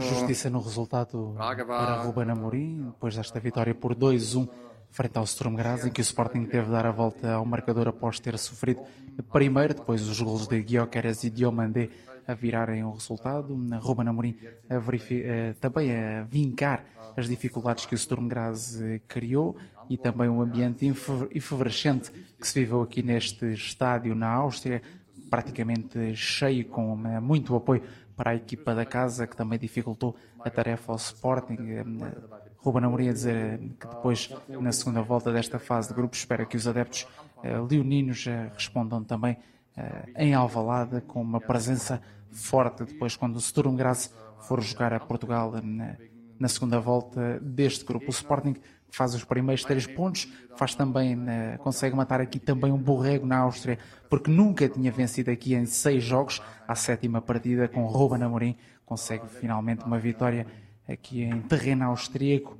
Justiça 0.00 0.50
no 0.50 0.60
resultado 0.60 1.34
para 1.36 2.02
Ruben 2.02 2.30
Amorim, 2.30 2.86
depois 2.86 3.16
desta 3.16 3.38
vitória 3.38 3.74
por 3.74 3.94
2-1 3.94 4.48
frente 4.90 5.16
ao 5.16 5.26
Sturm 5.26 5.54
Graz, 5.54 5.84
em 5.84 5.90
que 5.90 6.00
o 6.00 6.02
Sporting 6.02 6.44
teve 6.46 6.66
de 6.66 6.72
dar 6.72 6.86
a 6.86 6.90
volta 6.90 7.32
ao 7.32 7.44
marcador 7.44 7.88
após 7.88 8.18
ter 8.18 8.38
sofrido 8.38 8.80
primeiro, 9.30 9.74
depois 9.74 10.02
os 10.02 10.20
golos 10.20 10.46
de 10.46 10.62
Guioqueras 10.62 11.24
e 11.24 11.30
Diomandé 11.30 11.90
a 12.28 12.34
virarem 12.34 12.84
o 12.84 12.92
resultado. 12.92 13.58
Ruben 13.80 14.06
Amorim 14.06 14.36
a 14.68 14.74
eh, 15.10 15.54
também 15.58 15.96
a 15.96 16.22
vincar 16.24 16.84
as 17.16 17.26
dificuldades 17.26 17.86
que 17.86 17.94
o 17.94 17.98
Sturm 17.98 18.28
Graz 18.28 18.78
eh, 18.82 19.00
criou 19.08 19.56
e 19.88 19.96
também 19.96 20.28
o 20.28 20.42
ambiente 20.42 20.86
efervescente 21.30 22.12
que 22.38 22.46
se 22.46 22.60
viveu 22.60 22.82
aqui 22.82 23.02
neste 23.02 23.46
estádio 23.46 24.14
na 24.14 24.28
Áustria, 24.28 24.82
praticamente 25.30 26.14
cheio, 26.14 26.66
com 26.66 27.00
eh, 27.06 27.18
muito 27.18 27.56
apoio 27.56 27.82
para 28.14 28.32
a 28.32 28.34
equipa 28.34 28.74
da 28.74 28.84
casa, 28.84 29.26
que 29.26 29.34
também 29.34 29.58
dificultou 29.58 30.14
a 30.40 30.50
tarefa 30.50 30.92
ao 30.92 30.96
Sporting. 30.96 31.56
Ruben 32.58 32.84
Amorim 32.84 33.08
a 33.08 33.12
dizer 33.12 33.58
que 33.80 33.86
depois, 33.86 34.28
na 34.48 34.72
segunda 34.72 35.00
volta 35.00 35.32
desta 35.32 35.58
fase 35.58 35.88
de 35.88 35.94
grupo, 35.94 36.14
espera 36.14 36.44
que 36.44 36.56
os 36.56 36.66
adeptos 36.66 37.06
leoninos 37.70 38.26
respondam 38.52 39.04
também 39.04 39.36
em 40.16 40.34
Alvalade 40.34 41.00
com 41.02 41.22
uma 41.22 41.40
presença 41.40 42.02
forte 42.30 42.84
depois 42.84 43.16
quando 43.16 43.36
o 43.36 43.40
Sturm 43.40 43.76
Graz 43.76 44.12
for 44.40 44.60
jogar 44.62 44.92
a 44.92 45.00
Portugal 45.00 45.52
na, 45.62 45.96
na 46.38 46.48
segunda 46.48 46.78
volta 46.78 47.40
deste 47.40 47.84
grupo. 47.84 48.06
O 48.06 48.10
Sporting 48.10 48.54
faz 48.90 49.14
os 49.14 49.24
primeiros 49.24 49.64
três 49.64 49.86
pontos, 49.86 50.32
faz 50.56 50.74
também, 50.74 51.14
né, 51.14 51.58
consegue 51.58 51.94
matar 51.94 52.20
aqui 52.20 52.38
também 52.38 52.72
um 52.72 52.78
borrego 52.78 53.26
na 53.26 53.38
Áustria, 53.38 53.78
porque 54.08 54.30
nunca 54.30 54.68
tinha 54.68 54.90
vencido 54.90 55.30
aqui 55.30 55.54
em 55.54 55.66
seis 55.66 56.02
jogos, 56.02 56.40
à 56.66 56.74
sétima 56.74 57.20
partida 57.20 57.68
com 57.68 57.84
Ruben 57.84 58.22
Amorim, 58.22 58.56
consegue 58.86 59.28
finalmente 59.28 59.84
uma 59.84 59.98
vitória 59.98 60.46
aqui 60.88 61.22
em 61.22 61.40
terreno 61.42 61.84
austríaco, 61.84 62.56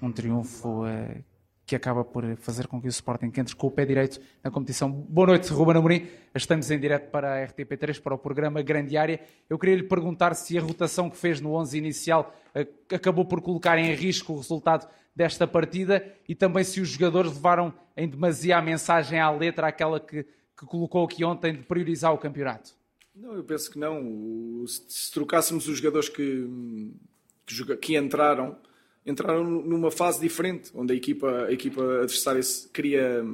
um 0.00 0.12
triunfo 0.12 0.84
uh, 0.84 1.24
que 1.70 1.76
acaba 1.76 2.04
por 2.04 2.24
fazer 2.38 2.66
com 2.66 2.80
que 2.80 2.88
o 2.88 2.90
Sporting 2.90 3.30
entre 3.36 3.54
com 3.54 3.68
o 3.68 3.70
pé 3.70 3.86
direito 3.86 4.20
na 4.42 4.50
competição. 4.50 4.90
Boa 4.90 5.28
noite, 5.28 5.52
Ruben 5.52 5.76
Amorim. 5.76 6.08
Estamos 6.34 6.68
em 6.68 6.80
direto 6.80 7.12
para 7.12 7.44
a 7.44 7.46
RTP3, 7.46 8.02
para 8.02 8.12
o 8.12 8.18
programa 8.18 8.60
Grande 8.60 8.96
Área. 8.96 9.20
Eu 9.48 9.56
queria 9.56 9.76
lhe 9.76 9.84
perguntar 9.84 10.34
se 10.34 10.58
a 10.58 10.60
rotação 10.60 11.08
que 11.08 11.16
fez 11.16 11.40
no 11.40 11.52
11 11.52 11.78
inicial 11.78 12.34
eh, 12.56 12.66
acabou 12.92 13.24
por 13.24 13.40
colocar 13.40 13.78
em 13.78 13.94
risco 13.94 14.32
o 14.32 14.36
resultado 14.38 14.88
desta 15.14 15.46
partida 15.46 16.04
e 16.28 16.34
também 16.34 16.64
se 16.64 16.80
os 16.80 16.88
jogadores 16.88 17.32
levaram 17.34 17.72
em 17.96 18.08
demasia 18.08 18.56
a 18.56 18.62
mensagem 18.62 19.20
à 19.20 19.30
letra, 19.30 19.68
aquela 19.68 20.00
que, 20.00 20.24
que 20.24 20.66
colocou 20.66 21.04
aqui 21.04 21.24
ontem 21.24 21.52
de 21.52 21.62
priorizar 21.62 22.12
o 22.12 22.18
campeonato. 22.18 22.72
Não, 23.14 23.34
eu 23.34 23.44
penso 23.44 23.70
que 23.70 23.78
não. 23.78 24.64
Se 24.66 25.12
trocássemos 25.12 25.68
os 25.68 25.78
jogadores 25.78 26.08
que, 26.08 26.48
que, 27.46 27.76
que 27.76 27.96
entraram 27.96 28.58
entraram 29.04 29.44
numa 29.44 29.90
fase 29.90 30.20
diferente, 30.20 30.70
onde 30.74 30.92
a 30.92 30.96
equipa, 30.96 31.46
a 31.46 31.52
equipa 31.52 31.82
adversária 32.02 32.42
queria, 32.72 33.24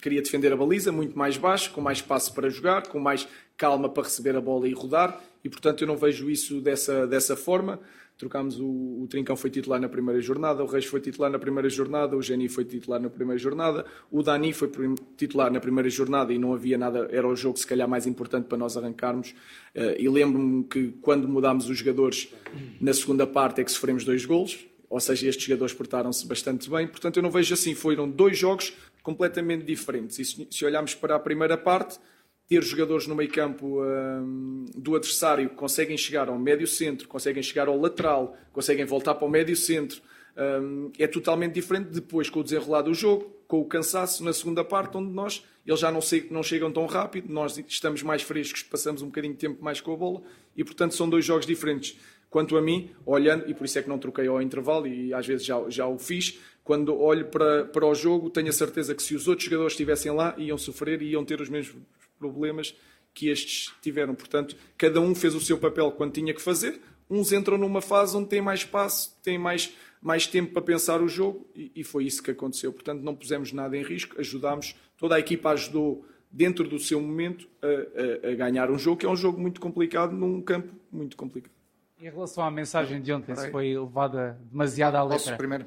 queria 0.00 0.22
defender 0.22 0.52
a 0.52 0.56
baliza 0.56 0.90
muito 0.90 1.16
mais 1.16 1.36
baixo, 1.36 1.72
com 1.72 1.80
mais 1.80 1.98
espaço 1.98 2.34
para 2.34 2.48
jogar, 2.48 2.88
com 2.88 2.98
mais 2.98 3.28
calma 3.56 3.88
para 3.88 4.04
receber 4.04 4.34
a 4.36 4.40
bola 4.40 4.66
e 4.66 4.72
rodar, 4.72 5.22
e 5.44 5.48
portanto 5.48 5.82
eu 5.82 5.88
não 5.88 5.96
vejo 5.96 6.30
isso 6.30 6.60
dessa, 6.60 7.06
dessa 7.06 7.36
forma. 7.36 7.80
Trocámos 8.20 8.60
o, 8.60 8.66
o 8.66 9.06
Trincão 9.08 9.34
foi 9.34 9.48
titular 9.48 9.80
na 9.80 9.88
primeira 9.88 10.20
jornada, 10.20 10.62
o 10.62 10.66
Reis 10.66 10.84
foi 10.84 11.00
titular 11.00 11.30
na 11.30 11.38
primeira 11.38 11.70
jornada, 11.70 12.14
o 12.14 12.20
Geni 12.20 12.50
foi 12.50 12.66
titular 12.66 13.00
na 13.00 13.08
primeira 13.08 13.38
jornada, 13.38 13.86
o 14.10 14.22
Dani 14.22 14.52
foi 14.52 14.70
titular 15.16 15.50
na 15.50 15.58
primeira 15.58 15.88
jornada 15.88 16.30
e 16.30 16.38
não 16.38 16.52
havia 16.52 16.76
nada, 16.76 17.08
era 17.10 17.26
o 17.26 17.34
jogo 17.34 17.58
se 17.58 17.66
calhar 17.66 17.88
mais 17.88 18.06
importante 18.06 18.44
para 18.44 18.58
nós 18.58 18.76
arrancarmos. 18.76 19.30
Uh, 19.74 19.96
e 19.98 20.06
lembro-me 20.06 20.64
que 20.64 20.88
quando 21.00 21.26
mudámos 21.26 21.70
os 21.70 21.78
jogadores 21.78 22.30
na 22.78 22.92
segunda 22.92 23.26
parte 23.26 23.62
é 23.62 23.64
que 23.64 23.72
sofremos 23.72 24.04
dois 24.04 24.26
golos, 24.26 24.66
ou 24.90 24.98
seja, 24.98 25.28
estes 25.28 25.46
jogadores 25.46 25.72
portaram-se 25.72 26.26
bastante 26.26 26.68
bem. 26.68 26.88
Portanto, 26.88 27.18
eu 27.18 27.22
não 27.22 27.30
vejo 27.30 27.54
assim. 27.54 27.76
Foram 27.76 28.10
dois 28.10 28.36
jogos 28.36 28.72
completamente 29.04 29.64
diferentes. 29.64 30.18
E 30.18 30.24
se, 30.24 30.64
olharmos 30.64 30.96
para 30.96 31.14
a 31.14 31.18
primeira 31.18 31.56
parte, 31.56 32.00
ter 32.48 32.60
jogadores 32.64 33.06
no 33.06 33.14
meio 33.14 33.30
campo 33.30 33.84
um, 33.84 34.66
do 34.74 34.96
adversário 34.96 35.48
que 35.48 35.54
conseguem 35.54 35.96
chegar 35.96 36.28
ao 36.28 36.36
médio 36.36 36.66
centro, 36.66 37.06
conseguem 37.06 37.40
chegar 37.40 37.68
ao 37.68 37.78
lateral, 37.78 38.36
conseguem 38.52 38.84
voltar 38.84 39.14
para 39.14 39.24
o 39.24 39.30
médio 39.30 39.54
centro, 39.54 40.02
um, 40.36 40.90
é 40.98 41.06
totalmente 41.06 41.54
diferente 41.54 41.90
depois 41.90 42.28
com 42.28 42.40
o 42.40 42.42
desenrolar 42.42 42.82
do 42.82 42.92
jogo, 42.92 43.32
com 43.46 43.60
o 43.60 43.64
cansaço 43.64 44.24
na 44.24 44.32
segunda 44.32 44.64
parte, 44.64 44.96
onde 44.96 45.12
nós, 45.12 45.44
eles 45.64 45.78
já 45.78 45.92
não, 45.92 46.00
não 46.30 46.42
chegam 46.42 46.72
tão 46.72 46.86
rápido, 46.86 47.32
nós 47.32 47.56
estamos 47.68 48.02
mais 48.02 48.22
frescos, 48.22 48.64
passamos 48.64 49.02
um 49.02 49.06
bocadinho 49.06 49.34
de 49.34 49.38
tempo 49.38 49.62
mais 49.62 49.80
com 49.80 49.92
a 49.92 49.96
bola 49.96 50.22
e, 50.56 50.64
portanto, 50.64 50.96
são 50.96 51.08
dois 51.08 51.24
jogos 51.24 51.46
diferentes. 51.46 51.96
Quanto 52.30 52.56
a 52.56 52.62
mim, 52.62 52.90
olhando, 53.04 53.50
e 53.50 53.54
por 53.54 53.64
isso 53.64 53.78
é 53.78 53.82
que 53.82 53.88
não 53.88 53.98
troquei 53.98 54.28
ao 54.28 54.40
intervalo, 54.40 54.86
e 54.86 55.12
às 55.12 55.26
vezes 55.26 55.44
já, 55.44 55.68
já 55.68 55.86
o 55.88 55.98
fiz, 55.98 56.38
quando 56.62 56.96
olho 56.96 57.26
para, 57.26 57.64
para 57.64 57.84
o 57.84 57.92
jogo, 57.92 58.30
tenho 58.30 58.48
a 58.48 58.52
certeza 58.52 58.94
que 58.94 59.02
se 59.02 59.16
os 59.16 59.26
outros 59.26 59.46
jogadores 59.46 59.72
estivessem 59.72 60.12
lá, 60.12 60.34
iam 60.38 60.56
sofrer 60.56 61.02
e 61.02 61.10
iam 61.10 61.24
ter 61.24 61.40
os 61.40 61.48
mesmos 61.48 61.82
problemas 62.16 62.74
que 63.12 63.28
estes 63.28 63.74
tiveram. 63.82 64.14
Portanto, 64.14 64.56
cada 64.78 65.00
um 65.00 65.12
fez 65.12 65.34
o 65.34 65.40
seu 65.40 65.58
papel 65.58 65.90
quando 65.90 66.12
tinha 66.12 66.32
que 66.32 66.40
fazer. 66.40 66.80
Uns 67.10 67.32
entram 67.32 67.58
numa 67.58 67.80
fase 67.80 68.16
onde 68.16 68.28
têm 68.28 68.40
mais 68.40 68.60
espaço, 68.60 69.18
têm 69.24 69.36
mais, 69.36 69.74
mais 70.00 70.28
tempo 70.28 70.52
para 70.52 70.62
pensar 70.62 71.02
o 71.02 71.08
jogo, 71.08 71.50
e, 71.56 71.72
e 71.74 71.82
foi 71.82 72.04
isso 72.04 72.22
que 72.22 72.30
aconteceu. 72.30 72.72
Portanto, 72.72 73.02
não 73.02 73.16
pusemos 73.16 73.52
nada 73.52 73.76
em 73.76 73.82
risco, 73.82 74.20
ajudámos, 74.20 74.76
toda 74.96 75.16
a 75.16 75.18
equipa 75.18 75.50
ajudou 75.50 76.06
dentro 76.30 76.68
do 76.68 76.78
seu 76.78 77.00
momento 77.00 77.48
a, 77.60 78.28
a, 78.28 78.30
a 78.30 78.34
ganhar 78.36 78.70
um 78.70 78.78
jogo 78.78 78.98
que 78.98 79.06
é 79.06 79.08
um 79.08 79.16
jogo 79.16 79.40
muito 79.40 79.60
complicado 79.60 80.12
num 80.12 80.40
campo 80.40 80.72
muito 80.92 81.16
complicado. 81.16 81.59
Em 82.00 82.08
relação 82.08 82.42
à 82.42 82.50
mensagem 82.50 83.00
de 83.00 83.12
ontem, 83.12 83.36
se 83.36 83.50
foi 83.50 83.78
levada 83.78 84.38
demasiado 84.50 84.94
à 84.94 85.02
letra. 85.02 85.18
Posso 85.18 85.36
primeiro? 85.36 85.66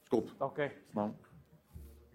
Desculpe. 0.00 0.32
Ok. 0.40 0.70
Bom. 0.92 1.14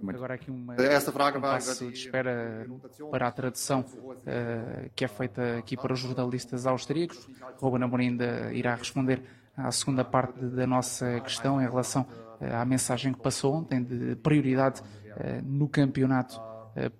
Agora 0.10 0.36
aqui 0.36 0.52
uma, 0.52 0.74
um 0.74 1.42
passo 1.42 1.88
de 1.88 1.94
espera 1.94 2.68
para 3.10 3.28
a 3.28 3.32
tradução 3.32 3.80
uh, 3.82 4.90
que 4.96 5.04
é 5.04 5.08
feita 5.08 5.58
aqui 5.58 5.76
para 5.76 5.94
os 5.94 6.00
jornalistas 6.00 6.68
austríacos. 6.68 7.28
Ruben 7.60 7.84
Amorim 7.84 8.18
irá 8.54 8.76
responder 8.76 9.24
à 9.56 9.72
segunda 9.72 10.06
parte 10.06 10.40
da 10.40 10.68
nossa 10.68 11.20
questão 11.22 11.60
em 11.60 11.66
relação 11.66 12.04
uh, 12.04 12.56
à 12.62 12.66
mensagem 12.66 13.12
que 13.12 13.20
passou 13.20 13.56
ontem 13.56 13.82
de 13.82 14.16
prioridade 14.18 14.82
uh, 14.82 15.42
no 15.44 15.68
campeonato 15.68 16.40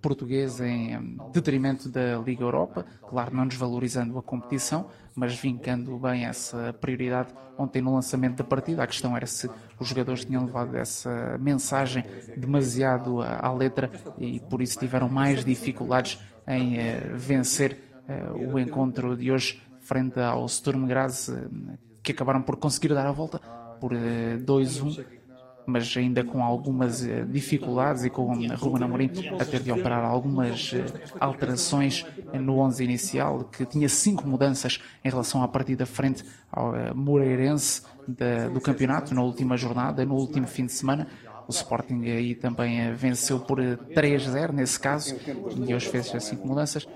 português 0.02 0.60
em 0.60 1.18
detrimento 1.32 1.90
da 1.90 2.18
Liga 2.18 2.44
Europa, 2.44 2.86
claro, 3.08 3.36
não 3.36 3.48
desvalorizando 3.48 4.18
a 4.18 4.24
competição, 4.24 4.90
mas 5.16 5.36
vincando 5.36 5.98
bem 5.98 6.26
essa 6.26 6.74
prioridade 6.74 7.34
ontem 7.58 7.82
no 7.82 7.94
lançamento 7.94 8.38
da 8.38 8.44
partida. 8.44 8.84
A 8.84 8.88
questão 8.88 9.16
era 9.16 9.26
se 9.26 9.50
os 9.80 9.88
jogadores 9.88 10.26
tinham 10.26 10.46
levado 10.46 10.76
essa 10.76 11.38
mensagem 11.40 12.04
demasiado 12.36 13.22
à 13.22 13.52
letra 13.52 13.92
e 14.18 14.40
por 14.40 14.62
isso 14.62 14.80
tiveram 14.80 15.10
mais 15.10 15.44
dificuldades 15.44 16.20
em 16.48 16.78
eh, 16.78 17.12
vencer 17.16 17.78
eh, 18.08 18.30
o 18.32 18.58
encontro 18.60 19.18
de 19.18 19.32
hoje 19.32 19.62
frente 19.82 20.20
ao 20.20 20.48
Sturm 20.48 20.86
Graz, 20.86 21.32
que 22.04 22.12
acabaram 22.12 22.42
por 22.42 22.58
conseguir 22.58 22.94
dar 22.94 23.08
a 23.08 23.12
volta 23.12 23.40
por 23.80 23.92
2-1 23.94 25.17
mas 25.68 25.96
ainda 25.98 26.24
com 26.24 26.42
algumas 26.42 27.06
eh, 27.06 27.26
dificuldades 27.26 28.06
e 28.06 28.10
com 28.10 28.24
Ruben 28.56 28.84
Amorim 28.84 29.12
a 29.38 29.44
ter 29.44 29.62
de 29.62 29.70
operar 29.70 30.04
algumas 30.06 30.72
eh, 30.74 30.86
alterações 31.20 32.06
no 32.34 32.60
11 32.60 32.84
inicial, 32.86 33.44
que 33.44 33.66
tinha 33.66 33.90
cinco 33.90 34.26
mudanças 34.26 34.80
em 35.04 35.10
relação 35.10 35.44
à 35.44 35.48
partida 35.48 35.86
frente 35.86 36.24
ao 36.50 36.74
eh, 36.74 36.94
Moreirense 36.94 37.84
do 38.54 38.62
campeonato 38.62 39.14
na 39.14 39.22
última 39.22 39.58
jornada, 39.58 40.06
no 40.06 40.16
último 40.16 40.48
fim 40.48 40.66
de 40.66 40.72
semana. 40.72 41.06
O 41.46 41.52
Sporting 41.52 42.06
aí 42.06 42.34
também 42.36 42.94
venceu 42.94 43.38
por 43.38 43.60
3-0 43.60 44.54
nesse 44.54 44.80
caso 44.80 45.14
e 45.68 45.76
hoje 45.76 45.90
fez 45.90 46.16
as 46.16 46.24
cinco 46.24 46.48
mudanças 46.48 46.88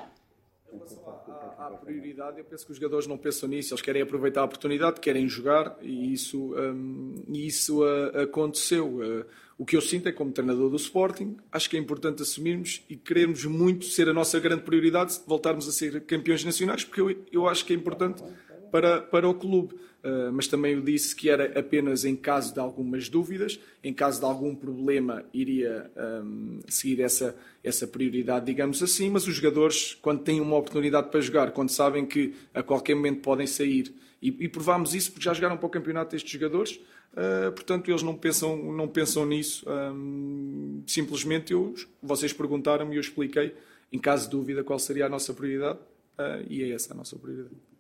prioridade, 2.22 2.40
eu 2.40 2.46
penso 2.46 2.66
que 2.66 2.72
os 2.72 2.78
jogadores 2.78 3.08
não 3.08 3.18
pensam 3.18 3.50
nisso, 3.50 3.74
eles 3.74 3.82
querem 3.82 4.02
aproveitar 4.02 4.42
a 4.42 4.46
oportunidade, 4.46 5.00
querem 5.00 5.28
jogar 5.28 5.76
e 5.82 6.14
isso, 6.14 6.54
um, 6.56 7.16
isso 7.34 7.84
uh, 7.84 8.22
aconteceu. 8.22 8.88
Uh, 8.88 9.26
o 9.58 9.66
que 9.66 9.76
eu 9.76 9.82
sinto 9.82 10.08
é, 10.08 10.12
como 10.12 10.32
treinador 10.32 10.70
do 10.70 10.76
Sporting, 10.76 11.38
acho 11.52 11.70
que 11.70 11.78
é 11.78 11.80
importante 11.80 12.22
assumirmos 12.22 12.84
e 12.90 12.96
querermos 12.96 13.46
muito 13.46 13.86
ser 13.86 14.10
a 14.10 14.14
nossa 14.14 14.40
grande 14.40 14.64
prioridade, 14.64 15.20
voltarmos 15.26 15.68
a 15.68 15.72
ser 15.72 16.02
campeões 16.02 16.44
nacionais, 16.44 16.84
porque 16.84 17.02
eu, 17.02 17.16
eu 17.32 17.48
acho 17.48 17.66
que 17.66 17.74
é 17.74 17.76
importante 17.76 18.24
para, 18.72 19.02
para 19.02 19.28
o 19.28 19.34
clube. 19.34 19.76
Uh, 20.04 20.32
mas 20.34 20.48
também 20.48 20.74
eu 20.74 20.82
disse 20.82 21.16
que 21.16 21.30
era 21.30 21.60
apenas 21.60 22.06
em 22.06 22.16
caso 22.16 22.54
de 22.54 22.60
algumas 22.60 23.08
dúvidas, 23.08 23.60
em 23.84 23.94
caso 23.94 24.20
de 24.20 24.26
algum 24.26 24.56
problema, 24.56 25.24
iria 25.32 25.92
um, 26.24 26.60
seguir 26.68 27.02
essa, 27.02 27.36
essa 27.64 27.86
prioridade, 27.86 28.48
digamos 28.48 28.82
assim. 28.82 29.12
Mas 29.12 29.28
os 29.28 29.36
jogadores, 29.36 29.94
quando 30.02 30.24
têm 30.24 30.42
uma 30.42 30.58
oportunidade 30.58 31.10
para 31.10 31.22
jogar, 31.22 31.52
quando 31.52 31.70
sabem 31.70 32.06
que 32.06 32.34
a 32.52 32.64
qualquer 32.64 32.96
momento 32.96 33.22
podem 33.22 33.46
sair, 33.46 33.94
e, 34.22 34.30
e 34.40 34.50
provámos 34.50 34.96
isso 34.96 35.12
porque 35.12 35.26
já 35.26 35.34
jogaram 35.34 35.58
para 35.58 35.66
o 35.66 35.70
campeonato 35.70 36.16
estes 36.16 36.32
jogadores, 36.32 36.80
uh, 37.14 37.52
portanto 37.52 37.90
eles 37.90 38.02
não 38.02 38.16
pensam, 38.16 38.58
não 38.72 38.88
pensam 38.88 39.26
nisso. 39.26 39.66
Um, 39.68 40.84
simplesmente 40.88 41.54
eu, 41.54 41.76
vocês 42.02 42.34
perguntaram-me 42.34 42.94
e 42.94 42.98
eu 42.98 43.02
expliquei, 43.02 43.54
em 43.92 44.00
caso 44.00 44.26
de 44.26 44.32
dúvida, 44.32 44.64
qual 44.64 44.80
seria 44.80 45.06
a 45.06 45.10
nossa 45.10 45.32
prioridade, 45.32 45.78
uh, 46.18 46.46
e 46.50 46.64
é 46.64 46.72
essa 46.72 46.94
a 46.94 46.98
nossa 46.98 47.16
prioridade. 47.18 47.71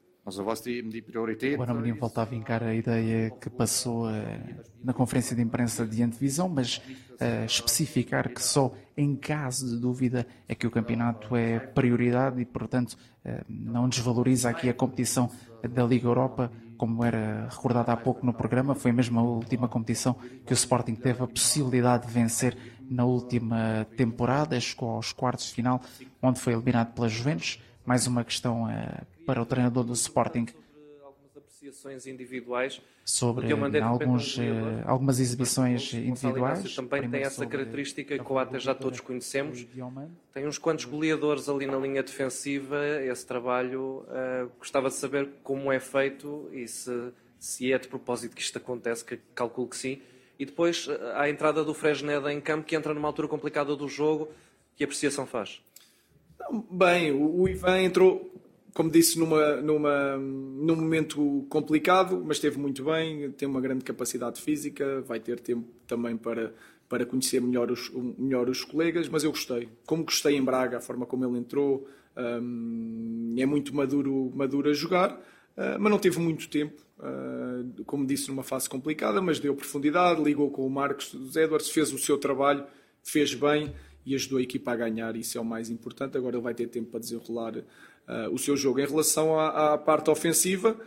Agora 1.55 1.73
Mourinho 1.73 1.95
volta 1.95 2.21
a 2.21 2.25
vincar 2.25 2.61
a 2.63 2.75
ideia 2.75 3.31
que 3.31 3.49
passou 3.49 4.07
uh, 4.07 4.11
na 4.83 4.93
conferência 4.93 5.35
de 5.35 5.41
imprensa 5.41 5.85
de 5.85 6.03
antevisão, 6.03 6.47
mas 6.47 6.77
uh, 6.77 7.45
especificar 7.45 8.29
que 8.29 8.41
só 8.41 8.71
em 8.95 9.15
caso 9.15 9.67
de 9.67 9.81
dúvida 9.81 10.27
é 10.47 10.53
que 10.53 10.67
o 10.67 10.71
campeonato 10.71 11.35
é 11.35 11.59
prioridade 11.59 12.39
e, 12.39 12.45
portanto, 12.45 12.97
uh, 13.25 13.43
não 13.49 13.89
desvaloriza 13.89 14.49
aqui 14.49 14.69
a 14.69 14.73
competição 14.75 15.27
da 15.67 15.83
Liga 15.83 16.07
Europa, 16.07 16.51
como 16.77 17.03
era 17.03 17.47
recordado 17.49 17.89
há 17.89 17.97
pouco 17.97 18.23
no 18.23 18.33
programa, 18.33 18.75
foi 18.75 18.91
mesmo 18.91 19.19
a 19.19 19.23
última 19.23 19.67
competição 19.67 20.15
que 20.45 20.51
o 20.51 20.55
Sporting 20.55 20.95
teve 20.95 21.23
a 21.23 21.27
possibilidade 21.27 22.07
de 22.07 22.13
vencer 22.13 22.55
na 22.89 23.05
última 23.05 23.87
temporada, 23.97 24.59
chegou 24.59 24.89
aos 24.89 25.13
quartos 25.13 25.47
de 25.47 25.53
final, 25.53 25.81
onde 26.21 26.39
foi 26.39 26.53
eliminado 26.53 26.93
pela 26.93 27.07
Juventus. 27.07 27.59
Mais 27.85 28.05
uma 28.05 28.23
questão 28.23 28.65
uh, 28.65 29.05
para 29.25 29.41
o 29.41 29.45
treinador 29.45 29.83
do 29.83 29.93
Sporting. 29.93 30.47
Algumas 31.03 31.37
apreciações 31.37 32.07
individuais. 32.07 32.81
Sobre 33.03 33.51
alguns, 33.81 34.37
uh, 34.37 34.41
algumas 34.85 35.19
exibições 35.19 35.93
individuais. 35.93 36.75
Também 36.75 37.09
tem 37.09 37.21
essa 37.21 37.45
característica 37.45 38.17
que 38.17 38.31
o 38.31 38.37
até 38.37 38.59
já 38.59 38.73
todos 38.75 38.99
conhecemos. 38.99 39.65
Tem 40.33 40.47
uns 40.47 40.57
quantos 40.57 40.85
goleadores 40.85 41.49
ali 41.49 41.65
na 41.65 41.77
linha 41.77 42.03
defensiva. 42.03 42.77
Esse 43.01 43.25
trabalho 43.25 44.05
uh, 44.07 44.51
gostava 44.59 44.89
de 44.89 44.95
saber 44.95 45.29
como 45.43 45.71
é 45.71 45.79
feito 45.79 46.49
e 46.53 46.67
se, 46.67 47.11
se 47.39 47.73
é 47.73 47.77
de 47.77 47.87
propósito 47.87 48.35
que 48.35 48.41
isto 48.41 48.57
acontece, 48.57 49.03
que 49.03 49.17
calculo 49.35 49.67
que 49.67 49.77
sim. 49.77 50.01
E 50.39 50.45
depois 50.45 50.87
a 51.15 51.29
entrada 51.29 51.63
do 51.63 51.73
Fresneda 51.73 52.31
em 52.33 52.41
campo, 52.41 52.65
que 52.65 52.75
entra 52.75 52.93
numa 52.93 53.07
altura 53.07 53.27
complicada 53.27 53.75
do 53.75 53.87
jogo. 53.87 54.29
Que 54.75 54.83
apreciação 54.83 55.27
faz? 55.27 55.61
Bem, 56.71 57.11
o, 57.11 57.47
Ivan 57.47 57.81
entrou, 57.81 58.30
como 58.73 58.89
disse, 58.89 59.19
numa, 59.19 59.57
numa, 59.57 60.17
num 60.17 60.75
momento 60.75 61.45
complicado, 61.49 62.23
mas 62.25 62.37
esteve 62.37 62.57
muito 62.57 62.83
bem, 62.85 63.31
tem 63.31 63.47
uma 63.47 63.59
grande 63.59 63.83
capacidade 63.83 64.41
física, 64.41 65.01
vai 65.01 65.19
ter 65.19 65.39
tempo 65.39 65.67
também 65.85 66.15
para, 66.15 66.53
para 66.87 67.05
conhecer 67.05 67.41
melhor 67.41 67.69
os, 67.69 67.91
melhor 68.17 68.49
os 68.49 68.63
colegas, 68.63 69.09
mas 69.09 69.23
eu 69.23 69.31
gostei. 69.31 69.67
Como 69.85 70.05
gostei 70.05 70.35
em 70.37 70.43
Braga, 70.43 70.77
a 70.77 70.81
forma 70.81 71.05
como 71.05 71.25
ele 71.25 71.37
entrou, 71.37 71.87
um, 72.15 73.35
é 73.37 73.45
muito 73.45 73.75
maduro, 73.75 74.31
maduro 74.33 74.69
a 74.69 74.73
jogar, 74.73 75.13
uh, 75.13 75.79
mas 75.79 75.91
não 75.91 75.99
teve 75.99 76.19
muito 76.19 76.49
tempo, 76.49 76.81
uh, 76.99 77.83
como 77.83 78.05
disse, 78.05 78.29
numa 78.29 78.43
fase 78.43 78.69
complicada, 78.69 79.21
mas 79.21 79.39
deu 79.39 79.53
profundidade, 79.53 80.23
ligou 80.23 80.49
com 80.49 80.65
o 80.65 80.69
Marcos 80.69 81.13
dos 81.13 81.35
Edwards, 81.35 81.69
fez 81.69 81.91
o 81.91 81.97
seu 81.97 82.17
trabalho, 82.17 82.63
fez 83.03 83.33
bem 83.33 83.73
e 84.05 84.15
ajudou 84.15 84.39
a 84.39 84.41
equipa 84.41 84.71
a 84.71 84.75
ganhar, 84.75 85.15
isso 85.15 85.37
é 85.37 85.41
o 85.41 85.45
mais 85.45 85.69
importante. 85.69 86.17
Agora 86.17 86.35
ele 86.35 86.43
vai 86.43 86.53
ter 86.53 86.67
tempo 86.67 86.91
para 86.91 86.99
desenrolar 86.99 87.63
o 88.31 88.37
seu 88.37 88.57
jogo. 88.57 88.79
Em 88.79 88.85
relação 88.85 89.39
à, 89.39 89.73
à 89.73 89.77
parte 89.77 90.09
ofensiva, 90.09 90.77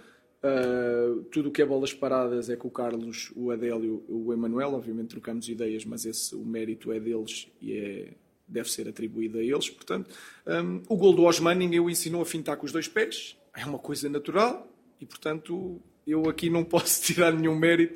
Uh, 0.45 1.23
tudo 1.31 1.49
o 1.49 1.51
que 1.51 1.63
é 1.63 1.65
bolas 1.65 1.95
paradas 1.95 2.51
é 2.51 2.57
com 2.57 2.69
o 2.69 2.71
Carlos, 2.71 3.33
o 3.35 3.51
Adélio, 3.51 4.05
o 4.07 4.31
Emanuel, 4.31 4.75
obviamente 4.75 5.09
trocamos 5.09 5.49
ideias, 5.49 5.87
mas 5.87 6.05
esse, 6.05 6.35
o 6.35 6.45
mérito 6.45 6.93
é 6.93 7.01
deles 7.01 7.49
e 7.63 7.73
é, 7.73 8.09
deve 8.47 8.71
ser 8.71 8.87
atribuído 8.87 9.39
a 9.39 9.43
eles. 9.43 9.71
Portanto, 9.71 10.15
um, 10.47 10.83
o 10.87 10.97
gol 10.99 11.15
do 11.15 11.23
Osman 11.23 11.55
ninguém 11.55 11.81
o 11.81 11.89
ensinou 11.89 12.21
a 12.21 12.27
fintar 12.27 12.59
com 12.59 12.67
os 12.67 12.73
dois 12.73 12.87
pés, 12.87 13.39
é 13.57 13.65
uma 13.65 13.79
coisa 13.79 14.07
natural 14.11 14.69
e, 15.01 15.07
portanto, 15.07 15.81
eu 16.07 16.29
aqui 16.29 16.51
não 16.51 16.63
posso 16.69 17.03
tirar 17.03 17.33
nenhum 17.33 17.59
mérito 17.59 17.95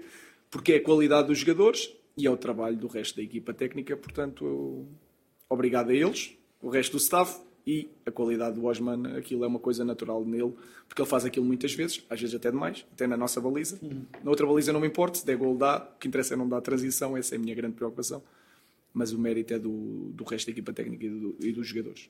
porque 0.50 0.72
é 0.72 0.76
a 0.76 0.82
qualidade 0.82 1.28
dos 1.28 1.40
jogadores 1.40 1.94
e 2.16 2.26
é 2.26 2.30
o 2.30 2.36
trabalho 2.38 2.78
do 2.78 2.86
resto 2.86 3.16
da 3.16 3.22
equipa 3.22 3.52
técnica. 3.52 3.94
Portanto, 3.94 4.46
eu, 4.46 4.88
obrigado 5.50 5.90
a 5.90 5.94
eles, 5.94 6.34
o 6.62 6.70
resto 6.70 6.92
do 6.92 6.98
staff 6.98 7.38
e 7.68 7.86
a 8.06 8.10
qualidade 8.10 8.58
do 8.58 8.64
Osman, 8.64 9.18
aquilo 9.18 9.44
é 9.44 9.46
uma 9.46 9.58
coisa 9.58 9.84
natural 9.84 10.24
nele, 10.24 10.54
porque 10.88 11.02
ele 11.02 11.08
faz 11.08 11.26
aquilo 11.26 11.44
muitas 11.44 11.74
vezes, 11.74 12.02
às 12.08 12.18
vezes 12.18 12.34
até 12.34 12.50
demais, 12.50 12.86
até 12.94 13.06
na 13.06 13.14
nossa 13.14 13.42
baliza. 13.42 13.78
Uhum. 13.82 14.06
Na 14.24 14.30
outra 14.30 14.46
baliza 14.46 14.72
não 14.72 14.80
me 14.80 14.86
importa, 14.86 15.18
se 15.18 15.26
der 15.26 15.36
gol 15.36 15.54
dá, 15.54 15.76
o 15.76 15.98
que 15.98 16.08
interessa 16.08 16.32
é 16.32 16.36
não 16.38 16.48
dar 16.48 16.62
transição, 16.62 17.14
essa 17.14 17.34
é 17.34 17.36
a 17.36 17.38
minha 17.38 17.54
grande 17.54 17.74
preocupação. 17.74 18.22
Mas 18.94 19.12
o 19.12 19.18
mérito 19.18 19.52
é 19.52 19.58
do, 19.58 20.10
do 20.14 20.24
resto 20.24 20.46
da 20.46 20.52
equipa 20.52 20.72
técnica 20.72 21.04
e, 21.04 21.10
do, 21.10 21.36
e 21.42 21.52
dos 21.52 21.68
jogadores. 21.68 22.08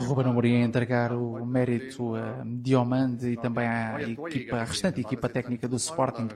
Ruben 0.00 0.26
Amorim 0.26 0.62
a 0.62 0.64
entregar 0.64 1.12
o 1.12 1.46
mérito 1.46 2.16
a 2.16 2.42
Diomande 2.44 3.28
e 3.28 3.36
também 3.36 3.68
à 3.68 4.02
equipa, 4.02 4.56
à 4.56 4.64
restante 4.64 5.00
equipa 5.00 5.28
técnica 5.28 5.68
do 5.68 5.76
Sporting 5.76 6.26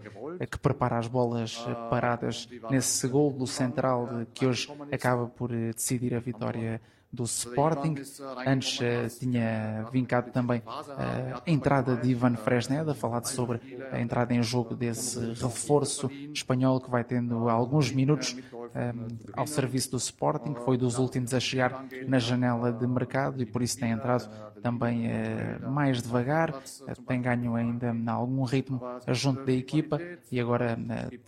que 0.48 0.58
prepara 0.58 0.98
as 0.98 1.08
bolas 1.08 1.56
paradas 1.90 2.48
nesse 2.70 3.08
gol 3.08 3.32
do 3.32 3.46
central 3.46 4.08
que 4.32 4.46
hoje 4.46 4.70
acaba 4.92 5.26
por 5.26 5.50
decidir 5.50 6.14
a 6.14 6.20
vitória 6.20 6.80
do 7.14 7.24
Sporting. 7.24 7.94
Antes 8.46 8.80
uh, 8.80 9.18
tinha 9.18 9.86
vincado 9.90 10.30
também 10.30 10.58
uh, 10.58 11.42
a 11.46 11.50
entrada 11.50 11.96
de 11.96 12.10
Ivan 12.10 12.36
Fresneda, 12.36 12.94
falado 12.94 13.26
sobre 13.26 13.60
a 13.90 14.00
entrada 14.00 14.34
em 14.34 14.42
jogo 14.42 14.74
desse 14.74 15.18
reforço 15.34 16.10
espanhol 16.32 16.80
que 16.80 16.90
vai 16.90 17.04
tendo 17.04 17.48
alguns 17.48 17.90
minutos 17.90 18.36
ao 19.34 19.46
serviço 19.46 19.92
do 19.92 19.96
Sporting, 19.96 20.52
que 20.52 20.60
foi 20.64 20.76
dos 20.76 20.98
últimos 20.98 21.32
a 21.32 21.40
chegar 21.40 21.84
na 22.08 22.18
janela 22.18 22.72
de 22.72 22.86
mercado 22.86 23.40
e 23.40 23.46
por 23.46 23.62
isso 23.62 23.78
tem 23.78 23.90
entrado 23.90 24.28
também 24.60 25.08
mais 25.68 26.02
devagar, 26.02 26.52
tem 27.06 27.20
ganho 27.20 27.54
ainda 27.54 27.94
algum 28.10 28.42
ritmo 28.42 28.80
junto 29.08 29.44
da 29.44 29.52
equipa 29.52 30.00
e 30.30 30.40
agora 30.40 30.78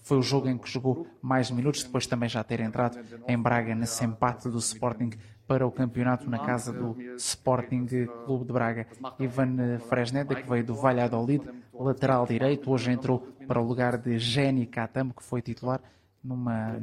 foi 0.02 0.18
o 0.18 0.22
jogo 0.22 0.48
em 0.48 0.58
que 0.58 0.68
jogou 0.68 1.06
mais 1.22 1.50
minutos, 1.50 1.84
depois 1.84 2.06
também 2.06 2.28
já 2.28 2.42
ter 2.42 2.60
entrado 2.60 2.98
em 3.28 3.38
Braga 3.38 3.74
nesse 3.74 4.04
empate 4.04 4.48
do 4.48 4.58
Sporting 4.58 5.10
para 5.46 5.66
o 5.66 5.70
campeonato 5.70 6.28
na 6.28 6.38
casa 6.38 6.72
do 6.72 6.96
Sporting 7.16 7.86
Clube 8.24 8.44
de 8.44 8.52
Braga. 8.52 8.86
Ivan 9.18 9.78
Fresneda, 9.88 10.34
que 10.34 10.48
veio 10.48 10.64
do 10.64 10.74
Valladolid, 10.74 11.42
lateral 11.72 12.26
direito, 12.26 12.70
hoje 12.70 12.90
entrou 12.90 13.20
para 13.46 13.60
o 13.60 13.66
lugar 13.66 13.96
de 13.96 14.18
Jenny 14.18 14.66
Katam, 14.66 15.10
que 15.10 15.22
foi 15.22 15.40
titular 15.40 15.80
numa 16.26 16.76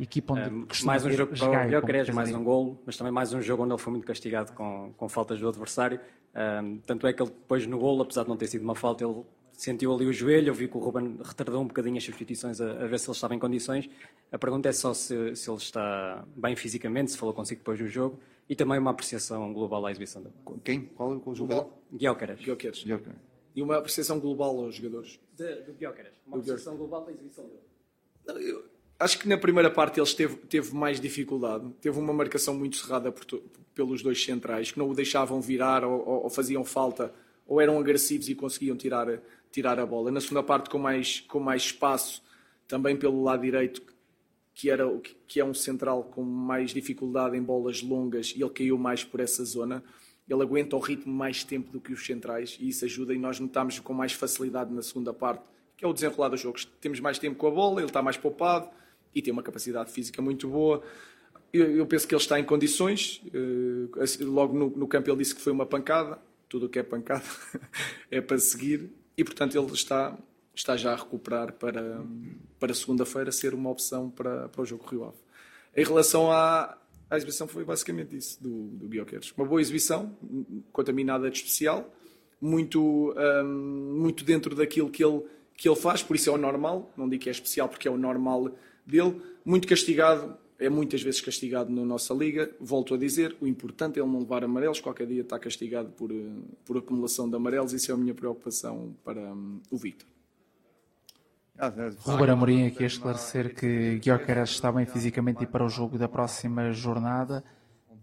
equipa 0.00 0.34
onde 0.34 0.48
uh, 0.48 0.66
mais 0.84 1.04
um 1.04 1.12
jogo 1.12 1.36
para 1.36 1.46
o 1.46 1.86
Guilherme, 1.86 2.12
mais 2.12 2.34
um 2.34 2.42
gol, 2.42 2.82
mas 2.84 2.96
também 2.96 3.12
mais 3.12 3.32
um 3.32 3.40
jogo 3.40 3.62
onde 3.62 3.72
ele 3.72 3.80
foi 3.80 3.92
muito 3.92 4.06
castigado 4.06 4.52
com, 4.52 4.92
com 4.96 5.08
faltas 5.08 5.38
do 5.38 5.48
adversário. 5.48 6.00
Uh, 6.34 6.78
tanto 6.84 7.06
é 7.06 7.12
que 7.12 7.22
ele 7.22 7.30
depois 7.30 7.66
no 7.66 7.78
gol, 7.78 8.02
apesar 8.02 8.24
de 8.24 8.28
não 8.28 8.36
ter 8.36 8.48
sido 8.48 8.62
uma 8.62 8.74
falta, 8.74 9.04
ele 9.04 9.22
sentiu 9.58 9.92
ali 9.92 10.06
o 10.06 10.12
joelho, 10.12 10.48
eu 10.48 10.54
vi 10.54 10.68
que 10.68 10.76
o 10.76 10.80
Ruben 10.80 11.18
retardou 11.22 11.60
um 11.60 11.66
bocadinho 11.66 11.96
as 11.96 12.04
substituições 12.04 12.60
a, 12.60 12.84
a 12.84 12.86
ver 12.86 12.98
se 12.98 13.06
ele 13.06 13.14
estava 13.14 13.34
em 13.34 13.38
condições. 13.40 13.90
A 14.30 14.38
pergunta 14.38 14.68
é 14.68 14.72
só 14.72 14.94
se, 14.94 15.34
se, 15.34 15.50
ele 15.50 15.58
está 15.58 16.24
bem 16.36 16.54
fisicamente, 16.54 17.10
se 17.10 17.18
falou 17.18 17.34
consigo 17.34 17.58
depois 17.58 17.78
do 17.78 17.88
jogo, 17.88 18.20
e 18.48 18.54
também 18.54 18.78
uma 18.78 18.92
apreciação 18.92 19.52
global 19.52 19.84
à 19.84 19.90
exibição 19.90 20.22
dele. 20.22 20.34
Quem? 20.62 20.82
Qual 20.82 21.12
é 21.12 21.20
o 21.24 21.34
jogador? 21.34 21.72
Guilherme. 21.92 22.36
Guilherme. 22.36 23.14
E 23.56 23.60
uma 23.60 23.78
apreciação 23.78 24.20
global 24.20 24.56
aos 24.64 24.76
jogadores? 24.76 25.18
De, 25.36 25.62
do 25.62 25.72
Guilherme. 25.72 26.10
Uma 26.24 26.36
do 26.36 26.40
apreciação 26.40 26.76
global 26.76 27.04
da 27.04 27.10
exibição 27.10 27.44
dele. 27.44 28.48
Eu 28.48 28.64
acho 28.98 29.18
que 29.18 29.28
na 29.28 29.38
primeira 29.38 29.70
parte 29.70 29.98
ele 29.98 30.14
teve, 30.14 30.36
teve 30.36 30.74
mais 30.74 31.00
dificuldade. 31.00 31.68
Teve 31.80 31.98
uma 31.98 32.12
marcação 32.12 32.54
muito 32.54 32.76
cerrada 32.76 33.10
por, 33.10 33.24
pelos 33.74 34.02
dois 34.02 34.22
centrais, 34.22 34.70
que 34.70 34.78
não 34.78 34.88
o 34.88 34.94
deixavam 34.94 35.40
virar 35.40 35.84
ou, 35.84 36.06
ou, 36.06 36.22
ou, 36.24 36.30
faziam 36.30 36.64
falta, 36.64 37.12
ou 37.46 37.60
eram 37.60 37.78
agressivos 37.78 38.28
e 38.28 38.34
conseguiam 38.34 38.76
tirar, 38.76 39.20
tirar 39.50 39.78
a 39.78 39.86
bola. 39.86 40.10
Na 40.10 40.20
segunda 40.20 40.42
parte, 40.42 40.70
com 40.70 40.78
mais, 40.78 41.20
com 41.20 41.40
mais 41.40 41.62
espaço, 41.62 42.22
também 42.66 42.96
pelo 42.96 43.22
lado 43.22 43.42
direito, 43.42 43.82
que, 44.54 44.70
era, 44.70 44.84
que 45.26 45.40
é 45.40 45.44
um 45.44 45.54
central 45.54 46.04
com 46.04 46.22
mais 46.22 46.72
dificuldade 46.72 47.36
em 47.36 47.42
bolas 47.42 47.82
longas, 47.82 48.34
e 48.36 48.42
ele 48.42 48.50
caiu 48.50 48.76
mais 48.78 49.04
por 49.04 49.20
essa 49.20 49.44
zona. 49.44 49.82
Ele 50.28 50.42
aguenta 50.42 50.76
o 50.76 50.78
ritmo 50.78 51.12
mais 51.12 51.44
tempo 51.44 51.70
do 51.70 51.80
que 51.80 51.92
os 51.92 52.04
centrais, 52.04 52.56
e 52.60 52.68
isso 52.68 52.84
ajuda, 52.84 53.14
e 53.14 53.18
nós 53.18 53.40
notamos 53.40 53.78
com 53.78 53.92
mais 53.92 54.12
facilidade 54.12 54.72
na 54.72 54.82
segunda 54.82 55.12
parte 55.12 55.42
que 55.78 55.84
é 55.84 55.88
o 55.88 55.92
desenrolar 55.92 56.28
dos 56.28 56.40
jogos. 56.40 56.64
Temos 56.80 56.98
mais 56.98 57.18
tempo 57.18 57.36
com 57.36 57.46
a 57.46 57.50
bola, 57.52 57.80
ele 57.80 57.86
está 57.86 58.02
mais 58.02 58.16
poupado 58.16 58.68
e 59.14 59.22
tem 59.22 59.32
uma 59.32 59.44
capacidade 59.44 59.90
física 59.92 60.20
muito 60.20 60.48
boa. 60.48 60.82
Eu, 61.52 61.86
penso 61.86 62.06
que 62.06 62.14
ele 62.14 62.20
está 62.20 62.38
em 62.38 62.44
condições. 62.44 63.22
Uh, 63.32 63.88
logo 64.24 64.58
no, 64.58 64.68
no, 64.70 64.88
campo 64.88 65.08
ele 65.08 65.18
disse 65.18 65.34
que 65.34 65.40
foi 65.40 65.52
uma 65.52 65.64
pancada. 65.64 66.18
Tudo 66.48 66.66
o 66.66 66.68
que 66.68 66.80
é 66.80 66.82
pancada 66.82 67.24
é 68.10 68.20
para 68.20 68.38
seguir. 68.38 68.90
E, 69.18 69.24
portanto, 69.24 69.58
ele 69.58 69.72
está, 69.72 70.16
está 70.54 70.76
já 70.76 70.92
a 70.92 70.96
recuperar 70.96 71.52
para, 71.52 72.00
para 72.58 72.72
segunda-feira 72.72 73.32
ser 73.32 73.52
uma 73.52 73.68
opção 73.68 74.08
para, 74.08 74.48
para 74.48 74.62
o 74.62 74.64
jogo 74.64 74.86
Rio 74.86 75.04
Ave. 75.04 75.16
Em 75.76 75.84
relação 75.84 76.30
à, 76.30 76.78
à 77.10 77.16
exibição, 77.16 77.48
foi 77.48 77.64
basicamente 77.64 78.16
isso 78.16 78.42
do, 78.42 78.68
do 78.68 78.88
Guilherme. 78.88 79.20
Uma 79.36 79.46
boa 79.46 79.60
exibição, 79.60 80.16
contaminada 80.72 81.28
de 81.30 81.36
especial, 81.36 81.92
muito, 82.40 83.12
um, 83.44 83.98
muito 84.00 84.24
dentro 84.24 84.54
daquilo 84.54 84.88
que 84.88 85.04
ele 85.04 85.22
que 85.58 85.68
ele 85.68 85.76
faz, 85.76 86.04
por 86.04 86.14
isso 86.14 86.30
é 86.30 86.32
o 86.32 86.38
normal, 86.38 86.88
não 86.96 87.08
digo 87.08 87.24
que 87.24 87.28
é 87.28 87.32
especial 87.32 87.68
porque 87.68 87.88
é 87.88 87.90
o 87.90 87.98
normal 87.98 88.52
dele, 88.86 89.20
muito 89.44 89.66
castigado, 89.66 90.38
é 90.58 90.68
muitas 90.68 91.02
vezes 91.02 91.20
castigado 91.20 91.70
na 91.70 91.84
nossa 91.84 92.12
liga, 92.12 92.50
volto 92.60 92.94
a 92.94 92.98
dizer, 92.98 93.36
o 93.40 93.46
importante 93.46 93.98
é 93.98 94.02
ele 94.02 94.10
não 94.10 94.20
levar 94.20 94.42
amarelos, 94.42 94.80
qualquer 94.80 95.06
dia 95.06 95.22
está 95.22 95.38
castigado 95.38 95.90
por, 95.90 96.10
eh, 96.10 96.14
por 96.64 96.76
acumulação 96.76 97.28
de 97.30 97.36
amarelos, 97.36 97.72
isso 97.72 97.92
é 97.92 97.94
a 97.94 97.96
minha 97.96 98.14
preocupação 98.14 98.94
para 99.04 99.20
um, 99.20 99.60
o 99.70 99.76
Victor. 99.76 100.08
Ruben 102.00 102.30
Amorim 102.30 102.66
aqui 102.66 102.84
a 102.84 102.86
esclarecer 102.86 103.54
que 103.54 103.98
Gyökeres 103.98 104.50
está 104.50 104.70
bem 104.70 104.86
fisicamente 104.86 105.42
e 105.42 105.46
para 105.46 105.64
o 105.64 105.68
jogo 105.68 105.98
da 105.98 106.08
próxima 106.08 106.70
jornada, 106.72 107.42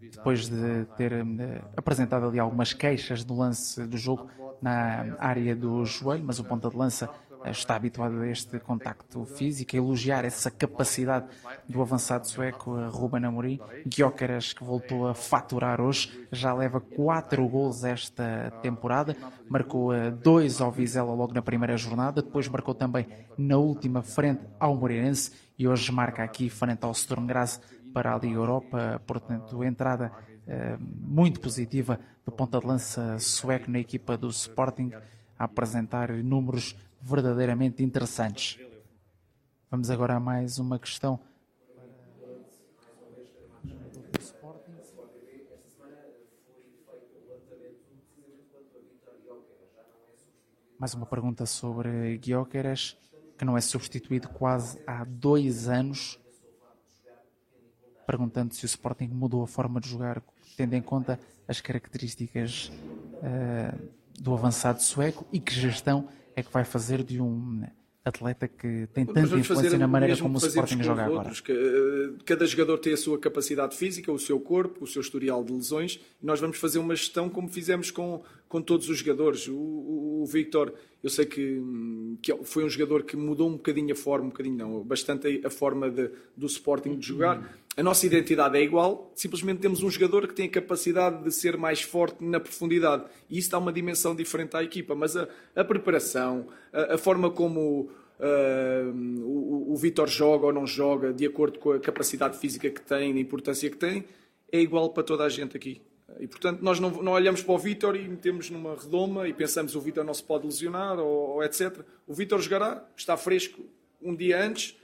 depois 0.00 0.48
de 0.48 0.84
ter 0.96 1.12
eh, 1.12 1.62
apresentado 1.76 2.26
ali 2.26 2.38
algumas 2.38 2.72
queixas 2.72 3.24
do 3.24 3.34
lance 3.34 3.86
do 3.86 3.96
jogo 3.96 4.30
na 4.60 5.16
área 5.18 5.54
do 5.54 5.84
joelho, 5.84 6.24
mas 6.24 6.38
o 6.38 6.44
ponta 6.44 6.68
de 6.68 6.76
lança 6.76 7.08
está 7.50 7.76
habituado 7.76 8.20
a 8.20 8.28
este 8.28 8.58
contacto 8.58 9.24
físico, 9.24 9.74
a 9.74 9.78
elogiar 9.78 10.24
essa 10.24 10.50
capacidade 10.50 11.26
do 11.68 11.80
avançado 11.82 12.26
sueco 12.26 12.76
Ruben 12.88 13.24
Amorim. 13.24 13.60
Gyökeres, 13.86 14.52
que 14.52 14.64
voltou 14.64 15.08
a 15.08 15.14
faturar 15.14 15.80
hoje, 15.80 16.26
já 16.32 16.54
leva 16.54 16.80
quatro 16.80 17.46
gols 17.48 17.84
esta 17.84 18.52
temporada, 18.62 19.16
marcou 19.48 19.92
eh, 19.92 20.10
dois 20.10 20.60
ao 20.60 20.70
Vizela 20.70 21.12
logo 21.14 21.32
na 21.32 21.42
primeira 21.42 21.76
jornada, 21.76 22.22
depois 22.22 22.48
marcou 22.48 22.74
também 22.74 23.06
na 23.36 23.56
última 23.56 24.02
frente 24.02 24.42
ao 24.58 24.76
Moreirense 24.76 25.32
e 25.58 25.66
hoje 25.66 25.90
marca 25.92 26.22
aqui 26.22 26.48
frente 26.48 26.84
ao 26.84 26.94
Sturm 26.94 27.26
para 27.92 28.14
a 28.14 28.18
Liga 28.18 28.34
Europa, 28.34 29.00
portanto, 29.06 29.64
entrada 29.64 30.12
eh, 30.46 30.76
muito 30.78 31.40
positiva 31.40 31.98
do 32.24 32.30
ponta 32.30 32.60
de 32.60 32.66
lança 32.66 33.18
sueco 33.18 33.70
na 33.70 33.78
equipa 33.78 34.16
do 34.16 34.28
Sporting, 34.28 34.92
a 35.38 35.44
apresentar 35.44 36.10
números 36.10 36.76
verdadeiramente 37.00 37.82
interessantes. 37.82 38.58
Vamos 39.70 39.90
agora 39.90 40.14
a 40.14 40.20
mais 40.20 40.58
uma 40.58 40.78
questão. 40.78 41.18
Mais 50.78 50.92
uma 50.92 51.06
pergunta 51.06 51.46
sobre 51.46 52.18
Guioqueras, 52.18 52.98
que 53.38 53.44
não 53.46 53.56
é 53.56 53.60
substituído 53.62 54.28
quase 54.28 54.78
há 54.86 55.04
dois 55.04 55.68
anos. 55.68 56.18
Perguntando 58.06 58.54
se 58.54 58.64
o 58.64 58.66
Sporting 58.66 59.08
mudou 59.08 59.42
a 59.42 59.46
forma 59.46 59.80
de 59.80 59.88
jogar, 59.88 60.22
tendo 60.56 60.74
em 60.74 60.82
conta 60.82 61.18
as 61.48 61.60
características 61.60 62.70
uh, 63.14 63.90
do 64.20 64.34
avançado 64.34 64.82
sueco 64.82 65.26
e 65.32 65.40
que 65.40 65.52
gestão 65.52 66.08
é 66.36 66.42
que 66.42 66.52
vai 66.52 66.64
fazer 66.64 67.02
de 67.02 67.20
um 67.20 67.62
atleta 68.04 68.46
que 68.46 68.86
tem 68.94 69.04
tanta 69.04 69.36
influência 69.36 69.76
na 69.76 69.88
maneira 69.88 70.16
como 70.16 70.38
o 70.38 70.46
Sporting 70.46 70.82
joga 70.82 71.04
agora. 71.04 71.32
Eh, 71.48 72.10
cada 72.24 72.46
jogador 72.46 72.78
tem 72.78 72.92
a 72.92 72.96
sua 72.96 73.18
capacidade 73.18 73.76
física, 73.76 74.12
o 74.12 74.18
seu 74.18 74.38
corpo, 74.38 74.84
o 74.84 74.86
seu 74.86 75.02
historial 75.02 75.42
de 75.42 75.52
lesões. 75.52 75.98
E 76.22 76.26
nós 76.26 76.38
vamos 76.38 76.58
fazer 76.58 76.78
uma 76.78 76.94
gestão 76.94 77.28
como 77.28 77.48
fizemos 77.48 77.90
com, 77.90 78.22
com 78.48 78.62
todos 78.62 78.88
os 78.88 78.98
jogadores. 78.98 79.48
O, 79.48 79.56
o, 79.56 80.22
o 80.22 80.26
Victor, 80.26 80.72
eu 81.02 81.10
sei 81.10 81.26
que, 81.26 81.60
que, 82.22 82.32
foi 82.44 82.64
um 82.64 82.68
jogador 82.68 83.02
que 83.02 83.16
mudou 83.16 83.48
um 83.48 83.54
bocadinho 83.54 83.92
a 83.92 83.96
forma, 83.96 84.26
um 84.26 84.30
bocadinho 84.30 84.56
não, 84.56 84.84
bastante 84.84 85.40
a, 85.42 85.48
a 85.48 85.50
forma 85.50 85.90
de, 85.90 86.10
do 86.36 86.46
Sporting 86.46 86.96
de 86.96 87.06
jogar. 87.08 87.58
A 87.76 87.82
nossa 87.82 88.06
identidade 88.06 88.56
é 88.56 88.62
igual, 88.62 89.12
simplesmente 89.14 89.60
temos 89.60 89.82
um 89.82 89.90
jogador 89.90 90.26
que 90.26 90.32
tem 90.32 90.46
a 90.46 90.50
capacidade 90.50 91.22
de 91.22 91.30
ser 91.30 91.58
mais 91.58 91.82
forte 91.82 92.24
na 92.24 92.40
profundidade. 92.40 93.04
E 93.28 93.36
isso 93.36 93.50
dá 93.50 93.58
uma 93.58 93.70
dimensão 93.70 94.16
diferente 94.16 94.56
à 94.56 94.62
equipa. 94.62 94.94
Mas 94.94 95.14
a, 95.14 95.28
a 95.54 95.62
preparação, 95.62 96.46
a, 96.72 96.94
a, 96.94 96.98
forma 96.98 97.30
como 97.30 97.90
uh, 98.18 99.22
o, 99.22 99.74
o 99.74 99.76
Vitor 99.76 100.08
joga 100.08 100.46
ou 100.46 100.52
não 100.54 100.66
joga, 100.66 101.12
de 101.12 101.26
acordo 101.26 101.58
com 101.58 101.72
a 101.72 101.78
capacidade 101.78 102.38
física 102.38 102.70
que 102.70 102.80
tem, 102.80 103.12
a 103.12 103.20
importância 103.20 103.68
que 103.68 103.76
tem, 103.76 104.06
é 104.50 104.58
igual 104.58 104.88
para 104.88 105.02
toda 105.02 105.24
a 105.24 105.28
gente 105.28 105.54
aqui. 105.54 105.82
E 106.18 106.26
portanto, 106.26 106.62
nós 106.62 106.80
não, 106.80 106.90
não 107.02 107.12
olhamos 107.12 107.42
para 107.42 107.54
o 107.54 107.58
Vitor 107.58 107.94
e 107.94 108.08
metemos 108.08 108.48
numa 108.48 108.74
redoma 108.74 109.28
e 109.28 109.34
pensamos 109.34 109.74
o 109.74 109.80
Vitor 109.82 110.02
não 110.02 110.14
se 110.14 110.22
pode 110.22 110.46
lesionar 110.46 110.98
ou, 110.98 111.34
ou 111.34 111.44
etc. 111.44 111.80
O 112.06 112.14
Vitor 112.14 112.40
jogará, 112.40 112.82
está 112.96 113.18
fresco 113.18 113.62
um 114.00 114.16
dia 114.16 114.42
antes 114.42 114.78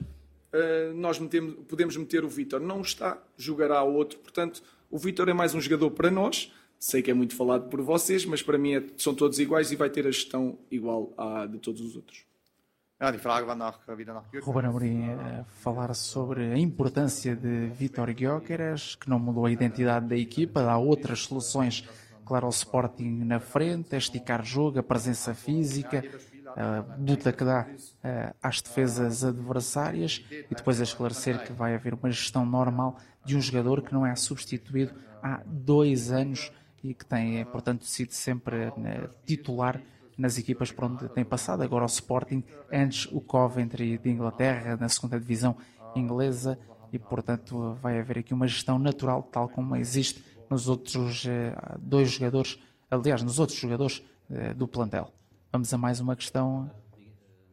nós 0.95 1.19
metemos, 1.19 1.55
podemos 1.67 1.97
meter 1.97 2.23
o 2.23 2.29
Vítor. 2.29 2.59
Não 2.59 2.81
está, 2.81 3.21
jogará 3.37 3.83
outro. 3.83 4.19
Portanto, 4.19 4.61
o 4.89 4.97
Vítor 4.97 5.29
é 5.29 5.33
mais 5.33 5.55
um 5.55 5.61
jogador 5.61 5.91
para 5.91 6.11
nós. 6.11 6.51
Sei 6.79 7.01
que 7.01 7.09
é 7.09 7.13
muito 7.13 7.35
falado 7.35 7.69
por 7.69 7.81
vocês, 7.81 8.25
mas 8.25 8.41
para 8.41 8.57
mim 8.57 8.75
é, 8.75 8.83
são 8.97 9.15
todos 9.15 9.39
iguais 9.39 9.71
e 9.71 9.75
vai 9.75 9.89
ter 9.89 10.05
a 10.05 10.11
gestão 10.11 10.59
igual 10.69 11.13
à 11.17 11.45
de 11.45 11.57
todos 11.57 11.81
os 11.81 11.95
outros. 11.95 12.25
Ruben 14.41 14.65
Amorim 14.65 15.09
a 15.09 15.43
falar 15.45 15.93
sobre 15.93 16.53
a 16.53 16.57
importância 16.57 17.35
de 17.35 17.67
Vitor 17.67 18.13
Gyökeres, 18.13 18.95
que 18.95 19.09
não 19.09 19.19
mudou 19.19 19.45
a 19.45 19.51
identidade 19.51 20.07
da 20.07 20.15
equipa, 20.15 20.61
dá 20.61 20.77
outras 20.77 21.21
soluções, 21.23 21.87
claro, 22.25 22.45
ao 22.45 22.51
Sporting 22.51 23.23
na 23.25 23.39
frente, 23.39 23.95
a 23.95 23.97
esticar 23.97 24.45
jogo, 24.45 24.79
a 24.79 24.83
presença 24.83 25.33
física, 25.33 26.03
a 26.55 26.85
luta 26.97 27.31
que 27.33 27.43
dá 27.43 27.65
uh, 27.67 28.35
às 28.41 28.61
defesas 28.61 29.23
adversárias 29.23 30.23
e 30.31 30.55
depois 30.55 30.79
a 30.79 30.83
esclarecer 30.83 31.43
que 31.43 31.51
vai 31.51 31.73
haver 31.73 31.93
uma 31.93 32.11
gestão 32.11 32.45
normal 32.45 32.97
de 33.25 33.35
um 33.35 33.41
jogador 33.41 33.81
que 33.81 33.93
não 33.93 34.05
é 34.05 34.15
substituído 34.15 34.93
há 35.21 35.41
dois 35.45 36.11
anos 36.11 36.51
e 36.83 36.93
que 36.93 37.05
tem, 37.05 37.39
eh, 37.39 37.45
portanto, 37.45 37.85
sido 37.85 38.11
sempre 38.11 38.67
uh, 38.67 39.09
titular 39.25 39.81
nas 40.17 40.37
equipas 40.37 40.71
por 40.71 40.85
onde 40.85 41.07
tem 41.09 41.23
passado. 41.23 41.63
Agora 41.63 41.85
o 41.85 41.87
Sporting, 41.87 42.43
antes 42.71 43.07
o 43.11 43.21
Coventry 43.21 43.97
de 43.97 44.09
Inglaterra, 44.09 44.75
na 44.75 44.89
segunda 44.89 45.19
divisão 45.19 45.55
inglesa, 45.95 46.59
e 46.91 46.99
portanto 46.99 47.75
vai 47.81 47.99
haver 47.99 48.19
aqui 48.19 48.33
uma 48.33 48.47
gestão 48.47 48.77
natural, 48.77 49.23
tal 49.23 49.49
como 49.49 49.75
existe 49.75 50.23
nos 50.49 50.67
outros 50.67 51.25
dois 51.79 52.11
jogadores, 52.11 52.59
aliás, 52.91 53.23
nos 53.23 53.39
outros 53.39 53.57
jogadores 53.57 54.03
do 54.55 54.67
plantel. 54.67 55.11
Vamos 55.53 55.71
a 55.71 55.77
mais 55.77 55.99
uma 55.99 56.15
questão 56.15 56.67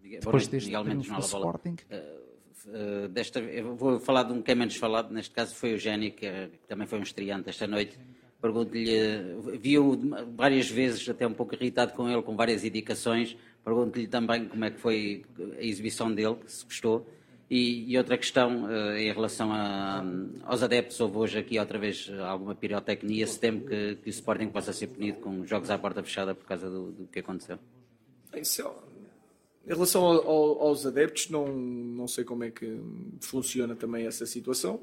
depois 0.02 0.46
deste 0.46 0.70
triunfo 0.70 1.12
do 1.12 1.20
Sporting. 1.20 1.76
Uh, 1.92 3.08
desta, 3.08 3.40
eu 3.40 3.76
vou 3.76 4.00
falar 4.00 4.22
de 4.22 4.32
um 4.32 4.40
que 4.40 4.50
é 4.50 4.54
menos 4.54 4.74
falado, 4.76 5.12
neste 5.12 5.34
caso 5.34 5.54
foi 5.54 5.74
o 5.74 5.78
Gênio, 5.78 6.10
que, 6.10 6.26
que, 6.26 6.66
também 6.66 6.86
foi 6.86 6.98
um 6.98 7.02
estreante 7.02 7.50
esta 7.50 7.66
noite. 7.66 7.98
Pergunto-lhe, 8.40 9.58
viu 9.58 10.00
várias 10.34 10.70
vezes, 10.70 11.06
até 11.10 11.26
um 11.26 11.34
pouco 11.34 11.54
irritado 11.54 11.92
com 11.92 12.08
ele, 12.08 12.22
com 12.22 12.34
várias 12.34 12.64
indicações. 12.64 13.36
Pergunto-lhe 13.62 14.06
também 14.06 14.48
como 14.48 14.64
é 14.64 14.70
que 14.70 14.80
foi 14.80 15.26
a 15.58 15.62
exibição 15.62 16.10
dele, 16.10 16.38
se 16.46 16.64
gostou. 16.64 17.06
E, 17.50 17.92
e 17.92 17.98
outra 17.98 18.16
questão 18.16 18.64
uh, 18.64 18.96
em 18.96 19.12
relação 19.12 19.52
a, 19.52 20.02
aos 20.44 20.62
adeptos, 20.62 20.98
houve 21.00 21.18
hoje 21.18 21.38
aqui 21.38 21.58
outra 21.58 21.78
vez 21.78 22.10
alguma 22.26 22.54
pirotecnia. 22.54 23.26
Se 23.26 23.38
teme 23.38 23.60
que, 23.60 23.96
que 23.96 24.08
o 24.08 24.10
Sporting 24.10 24.48
possa 24.48 24.72
ser 24.72 24.86
punido 24.86 25.18
com 25.18 25.44
jogos 25.44 25.68
à 25.68 25.76
porta 25.76 26.02
fechada 26.02 26.34
por 26.34 26.46
causa 26.46 26.70
do, 26.70 26.92
do 26.92 27.06
que 27.06 27.18
aconteceu? 27.18 27.58
Isso, 28.36 28.62
em 29.66 29.72
relação 29.72 30.04
ao, 30.04 30.28
ao, 30.28 30.62
aos 30.62 30.86
adeptos, 30.86 31.30
não, 31.30 31.46
não 31.48 32.08
sei 32.08 32.24
como 32.24 32.44
é 32.44 32.50
que 32.50 32.80
funciona 33.20 33.76
também 33.76 34.06
essa 34.06 34.24
situação. 34.26 34.76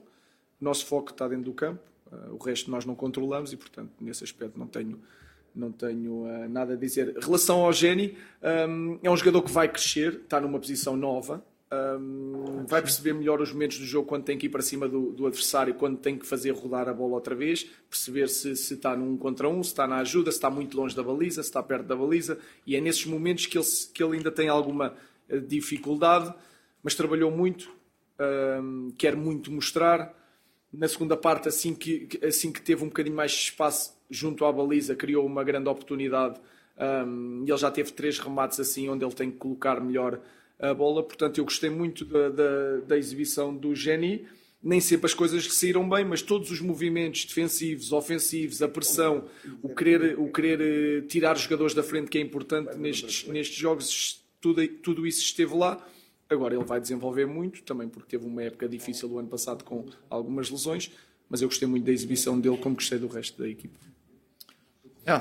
O 0.62 0.64
nosso 0.64 0.86
foco 0.86 1.12
está 1.12 1.28
dentro 1.28 1.46
do 1.46 1.54
campo, 1.54 1.82
uh, 2.12 2.34
o 2.34 2.38
resto 2.38 2.70
nós 2.72 2.86
não 2.86 2.96
controlamos 2.96 3.54
e, 3.54 3.58
portanto, 3.58 3.92
nesse 4.00 4.24
aspecto 4.24 4.58
não 4.58 4.68
tenho, 4.68 5.00
não 5.54 5.72
tenho 5.72 6.24
uh, 6.24 6.50
nada 6.50 6.74
a 6.74 6.76
dizer. 6.76 7.16
Em 7.18 7.20
relação 7.20 7.66
ao 7.66 7.74
Geni, 7.74 8.18
um, 8.70 9.00
é 9.04 9.10
um 9.10 9.18
jogador 9.18 9.42
que 9.42 9.52
vai 9.52 9.68
crescer, 9.68 10.22
está 10.24 10.40
numa 10.40 10.60
posição 10.60 10.96
nova, 10.96 11.44
um, 11.72 12.66
vai 12.66 12.82
perceber 12.82 13.14
melhor 13.14 13.42
os 13.42 13.52
momentos 13.52 13.78
do 13.78 13.86
jogo 13.86 14.08
quando 14.08 14.24
tem 14.24 14.38
que 14.38 14.46
ir 14.46 14.50
para 14.50 14.62
cima 14.62 14.88
do, 14.88 15.12
do, 15.12 15.28
adversário, 15.28 15.74
quando 15.74 15.98
tem 15.98 16.18
que 16.18 16.26
fazer 16.26 16.52
rodar 16.52 16.88
a 16.88 16.94
bola 16.94 17.16
outra 17.16 17.36
vez, 17.36 17.64
perceber 17.90 18.30
se, 18.30 18.56
se 18.56 18.76
está 18.76 18.96
num 18.96 19.18
contra 19.18 19.50
um, 19.50 19.62
se 19.62 19.72
está 19.72 19.86
na 19.86 19.98
ajuda, 19.98 20.32
se 20.32 20.38
está 20.38 20.50
muito 20.50 20.78
longe 20.78 20.96
da 20.96 21.04
baliza, 21.04 21.44
se 21.44 21.50
está 21.50 21.62
perto 21.62 21.86
da 21.86 21.96
baliza, 21.96 22.40
e 22.66 22.76
é 22.76 22.82
nesses 22.82 23.06
momentos 23.06 23.46
que 23.46 23.58
ele, 23.58 23.66
que 23.94 24.02
ele 24.02 24.18
ainda 24.18 24.32
tem 24.32 24.48
alguma 24.48 24.96
eh, 25.28 25.40
dificuldade, 25.40 26.34
mas 26.82 26.96
trabalhou 26.96 27.32
muito, 27.32 27.70
um, 28.62 28.92
quer 28.98 29.16
muito 29.16 29.52
mostrar. 29.52 30.16
Na 30.72 30.88
segunda 30.88 31.18
parte, 31.18 31.48
assim 31.48 31.74
que, 31.74 32.08
assim 32.24 32.52
que 32.52 32.62
teve 32.62 32.84
um 32.84 32.88
bocadinho 32.88 33.16
mais 33.16 33.32
de 33.32 33.38
espaço 33.38 33.98
junto 34.10 34.46
à 34.46 34.52
baliza, 34.52 34.96
criou 34.96 35.26
uma 35.26 35.44
grande 35.44 35.68
oportunidade. 35.68 36.40
Um, 36.78 37.44
ele 37.46 37.58
já 37.58 37.72
teve 37.72 37.92
três 37.92 38.20
remates 38.20 38.60
assim, 38.60 38.88
onde 38.88 39.04
ele 39.04 39.14
tem 39.14 39.32
que 39.32 39.38
colocar 39.38 39.82
melhor 39.82 40.22
a 40.60 40.74
bola. 40.74 41.04
Portanto, 41.04 41.38
eu 41.38 41.46
gostei 41.46 41.70
muito 41.70 42.06
da, 42.06 42.30
da, 42.30 42.78
da 42.88 42.98
exibição 42.98 43.56
do 43.56 43.76
Geni. 43.76 44.26
Nem 44.62 44.82
sempre 44.82 45.06
as 45.06 45.14
coisas 45.14 45.46
saíram 45.54 45.88
bem, 45.88 46.04
mas 46.04 46.22
todos 46.22 46.50
os 46.50 46.60
movimentos 46.60 47.26
defensivos, 47.26 47.92
ofensivos, 47.92 48.62
a 48.62 48.68
pressão, 48.68 49.26
o 49.62 49.70
querer, 49.70 50.20
o 50.20 50.32
querer 50.32 50.60
eh, 50.60 51.02
tirar 51.08 51.36
os 51.36 51.44
jogadores 51.44 51.76
da 51.76 51.84
frente, 51.84 52.10
que 52.10 52.18
é 52.18 52.22
importante 52.22 52.76
nestes, 52.76 53.28
nestes 53.28 53.56
jogos, 53.56 54.26
tudo, 54.42 54.68
tudo 54.68 55.06
isso 55.06 55.22
esteve 55.22 55.56
lá. 55.56 55.88
Agora 56.28 56.56
ele 56.56 56.64
vai 56.64 56.82
desenvolver 56.82 57.26
muito, 57.26 57.62
também 57.64 57.88
porque 57.88 58.18
teve 58.18 58.26
uma 58.26 58.44
época 58.44 58.68
difícil 58.68 59.10
o 59.10 59.20
ano 59.20 59.30
passado 59.30 59.64
com 59.64 59.86
algumas 60.10 60.50
lesões, 60.50 60.92
mas 61.30 61.42
eu 61.42 61.48
gostei 61.48 61.68
muito 61.68 61.86
da 61.86 61.92
exibição 61.92 62.40
dele, 62.40 62.58
como 62.58 62.76
gostei 62.76 62.98
do 62.98 63.08
resto 63.08 63.42
da 63.42 63.48
equipe. 63.48 63.78
Ja, 65.08 65.20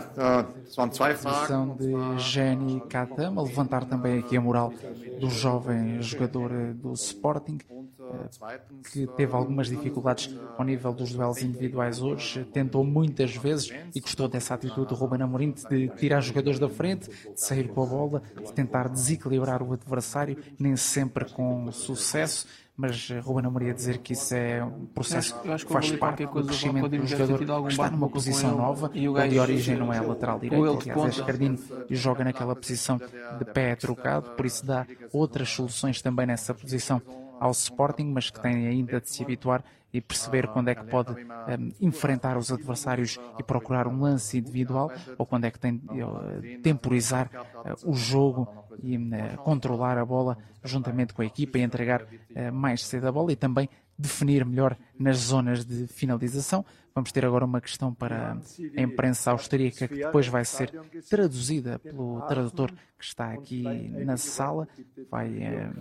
Posição 1.23 1.77
de 1.77 2.19
Jenny 2.19 2.81
Katam, 2.89 3.39
a 3.39 3.43
levantar 3.43 3.85
também 3.85 4.19
aqui 4.19 4.37
a 4.37 4.41
moral 4.41 4.73
do 5.21 5.31
jovem 5.31 6.03
jogador 6.03 6.51
do 6.75 6.93
Sporting, 6.95 7.59
eh, 7.71 8.59
que 8.91 9.07
teve 9.07 9.33
algumas 9.33 9.69
dificuldades 9.69 10.37
ao 10.59 10.65
nível 10.65 10.93
dos 10.93 11.13
duelos 11.13 11.41
individuais 11.41 12.03
hoje, 12.03 12.45
tentou 12.47 12.83
muitas 12.83 13.37
vezes 13.37 13.73
e 13.95 14.01
gostou 14.01 14.27
dessa 14.27 14.55
atitude. 14.55 14.89
Do 14.89 14.97
Ruben 14.97 15.23
Amorim 15.23 15.55
de 15.71 15.89
tirar 15.91 16.21
jogadores 16.21 16.59
da 16.59 16.69
frente, 16.69 17.09
de 17.09 17.41
sair 17.41 17.69
com 17.69 17.85
a 17.85 17.87
bola, 17.87 18.23
de 18.45 18.53
tentar 18.53 18.89
desequilibrar 18.89 19.63
o 19.63 19.73
adversário, 19.73 20.37
nem 20.59 20.75
sempre 20.75 21.27
com 21.27 21.71
sucesso 21.71 22.49
mas 22.77 23.09
eh, 23.11 23.19
Ruben 23.21 23.47
Amorim 23.47 23.71
a 23.71 23.73
dizer 23.73 23.99
que 23.99 24.13
isso 24.13 24.35
é 24.35 24.63
um 24.63 24.87
processo 24.87 25.35
eu 25.45 25.53
acho, 25.53 25.67
que 25.67 25.73
faz 25.73 25.91
parte 25.93 26.27
do 26.27 26.45
crescimento 26.45 26.89
do 26.89 27.07
jogador 27.07 27.39
que 27.39 27.69
está 27.69 27.91
numa 27.91 28.09
posição 28.09 28.57
nova, 28.57 28.91
e 28.93 29.09
o 29.09 29.29
de 29.29 29.39
origem 29.39 29.77
não 29.77 29.93
é 29.93 30.01
lateral 30.01 30.39
direito, 30.39 30.91
aliás 30.91 31.17
é 31.17 31.21
escardino 31.21 31.59
e 31.89 31.97
joga 31.97 32.25
naquela 32.25 32.55
posição 32.55 32.99
de 32.99 33.45
pé 33.47 33.75
trocado, 33.75 34.31
por 34.31 34.45
isso 34.45 34.65
dá 34.67 34.87
outras 35.13 35.49
soluções 35.49 36.03
também 36.03 36.27
nessa 36.27 36.53
posição 36.53 37.01
ao 37.41 37.51
Sporting, 37.51 38.11
mas 38.13 38.31
que 38.31 38.41
tem 38.41 38.67
ainda 38.67 39.01
de 39.01 39.11
se 39.11 39.23
habituar 39.23 39.63
e 39.93 40.01
perceber 40.01 40.49
quando 40.49 40.69
é 40.69 40.75
que 40.75 40.85
pode 40.85 41.13
um, 41.13 41.73
enfrentar 41.81 42.37
os 42.37 42.53
adversários 42.53 43.19
e 43.39 43.43
procurar 43.43 43.87
um 43.87 44.01
lance 44.01 44.39
individual 44.39 44.91
ou 45.17 45.25
quando 45.25 45.45
é 45.45 45.51
que 45.51 45.59
tem 45.59 45.79
de 45.79 46.03
uh, 46.03 46.61
temporizar 46.63 47.31
uh, 47.35 47.91
o 47.91 47.95
jogo 47.95 48.49
e 48.83 48.97
uh, 48.97 49.39
controlar 49.39 49.97
a 49.97 50.05
bola 50.05 50.37
juntamente 50.63 51.15
com 51.15 51.23
a 51.23 51.27
equipa 51.27 51.59
e 51.59 51.63
entregar 51.63 52.07
mais 52.53 52.85
cedo 52.85 53.07
a 53.07 53.13
bola 53.13 53.33
e 53.33 53.37
também 53.37 53.69
definir 53.97 54.45
melhor 54.45 54.77
nas 54.99 55.17
zonas 55.19 55.65
de 55.65 55.87
finalização. 55.87 56.65
Vamos 56.95 57.13
ter 57.13 57.25
agora 57.25 57.45
uma 57.45 57.61
questão 57.61 57.95
para 57.95 58.37
a 58.77 58.83
imprensa 58.83 59.31
austríaca 59.31 59.87
que 59.87 59.95
depois 59.95 60.27
vai 60.27 60.45
ser 60.45 60.73
traduzida 61.09 61.79
pelo 61.79 62.21
tradutor 62.23 62.73
que 62.99 63.05
está 63.05 63.33
aqui 63.33 63.63
na 64.05 64.17
sala. 64.17 64.67
Vai 65.09 65.73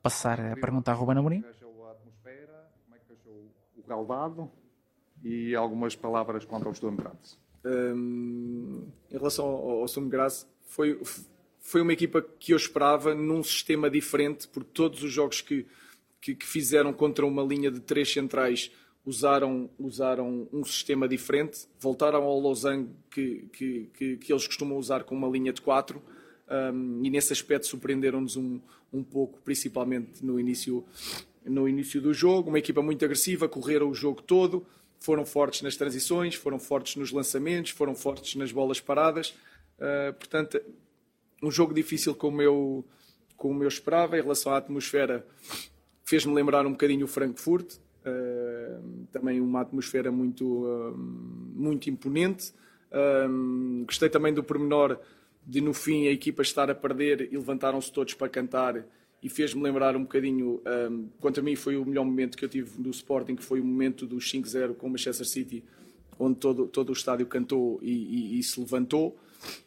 passar 0.00 0.40
a 0.40 0.54
perguntar 0.54 0.92
a 0.92 0.94
Ruben 0.94 1.18
Amorim. 1.18 1.44
Galvado 3.88 4.50
e 5.24 5.54
algumas 5.54 5.96
palavras 5.96 6.44
quanto 6.44 6.68
ao 6.68 6.74
Sturm 6.74 6.96
Graz. 6.96 7.38
Um, 7.64 8.86
em 9.10 9.16
relação 9.16 9.46
ao, 9.46 9.80
ao 9.80 9.88
Sturm 9.88 10.08
Graz, 10.08 10.46
foi 10.66 11.00
foi 11.68 11.82
uma 11.82 11.92
equipa 11.92 12.22
que 12.22 12.52
eu 12.52 12.56
esperava 12.56 13.14
num 13.14 13.42
sistema 13.42 13.90
diferente, 13.90 14.48
porque 14.48 14.70
todos 14.72 15.02
os 15.02 15.12
jogos 15.12 15.42
que, 15.42 15.66
que, 16.18 16.34
que 16.34 16.46
fizeram 16.46 16.94
contra 16.94 17.26
uma 17.26 17.42
linha 17.42 17.70
de 17.70 17.78
três 17.78 18.10
centrais 18.10 18.70
usaram, 19.04 19.68
usaram 19.78 20.48
um 20.50 20.64
sistema 20.64 21.06
diferente, 21.06 21.66
voltaram 21.78 22.22
ao 22.22 22.40
Losango 22.40 22.90
que, 23.10 23.48
que, 23.52 23.90
que, 23.94 24.16
que 24.16 24.32
eles 24.32 24.46
costumam 24.46 24.78
usar 24.78 25.04
com 25.04 25.14
uma 25.14 25.28
linha 25.28 25.52
de 25.52 25.60
quatro. 25.60 26.02
um, 26.72 27.02
e 27.04 27.10
nesse 27.10 27.34
aspecto 27.34 27.66
surpreenderam-nos 27.66 28.36
um, 28.36 28.60
um 28.90 29.02
pouco, 29.02 29.38
principalmente 29.42 30.24
no 30.24 30.40
início, 30.40 30.82
no 31.48 31.68
início 31.68 32.00
do 32.00 32.12
jogo. 32.12 32.48
Uma 32.48 32.58
equipa 32.58 32.82
muito 32.82 33.04
agressiva, 33.04 33.48
correram 33.48 33.88
o 33.88 33.94
jogo 33.94 34.22
todo, 34.22 34.66
foram 35.00 35.24
fortes 35.24 35.62
nas 35.62 35.76
transições, 35.76 36.34
foram 36.34 36.58
fortes 36.58 36.96
nos 36.96 37.12
lançamentos, 37.12 37.72
foram 37.72 37.94
fortes 37.94 38.34
nas 38.34 38.52
bolas 38.52 38.80
paradas. 38.80 39.34
Uh, 39.78 40.12
portanto, 40.14 40.60
um 41.42 41.50
jogo 41.50 41.72
difícil 41.72 42.14
como 42.14 42.42
eu, 42.42 42.84
como 43.36 43.62
eu 43.62 43.68
esperava. 43.68 44.18
Em 44.18 44.22
relação 44.22 44.52
à 44.52 44.58
atmosfera, 44.58 45.26
fez-me 46.04 46.34
lembrar 46.34 46.66
um 46.66 46.72
bocadinho 46.72 47.04
o 47.04 47.08
Frankfurt. 47.08 47.74
Uh, 47.74 49.06
também 49.12 49.40
uma 49.40 49.60
atmosfera 49.60 50.10
muito, 50.10 50.64
uh, 50.64 50.96
muito 50.96 51.88
imponente. 51.88 52.52
gostei 53.86 54.08
também 54.08 54.32
do 54.32 54.42
pormenor 54.42 54.98
de 55.46 55.62
no 55.62 55.72
fim 55.72 56.06
a 56.06 56.10
equipa 56.10 56.42
estar 56.42 56.70
a 56.70 56.74
perder 56.74 57.32
e 57.32 57.36
levantaram-se 57.36 57.90
todos 57.90 58.12
para 58.12 58.28
cantar 58.28 58.84
e 59.22 59.28
fez-me 59.28 59.62
lembrar 59.62 59.96
um 59.96 60.02
bocadinho, 60.02 60.62
um, 60.90 61.08
quanto 61.20 61.40
a 61.40 61.42
mim 61.42 61.56
foi 61.56 61.76
o 61.76 61.84
melhor 61.84 62.04
momento 62.04 62.36
que 62.36 62.44
eu 62.44 62.48
tive 62.48 62.80
do 62.80 62.90
Sporting, 62.90 63.34
que 63.34 63.42
foi 63.42 63.60
o 63.60 63.64
momento 63.64 64.06
dos 64.06 64.30
5-0 64.32 64.74
com 64.74 64.86
o 64.86 64.90
Manchester 64.90 65.26
City, 65.26 65.64
onde 66.18 66.38
todo, 66.38 66.66
todo 66.66 66.90
o 66.90 66.92
estádio 66.92 67.26
cantou 67.26 67.78
e, 67.82 67.92
e, 67.92 68.38
e 68.38 68.42
se 68.42 68.60
levantou. 68.60 69.18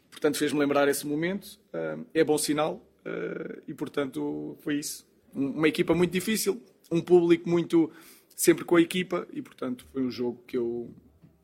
Portanto, 0.09 0.37
fez-me 0.37 0.59
lembrar 0.59 0.87
esse 0.87 1.05
momento. 1.05 1.59
Um, 1.73 2.05
é 2.13 2.23
bom 2.23 2.37
sinal 2.37 2.85
uh, 3.05 3.61
e, 3.67 3.73
portanto, 3.73 4.57
foi 4.61 4.75
isso. 4.79 5.05
Uma 5.33 5.67
equipa 5.67 5.93
muito 5.93 6.11
difícil, 6.11 6.61
um 6.91 7.01
público 7.01 7.49
muito 7.49 7.89
sempre 8.35 8.65
com 8.65 8.75
a 8.75 8.81
equipa 8.81 9.27
e, 9.33 9.41
portanto, 9.41 9.85
foi 9.91 10.01
um 10.01 10.11
jogo 10.11 10.41
que 10.45 10.57
eu, 10.57 10.89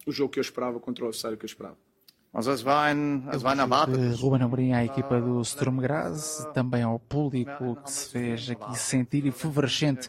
o 0.05 0.11
jogo 0.11 0.31
que 0.31 0.39
eu 0.39 0.41
esperava 0.41 0.79
contra 0.79 1.03
o 1.03 1.07
adversário 1.07 1.37
que 1.37 1.45
eu 1.45 1.47
esperava. 1.47 1.77
Ruben 4.21 4.43
Amorim 4.43 4.71
à 4.71 4.85
equipa 4.85 5.19
do 5.19 5.43
Sturm 5.43 5.79
Graz, 5.79 6.47
também 6.53 6.83
ao 6.83 6.99
público 6.99 7.75
que 7.83 7.91
se 7.91 8.11
fez 8.11 8.49
aqui 8.51 8.77
sentir 8.77 9.25
efervescente 9.25 10.07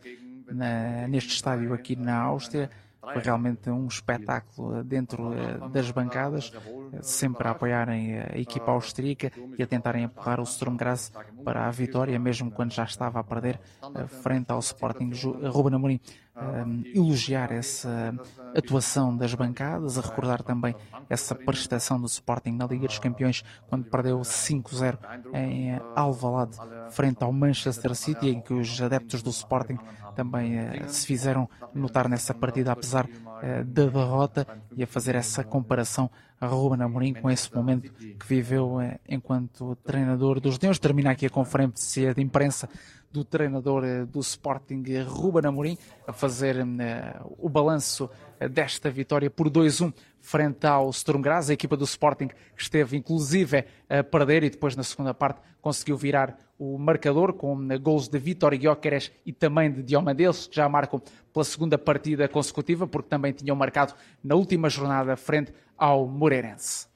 neste 1.09 1.31
estádio 1.31 1.73
aqui 1.73 1.97
na 1.97 2.21
Áustria. 2.21 2.69
Foi 3.01 3.23
realmente 3.23 3.71
um 3.71 3.87
espetáculo 3.87 4.85
dentro 4.85 5.33
eh, 5.33 5.71
das 5.73 5.91
bancadas, 5.91 6.53
sempre 7.01 7.49
a 7.49 7.53
apoiarem 7.53 8.19
a 8.19 8.37
equipa 8.39 8.73
austríaca 8.73 9.33
e 9.57 9.63
a 9.63 9.67
tentarem 9.67 10.05
empurrar 10.05 10.39
o 10.39 10.45
Sturm 10.45 10.77
Graz 10.77 11.11
para 11.43 11.67
a 11.67 11.71
vitória, 11.71 12.19
mesmo 12.19 12.51
quando 12.51 12.73
já 12.73 12.85
estava 12.85 13.21
a 13.21 13.25
perder 13.25 13.59
eh, 13.95 14.07
frente 14.07 14.51
ao 14.51 14.59
Sporting. 14.59 15.11
Ruben 15.51 15.75
Amorim 15.75 16.01
um, 16.41 16.83
elogiar 16.95 17.53
essa 17.53 18.15
atuação 18.57 19.17
das 19.17 19.35
bancadas, 19.35 19.99
a 19.99 20.03
recordar 20.03 20.43
também 20.43 20.75
essa 21.09 21.35
prestação 21.35 22.01
do 22.01 22.07
Sporting 22.07 22.53
na 22.53 22.67
Liga 22.67 22.87
dos 22.87 22.99
Campeões, 22.99 23.45
quando 23.69 23.85
perdeu 23.85 24.21
5-0 24.21 24.99
em 25.35 25.81
Alvalade, 25.95 26.59
frente 26.91 27.23
ao 27.23 27.33
Manchester 27.33 27.95
City, 27.95 28.29
em 28.29 28.41
que 28.41 28.55
os 28.55 28.81
adeptos 28.81 29.23
do 29.23 29.31
Sporting 29.31 29.79
também 30.15 30.59
uh, 30.59 30.89
se 30.89 31.07
fizeram 31.07 31.49
notar 31.73 32.09
nessa 32.09 32.35
partida, 32.35 32.73
apesar 32.73 33.05
uh, 33.05 33.65
da 33.65 33.87
derrota, 33.87 34.47
e 34.77 34.83
a 34.83 34.87
fazer 34.87 35.15
essa 35.15 35.45
comparação 35.45 36.11
a 36.41 36.47
Ruben 36.47 36.83
Amorim 36.83 37.15
com 37.15 37.29
esse 37.31 37.53
momento 37.55 37.93
que 37.93 38.27
viveu 38.27 38.79
uh, 38.79 38.99
enquanto 39.09 39.77
treinador 39.77 40.41
dos 40.41 40.59
Leões. 40.59 40.79
Termina 40.79 41.11
aqui 41.11 41.27
a 41.27 41.31
conferência 41.31 42.15
de 42.15 42.23
imprensa 42.23 42.69
do 43.11 43.25
treinador 43.25 43.85
eh, 43.85 44.05
do 44.05 44.21
Sporting, 44.21 44.83
Ruben 45.07 45.47
Amorim, 45.47 45.79
a 46.07 46.13
fazer 46.13 46.57
uh, 46.57 47.37
o 47.39 47.49
balanço 47.49 48.11
eh, 48.39 48.49
desta 48.49 48.91
vitória 48.91 49.31
por 49.31 49.49
2-1 49.49 49.93
frente 50.21 50.67
ao 50.67 50.93
Sturm 50.93 51.23
Graz, 51.23 51.49
a 51.49 51.55
equipa 51.55 51.77
do 51.77 51.85
Sporting 51.85 52.29
que 52.29 52.63
esteve 52.63 52.97
inclusive 52.97 53.65
a 53.89 54.03
perder 54.03 54.45
e 54.45 54.51
depois 54.51 54.77
na 54.77 54.83
segunda 54.83 55.15
parte 55.15 55.41
conseguiu 55.61 55.97
virar 55.97 56.37
o 56.59 56.77
marcador 56.77 57.33
com 57.33 57.57
gols 57.79 58.09
de 58.09 58.19
Vitor 58.19 58.55
Gyökeres 58.55 59.13
e 59.25 59.33
também 59.33 59.71
de 59.71 59.83
Diomadeus, 59.83 60.47
que 60.47 60.57
já 60.57 60.69
marcam 60.69 61.01
pela 61.33 61.45
segunda 61.45 61.79
partida 61.79 62.29
consecutiva, 62.29 62.87
porque 62.87 63.09
também 63.09 63.33
tinham 63.33 63.55
marcado 63.55 63.95
na 64.23 64.35
última 64.35 64.69
jornada 64.69 65.17
frente 65.17 65.53
ao 65.77 66.07
Moreirense. 66.07 66.88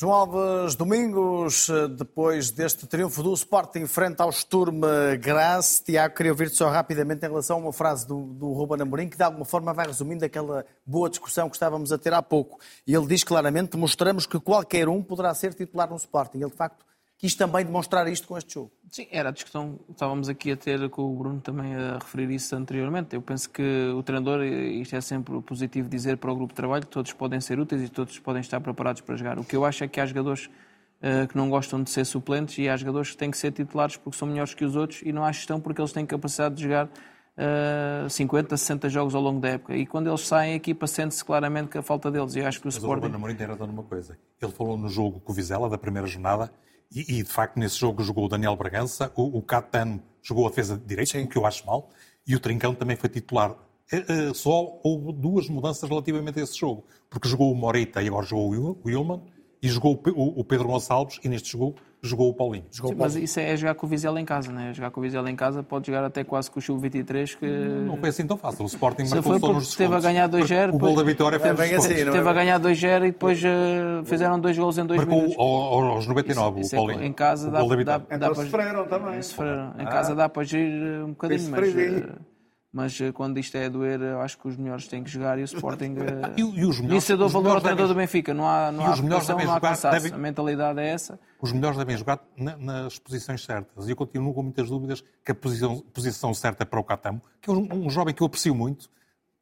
João 0.00 0.14
Alves 0.14 0.74
Domingos, 0.76 1.68
depois 1.98 2.50
deste 2.50 2.86
triunfo 2.86 3.22
do 3.22 3.34
Sporting 3.34 3.84
frente 3.84 4.22
ao 4.22 4.32
Sturm 4.32 4.80
Graz, 5.20 5.82
Tiago, 5.84 6.14
queria 6.14 6.32
ouvir-te 6.32 6.56
só 6.56 6.70
rapidamente 6.70 7.26
em 7.26 7.28
relação 7.28 7.58
a 7.58 7.60
uma 7.60 7.72
frase 7.72 8.06
do, 8.08 8.18
do 8.32 8.50
Ruben 8.50 8.80
Amorim 8.80 9.10
que 9.10 9.18
de 9.18 9.22
alguma 9.22 9.44
forma 9.44 9.74
vai 9.74 9.86
resumindo 9.86 10.24
aquela 10.24 10.64
boa 10.86 11.10
discussão 11.10 11.50
que 11.50 11.56
estávamos 11.56 11.92
a 11.92 11.98
ter 11.98 12.14
há 12.14 12.22
pouco. 12.22 12.58
E 12.86 12.94
ele 12.94 13.06
diz 13.06 13.22
claramente, 13.22 13.76
mostramos 13.76 14.24
que 14.24 14.40
qualquer 14.40 14.88
um 14.88 15.02
poderá 15.02 15.34
ser 15.34 15.52
titular 15.52 15.90
no 15.90 15.96
Sporting. 15.96 16.38
Ele 16.38 16.50
de 16.50 16.56
facto 16.56 16.82
quis 17.20 17.34
também 17.34 17.66
demonstrar 17.66 18.08
isto 18.08 18.26
com 18.26 18.38
este 18.38 18.54
jogo. 18.54 18.72
Sim, 18.90 19.06
era 19.10 19.28
a 19.28 19.32
discussão 19.32 19.78
que 19.84 19.92
estávamos 19.92 20.28
aqui 20.30 20.52
a 20.52 20.56
ter 20.56 20.88
com 20.88 21.02
o 21.02 21.14
Bruno 21.14 21.38
também 21.38 21.76
a 21.76 21.98
referir 21.98 22.30
isso 22.30 22.56
anteriormente. 22.56 23.14
Eu 23.14 23.20
penso 23.20 23.50
que 23.50 23.92
o 23.94 24.02
treinador, 24.02 24.42
isto 24.42 24.96
é 24.96 25.00
sempre 25.02 25.38
positivo 25.42 25.86
dizer 25.86 26.16
para 26.16 26.32
o 26.32 26.34
grupo 26.34 26.54
de 26.54 26.56
trabalho, 26.56 26.82
que 26.82 26.90
todos 26.90 27.12
podem 27.12 27.38
ser 27.38 27.60
úteis 27.60 27.82
e 27.82 27.88
todos 27.90 28.18
podem 28.18 28.40
estar 28.40 28.58
preparados 28.60 29.02
para 29.02 29.14
jogar. 29.16 29.38
O 29.38 29.44
que 29.44 29.54
eu 29.54 29.66
acho 29.66 29.84
é 29.84 29.88
que 29.88 30.00
há 30.00 30.06
jogadores 30.06 30.46
uh, 30.46 31.28
que 31.28 31.36
não 31.36 31.50
gostam 31.50 31.82
de 31.82 31.90
ser 31.90 32.06
suplentes 32.06 32.56
e 32.56 32.70
há 32.70 32.76
jogadores 32.76 33.10
que 33.10 33.18
têm 33.18 33.30
que 33.30 33.36
ser 33.36 33.52
titulares 33.52 33.98
porque 33.98 34.16
são 34.16 34.26
melhores 34.26 34.54
que 34.54 34.64
os 34.64 34.74
outros 34.74 35.02
e 35.02 35.12
não 35.12 35.22
há 35.22 35.30
gestão 35.30 35.60
porque 35.60 35.78
eles 35.78 35.92
têm 35.92 36.06
capacidade 36.06 36.54
de 36.54 36.62
jogar 36.62 36.86
uh, 36.86 38.08
50, 38.08 38.56
60 38.56 38.88
jogos 38.88 39.14
ao 39.14 39.20
longo 39.20 39.40
da 39.40 39.50
época. 39.50 39.76
E 39.76 39.86
quando 39.86 40.08
eles 40.08 40.26
saem, 40.26 40.54
a 40.54 40.56
equipa 40.56 40.86
sente-se 40.86 41.22
claramente 41.22 41.68
que 41.68 41.76
a 41.76 41.82
falta 41.82 42.10
deles. 42.10 42.34
E 42.34 42.38
eu 42.38 42.46
acho 42.46 42.60
que 42.60 42.66
o 42.66 42.68
Mas 42.68 42.76
Sporting... 42.76 43.08
o 43.08 43.18
Ruben 43.18 43.36
tem 43.36 43.46
razão 43.46 43.66
numa 43.66 43.82
coisa. 43.82 44.18
Ele 44.40 44.52
falou 44.52 44.78
no 44.78 44.88
jogo 44.88 45.20
com 45.20 45.32
o 45.32 45.34
Vizela, 45.34 45.68
da 45.68 45.76
primeira 45.76 46.08
jornada, 46.08 46.50
e, 46.92 47.18
e, 47.18 47.22
de 47.22 47.30
facto, 47.30 47.56
nesse 47.58 47.78
jogo 47.78 48.02
jogou 48.02 48.24
o 48.24 48.28
Daniel 48.28 48.56
Bragança, 48.56 49.12
o, 49.14 49.38
o 49.38 49.42
Catano 49.42 50.02
jogou 50.22 50.46
a 50.46 50.50
defesa 50.50 50.76
de 50.76 50.84
direita, 50.84 51.18
o 51.18 51.28
que 51.28 51.36
eu 51.36 51.46
acho 51.46 51.64
mal, 51.66 51.90
e 52.26 52.34
o 52.34 52.40
Trincão 52.40 52.74
também 52.74 52.96
foi 52.96 53.08
titular. 53.08 53.56
É, 53.92 54.28
é, 54.28 54.34
só 54.34 54.80
houve 54.82 55.12
duas 55.12 55.48
mudanças 55.48 55.88
relativamente 55.88 56.40
a 56.40 56.42
esse 56.42 56.58
jogo, 56.58 56.84
porque 57.08 57.28
jogou 57.28 57.52
o 57.52 57.54
Morita 57.54 58.02
e 58.02 58.08
agora 58.08 58.26
jogou 58.26 58.50
o 58.52 58.78
Willman, 58.84 59.22
e 59.62 59.68
jogou 59.68 59.92
o 59.92 60.44
Pedro 60.44 60.68
Gonçalves, 60.68 61.20
e 61.22 61.28
neste 61.28 61.52
jogo 61.52 61.76
jogou 62.02 62.30
o 62.30 62.34
Paulinho. 62.34 62.64
Jogou 62.70 62.92
Sim, 62.92 62.98
mas 62.98 63.16
isso 63.16 63.40
é 63.40 63.56
jogar 63.56 63.74
com 63.74 63.86
o 63.86 63.88
Vizela 63.88 64.20
em 64.20 64.24
casa, 64.24 64.50
né? 64.50 64.72
Jogar 64.72 64.90
com 64.90 65.00
o 65.00 65.02
Vizela 65.02 65.30
em 65.30 65.36
casa 65.36 65.62
pode 65.62 65.86
jogar 65.86 66.04
até 66.04 66.24
quase 66.24 66.50
com 66.50 66.58
o 66.58 66.62
Sub-23 66.62 67.36
que... 67.36 67.46
Não 67.46 67.96
foi 67.96 68.08
assim 68.08 68.26
tão 68.26 68.36
fácil. 68.36 68.64
O 68.64 68.66
Sporting 68.66 69.04
Se 69.06 69.14
marcou 69.14 69.38
só 69.38 69.52
nos 69.52 69.68
Esteve 69.68 69.94
a 69.94 70.00
ganhar 70.00 70.28
2-0. 70.28 70.74
O 70.74 70.78
gol 70.78 70.96
da 70.96 71.02
vitória 71.02 71.38
foi 71.38 71.50
é, 71.50 71.52
assim, 71.76 71.92
Esteve 71.92 72.18
é? 72.18 72.28
a 72.28 72.32
ganhar 72.32 72.60
2-0 72.60 72.96
e 72.96 73.12
depois 73.12 73.42
uh, 73.42 74.04
fizeram 74.04 74.40
dois 74.40 74.56
gols 74.56 74.78
em 74.78 74.86
dois 74.86 74.98
marcou 74.98 75.16
minutos. 75.16 75.36
Marcou 75.36 75.84
aos 75.90 76.06
99 76.06 76.60
isso, 76.60 76.74
o 76.74 76.78
Paulinho. 76.78 77.02
É, 77.02 77.06
em 77.06 77.12
casa 77.12 77.50
dá, 77.50 77.62
dá, 77.62 77.76
dá, 77.76 77.98
dá 77.98 78.30
para... 78.30 78.34
sofreram 78.34 78.86
também. 78.86 79.22
Sofreram. 79.22 79.74
Em 79.78 79.82
ah. 79.82 79.90
casa 79.90 80.14
dá 80.14 80.28
para 80.28 80.42
agir 80.42 81.02
um 81.04 81.10
bocadinho, 81.10 81.50
mas... 81.50 82.29
Mas 82.72 83.00
eh, 83.00 83.10
quando 83.10 83.38
isto 83.38 83.56
é 83.56 83.66
a 83.66 83.68
doer, 83.68 84.00
eu 84.00 84.20
acho 84.20 84.38
que 84.38 84.46
os 84.46 84.56
melhores 84.56 84.86
têm 84.86 85.02
que 85.02 85.10
jogar 85.10 85.38
e 85.38 85.42
o 85.42 85.44
Sporting. 85.44 85.96
Eh, 86.00 86.34
e, 86.36 86.40
e 86.40 86.64
os 86.64 86.80
melhores, 86.80 87.02
Isso 87.02 87.12
eu 87.12 87.18
dou 87.18 87.28
valor 87.28 87.56
ao 87.56 87.60
treinador 87.60 87.88
do 87.88 87.94
Benfica. 87.94 88.32
Não 88.32 88.48
há, 88.48 88.70
não 88.70 88.86
há 88.86 88.92
os 88.92 89.00
melhores 89.00 89.28
não 89.28 89.52
há 89.52 89.60
cansaço. 89.60 89.94
Devem... 89.94 90.12
A 90.12 90.18
mentalidade 90.18 90.78
é 90.78 90.88
essa. 90.88 91.18
Os 91.40 91.52
melhores 91.52 91.76
devem 91.76 91.96
jogar 91.96 92.20
na, 92.36 92.56
nas 92.56 92.98
posições 92.98 93.44
certas. 93.44 93.88
E 93.88 93.90
eu 93.90 93.96
continuo 93.96 94.32
com 94.32 94.42
muitas 94.42 94.68
dúvidas 94.68 95.02
que 95.24 95.32
a 95.32 95.34
posição, 95.34 95.80
posição 95.92 96.32
certa 96.32 96.64
para 96.64 96.78
o 96.78 96.84
Catamo, 96.84 97.20
que 97.40 97.50
é 97.50 97.52
um, 97.52 97.86
um 97.86 97.90
jovem 97.90 98.14
que 98.14 98.22
eu 98.22 98.26
aprecio 98.26 98.54
muito, 98.54 98.88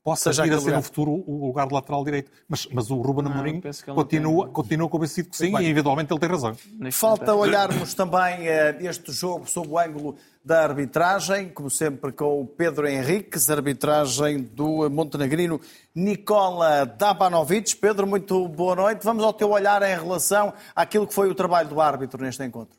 possa 0.08 0.32
vir 0.42 0.52
a 0.52 0.60
ser 0.60 0.74
no 0.74 0.82
futuro 0.82 1.22
o 1.26 1.46
lugar 1.46 1.66
de 1.66 1.74
lateral 1.74 2.04
direito. 2.04 2.30
Mas, 2.48 2.66
mas 2.72 2.90
o 2.90 3.00
Ruben 3.00 3.26
Amorim 3.26 3.60
continua, 3.94 4.44
tem... 4.44 4.52
continua 4.52 4.88
convencido 4.88 5.28
que 5.28 5.36
sim 5.36 5.56
e 5.58 5.66
eventualmente 5.66 6.12
ele 6.12 6.20
tem 6.20 6.28
razão. 6.28 6.56
Falta 6.92 7.34
olharmos 7.34 7.94
também 7.94 8.48
uh, 8.48 8.88
este 8.88 9.12
jogo 9.12 9.48
sob 9.48 9.68
o 9.68 9.78
ângulo 9.78 10.16
da 10.44 10.62
arbitragem, 10.62 11.50
como 11.50 11.68
sempre 11.68 12.10
com 12.10 12.40
o 12.40 12.46
Pedro 12.46 12.88
Henriques, 12.88 13.50
arbitragem 13.50 14.38
do 14.38 14.88
montenegrino 14.88 15.60
Nicola 15.94 16.86
Dabanovic. 16.86 17.76
Pedro, 17.76 18.06
muito 18.06 18.48
boa 18.48 18.74
noite. 18.74 19.04
Vamos 19.04 19.22
ao 19.22 19.32
teu 19.32 19.50
olhar 19.50 19.82
em 19.82 19.94
relação 19.94 20.54
àquilo 20.74 21.06
que 21.06 21.12
foi 21.12 21.28
o 21.28 21.34
trabalho 21.34 21.68
do 21.68 21.80
árbitro 21.80 22.22
neste 22.22 22.42
encontro. 22.42 22.77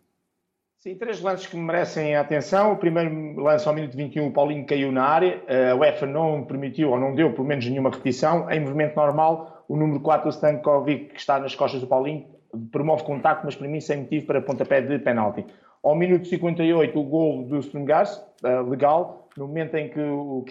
Sim, 0.79 0.95
três 0.95 1.19
lances 1.21 1.45
que 1.45 1.57
merecem 1.57 2.15
a 2.15 2.21
atenção. 2.21 2.71
O 2.71 2.77
primeiro 2.77 3.35
lance 3.35 3.67
ao 3.67 3.75
minuto 3.75 3.97
21, 3.97 4.27
o 4.27 4.31
Paulinho 4.31 4.65
caiu 4.65 4.93
na 4.93 5.03
área. 5.03 5.43
A 5.69 5.75
UEFA 5.75 6.05
não 6.05 6.45
permitiu, 6.45 6.91
ou 6.91 6.97
não 6.97 7.13
deu, 7.13 7.33
pelo 7.33 7.45
menos, 7.45 7.67
nenhuma 7.67 7.89
repetição. 7.89 8.49
Em 8.49 8.61
movimento 8.61 8.95
normal, 8.95 9.65
o 9.67 9.75
número 9.75 9.99
4, 9.99 10.27
o 10.27 10.29
Stankovic, 10.29 11.09
que 11.09 11.19
está 11.19 11.37
nas 11.37 11.53
costas 11.53 11.81
do 11.81 11.87
Paulinho, 11.87 12.27
promove 12.71 13.03
contacto, 13.03 13.41
mas 13.43 13.57
para 13.57 13.67
mim 13.67 13.81
sem 13.81 14.03
motivo 14.03 14.25
para 14.25 14.41
pontapé 14.41 14.79
de 14.79 14.97
penalti. 14.99 15.45
Ao 15.83 15.93
minuto 15.95 16.25
58, 16.29 16.97
o 16.97 17.03
gol 17.03 17.43
do 17.43 17.57
Strungas, 17.57 18.25
legal. 18.69 19.27
No 19.35 19.47
momento 19.47 19.75
em 19.75 19.89
que 19.89 19.99
o 19.99 20.45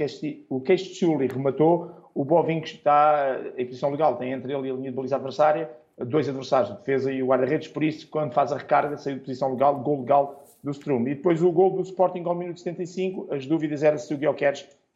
Queixuli 0.60 1.26
rematou, 1.26 2.10
o 2.14 2.22
Bovinho 2.22 2.62
está 2.62 3.34
em 3.56 3.64
posição 3.64 3.90
legal, 3.90 4.16
tem 4.16 4.32
entre 4.32 4.52
ele 4.52 4.68
e 4.68 4.70
a 4.70 4.74
linha 4.74 4.90
de 4.90 4.96
baliza 4.96 5.16
adversária 5.16 5.70
dois 6.04 6.28
adversários, 6.28 6.70
de 6.70 6.78
defesa 6.78 7.12
e 7.12 7.22
o 7.22 7.26
guarda-redes, 7.26 7.68
por 7.68 7.82
isso, 7.82 8.08
quando 8.08 8.32
faz 8.32 8.52
a 8.52 8.56
recarga, 8.56 8.96
saiu 8.96 9.16
de 9.16 9.22
posição 9.22 9.52
legal, 9.52 9.78
gol 9.80 10.00
legal 10.00 10.44
do 10.62 10.70
Strum. 10.70 11.02
E 11.02 11.14
depois 11.14 11.42
o 11.42 11.50
gol 11.50 11.70
do 11.70 11.82
Sporting 11.82 12.22
ao 12.24 12.34
minuto 12.34 12.60
75, 12.60 13.28
as 13.30 13.46
dúvidas 13.46 13.82
eram 13.82 13.98
se 13.98 14.12
o 14.12 14.18
Guilherme 14.18 14.38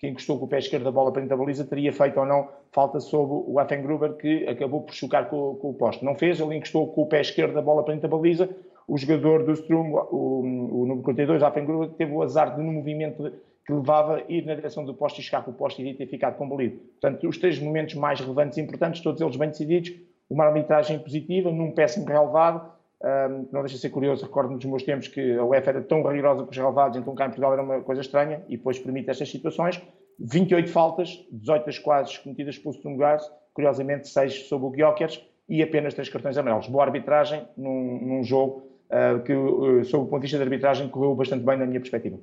que 0.03 0.09
encostou 0.09 0.37
com 0.37 0.47
o 0.47 0.49
pé 0.49 0.59
esquerdo 0.59 0.83
da 0.83 0.91
bola 0.91 1.13
para 1.13 1.23
dentro 1.23 1.37
da 1.37 1.41
baliza, 1.41 1.65
teria 1.65 1.93
feito 1.93 2.19
ou 2.19 2.27
não 2.27 2.49
falta 2.73 2.99
sobre 2.99 3.45
o 3.47 3.61
Affengruber, 3.61 4.15
que 4.15 4.45
acabou 4.49 4.83
por 4.83 4.93
chocar 4.93 5.31
com, 5.31 5.55
com, 5.55 5.71
o 5.71 5.75
poste. 5.75 6.05
Não 6.05 6.17
fez, 6.17 6.41
ele 6.41 6.57
encostou 6.57 6.89
com 6.89 7.03
o 7.03 7.07
pé 7.07 7.21
esquerdo 7.21 7.55
da 7.55 7.63
bola 7.63 7.85
para 7.85 7.95
dentro 7.95 8.11
da 8.11 8.17
baliza. 8.17 8.51
O 8.89 8.99
jogador 8.99 9.45
do 9.45 9.53
Strum, 9.53 9.95
o, 10.11 10.41
o 10.83 10.87
número 10.87 11.03
42, 11.03 11.41
Affengruber, 11.45 11.91
teve 11.91 12.13
o 12.13 12.21
azar 12.21 12.57
de, 12.57 12.61
no 12.61 12.73
movimento 12.73 13.33
que 13.65 13.73
levava 13.73 14.25
ir 14.29 14.45
na 14.45 14.57
direção 14.57 14.85
do 14.85 14.93
poste 14.93 15.21
e 15.21 15.25
chegar 15.25 15.45
com 15.45 15.53
o 15.53 15.55
poste 15.55 15.87
e 15.87 15.95
ter 15.95 16.09
ficado 16.09 16.37
combalido. 16.37 16.79
Portanto, 17.01 17.29
os 17.29 17.39
três 17.39 17.61
momentos 17.61 17.95
mais 17.95 18.19
relevantes 18.19 18.59
e 18.59 18.61
importantes, 18.61 19.01
todos 19.03 19.21
eles 19.21 19.37
bem 19.37 19.51
decididos, 19.51 19.93
uma 20.33 20.47
arbitragem 20.47 20.99
positiva, 20.99 21.51
num 21.51 21.73
péssimo 21.73 22.07
relevado, 22.07 22.73
um, 23.03 23.49
não 23.53 23.61
deixa 23.61 23.77
de 23.77 23.83
ser 23.83 23.91
curioso, 23.91 24.25
recordo-me 24.25 24.57
dos 24.57 24.65
meus 24.65 24.83
tempos 24.83 25.09
que 25.09 25.37
a 25.37 25.45
UEFA 25.45 25.71
era 25.71 25.83
tão 25.83 26.03
rigorosa 26.03 26.45
com 26.45 26.51
os 26.51 26.57
relevados, 26.57 26.97
então 26.97 27.15
cá 27.15 27.27
em 27.27 27.29
Portugal 27.29 27.53
era 27.53 27.63
uma 27.63 27.81
coisa 27.83 28.01
estranha, 28.01 28.43
e 28.49 28.57
depois 28.57 28.79
permite 28.79 29.11
estas 29.11 29.31
situações. 29.31 29.81
28 30.19 30.71
faltas, 30.71 31.23
18 31.31 31.67
das 31.67 31.79
quase 31.79 32.19
cometidas 32.21 32.57
pelo 32.59 32.75
Sturmgars, 32.75 33.29
curiosamente 33.53 34.09
6 34.09 34.49
sobre 34.49 34.69
o 34.69 34.71
Gyökeres 34.71 35.21
e 35.49 35.63
apenas 35.63 35.95
3 35.95 36.09
cartões 36.09 36.39
amarelos. 36.39 36.69
Boa 36.69 36.85
arbitragem 36.85 37.47
num, 37.57 37.99
num 38.01 38.25
jogo 38.25 38.63
uh, 38.89 39.23
que, 39.23 39.35
uh, 39.35 39.85
sob 39.85 40.05
o 40.05 40.07
ponto 40.07 40.21
de 40.21 40.23
vista 40.23 40.39
da 40.39 40.45
arbitragem, 40.45 40.89
correu 40.89 41.15
bastante 41.15 41.45
bem 41.45 41.59
na 41.59 41.67
minha 41.67 41.81
perspectiva. 41.81 42.19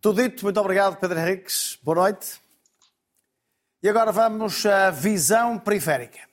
Tudo 0.00 0.22
dito, 0.22 0.44
muito 0.44 0.60
obrigado, 0.60 0.98
Pedro 0.98 1.18
Henriques. 1.18 1.78
Boa 1.82 1.96
noite. 1.96 2.40
E 3.82 3.88
agora 3.88 4.12
vamos 4.12 4.64
à 4.64 4.90
visão 4.90 5.58
periférica. 5.58 6.29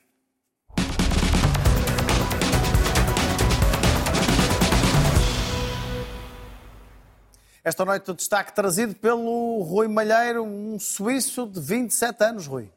Esta 7.67 7.83
noite 7.83 8.09
o 8.09 8.13
destaque 8.13 8.55
trazido 8.55 8.95
pelo 8.95 9.61
Rui 9.61 9.89
Malheiro, 9.89 10.41
um 10.41 10.79
suíço 10.79 11.45
de 11.45 11.59
27 11.59 12.23
anos, 12.23 12.47
Rui. 12.47 12.69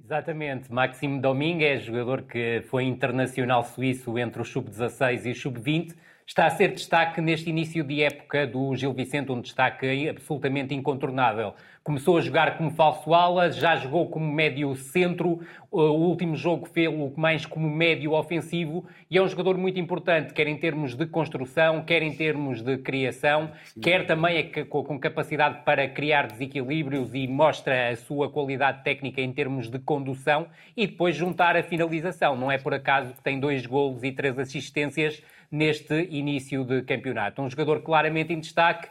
Exatamente, 0.00 0.72
Maxime 0.72 1.20
Domingues, 1.20 1.82
jogador 1.82 2.22
que 2.22 2.62
foi 2.70 2.84
internacional 2.84 3.64
suíço 3.64 4.16
entre 4.16 4.40
o 4.40 4.44
sub-16 4.44 5.26
e 5.26 5.30
o 5.32 5.34
sub-20, 5.34 5.96
está 6.24 6.46
a 6.46 6.50
ser 6.50 6.68
destaque 6.68 7.20
neste 7.20 7.50
início 7.50 7.82
de 7.82 8.00
época 8.00 8.46
do 8.46 8.76
Gil 8.76 8.92
Vicente, 8.92 9.32
um 9.32 9.40
destaque 9.40 10.08
absolutamente 10.08 10.72
incontornável. 10.72 11.56
Começou 11.84 12.16
a 12.16 12.20
jogar 12.20 12.56
como 12.56 12.70
falso 12.70 13.12
ala, 13.12 13.50
já 13.50 13.74
jogou 13.74 14.08
como 14.08 14.32
médio 14.32 14.72
centro, 14.76 15.40
o 15.68 15.80
último 15.80 16.36
jogo 16.36 16.68
fez-o 16.68 17.12
mais 17.16 17.44
como 17.44 17.68
médio 17.68 18.12
ofensivo 18.12 18.86
e 19.10 19.18
é 19.18 19.22
um 19.22 19.26
jogador 19.26 19.58
muito 19.58 19.80
importante, 19.80 20.32
quer 20.32 20.46
em 20.46 20.56
termos 20.56 20.94
de 20.94 21.06
construção, 21.06 21.82
quer 21.82 22.00
em 22.02 22.14
termos 22.14 22.62
de 22.62 22.78
criação, 22.78 23.50
Sim. 23.64 23.80
quer 23.80 24.06
também 24.06 24.48
com 24.68 24.96
capacidade 25.00 25.64
para 25.64 25.88
criar 25.88 26.28
desequilíbrios 26.28 27.16
e 27.16 27.26
mostra 27.26 27.90
a 27.90 27.96
sua 27.96 28.30
qualidade 28.30 28.84
técnica 28.84 29.20
em 29.20 29.32
termos 29.32 29.68
de 29.68 29.80
condução 29.80 30.46
e 30.76 30.86
depois 30.86 31.16
juntar 31.16 31.56
a 31.56 31.64
finalização. 31.64 32.36
Não 32.36 32.52
é 32.52 32.58
por 32.58 32.74
acaso 32.74 33.12
que 33.12 33.22
tem 33.22 33.40
dois 33.40 33.66
golos 33.66 34.04
e 34.04 34.12
três 34.12 34.38
assistências 34.38 35.20
neste 35.50 36.06
início 36.12 36.64
de 36.64 36.82
campeonato. 36.82 37.42
Um 37.42 37.50
jogador 37.50 37.82
claramente 37.82 38.32
em 38.32 38.38
destaque 38.38 38.88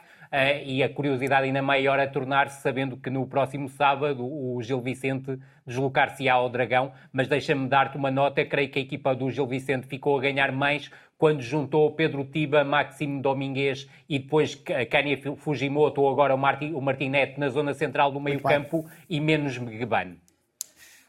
e 0.64 0.82
a 0.82 0.88
curiosidade 0.88 1.46
ainda 1.46 1.60
maior 1.60 2.00
a 2.00 2.06
tornar-se 2.06 2.62
sabendo 2.62 2.96
que 2.96 3.10
no 3.10 3.26
próximo 3.26 3.68
sábado 3.68 4.24
o 4.24 4.62
Gil 4.62 4.80
Vicente 4.80 5.38
deslocar-se-á 5.66 6.32
ao 6.32 6.48
Dragão, 6.48 6.92
mas 7.12 7.28
deixa-me 7.28 7.68
dar-te 7.68 7.98
uma 7.98 8.10
nota, 8.10 8.44
creio 8.44 8.70
que 8.70 8.78
a 8.78 8.82
equipa 8.82 9.14
do 9.14 9.30
Gil 9.30 9.46
Vicente 9.46 9.86
ficou 9.86 10.18
a 10.18 10.22
ganhar 10.22 10.50
mais 10.50 10.90
quando 11.18 11.42
juntou 11.42 11.92
Pedro 11.92 12.24
Tiba, 12.24 12.64
Maxime 12.64 13.20
Domingues 13.20 13.88
e 14.08 14.18
depois 14.18 14.54
Kanye 14.90 15.20
Fujimoto 15.36 16.00
ou 16.00 16.10
agora 16.10 16.34
o, 16.34 16.38
Marti, 16.38 16.72
o 16.72 16.80
Martinete 16.80 17.38
na 17.38 17.48
zona 17.48 17.74
central 17.74 18.10
do 18.10 18.18
meio 18.18 18.40
campo 18.40 18.86
e 19.08 19.20
menos 19.20 19.56
Megbane. 19.58 20.18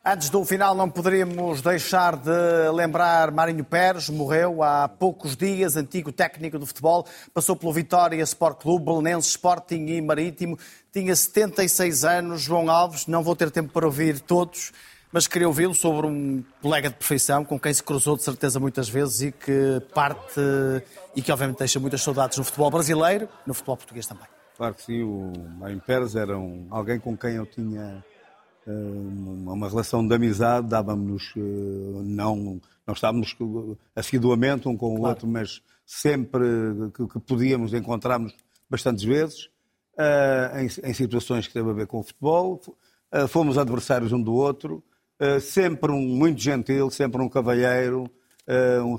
Antes 0.05 0.29
do 0.29 0.43
final, 0.43 0.75
não 0.75 0.89
poderíamos 0.89 1.61
deixar 1.61 2.17
de 2.17 2.29
lembrar 2.73 3.31
Marinho 3.31 3.63
Pérez, 3.63 4.09
morreu 4.09 4.61
há 4.61 4.85
poucos 4.85 5.33
dias, 5.33 5.77
antigo 5.77 6.11
técnico 6.11 6.59
do 6.59 6.65
futebol, 6.65 7.07
passou 7.33 7.55
pelo 7.55 7.71
Vitória 7.71 8.21
Sport 8.23 8.61
Clube, 8.61 8.83
Belenense 8.83 9.29
Sporting 9.29 9.85
e 9.85 10.01
Marítimo, 10.01 10.59
tinha 10.91 11.15
76 11.15 12.03
anos. 12.03 12.41
João 12.41 12.69
Alves, 12.69 13.07
não 13.07 13.23
vou 13.23 13.33
ter 13.33 13.49
tempo 13.49 13.71
para 13.71 13.85
ouvir 13.85 14.19
todos, 14.19 14.73
mas 15.09 15.25
queria 15.25 15.47
ouvi-lo 15.47 15.73
sobre 15.73 16.05
um 16.05 16.43
colega 16.61 16.89
de 16.89 16.95
profissão 16.95 17.45
com 17.45 17.57
quem 17.57 17.73
se 17.73 17.81
cruzou 17.81 18.17
de 18.17 18.23
certeza 18.23 18.59
muitas 18.59 18.89
vezes 18.89 19.21
e 19.21 19.31
que 19.31 19.81
parte 19.93 20.41
e 21.15 21.21
que 21.21 21.31
obviamente 21.31 21.59
deixa 21.59 21.79
muitas 21.79 22.01
saudades 22.01 22.37
no 22.37 22.43
futebol 22.43 22.69
brasileiro 22.69 23.29
no 23.47 23.53
futebol 23.53 23.77
português 23.77 24.05
também. 24.05 24.27
Claro 24.57 24.75
que 24.75 24.83
sim, 24.83 25.01
o 25.01 25.31
Marinho 25.57 25.79
Pérez 25.79 26.13
era 26.13 26.37
um, 26.37 26.67
alguém 26.69 26.99
com 26.99 27.15
quem 27.15 27.35
eu 27.35 27.45
tinha 27.45 28.03
uma 28.71 29.67
relação 29.67 30.07
de 30.07 30.15
amizade, 30.15 30.67
dávamos, 30.67 31.33
eh, 31.35 31.39
não, 32.03 32.61
não 32.85 32.93
estávamos 32.93 33.35
assiduamente 33.95 34.67
um 34.67 34.77
com 34.77 34.93
o 34.93 34.97
claro. 34.97 35.09
outro, 35.09 35.27
mas 35.27 35.61
sempre 35.85 36.43
que, 36.93 37.07
que 37.07 37.19
podíamos 37.19 37.73
encontrarmos 37.73 38.33
bastantes 38.69 39.03
vezes, 39.03 39.49
uh, 39.97 40.57
em, 40.57 40.89
em, 40.89 40.93
situações 40.93 41.45
que 41.47 41.53
teve 41.53 41.69
a 41.69 41.73
ver 41.73 41.87
com 41.87 41.99
o 41.99 42.03
futebol. 42.03 42.61
Uh, 43.13 43.27
fomos 43.27 43.57
adversários 43.57 44.11
um 44.11 44.21
do 44.21 44.33
outro, 44.33 44.83
sempre 45.39 45.91
um 45.91 46.01
muito 46.01 46.41
gentil, 46.41 46.89
sempre 46.89 47.21
um 47.21 47.29
cavalheiro, 47.29 48.09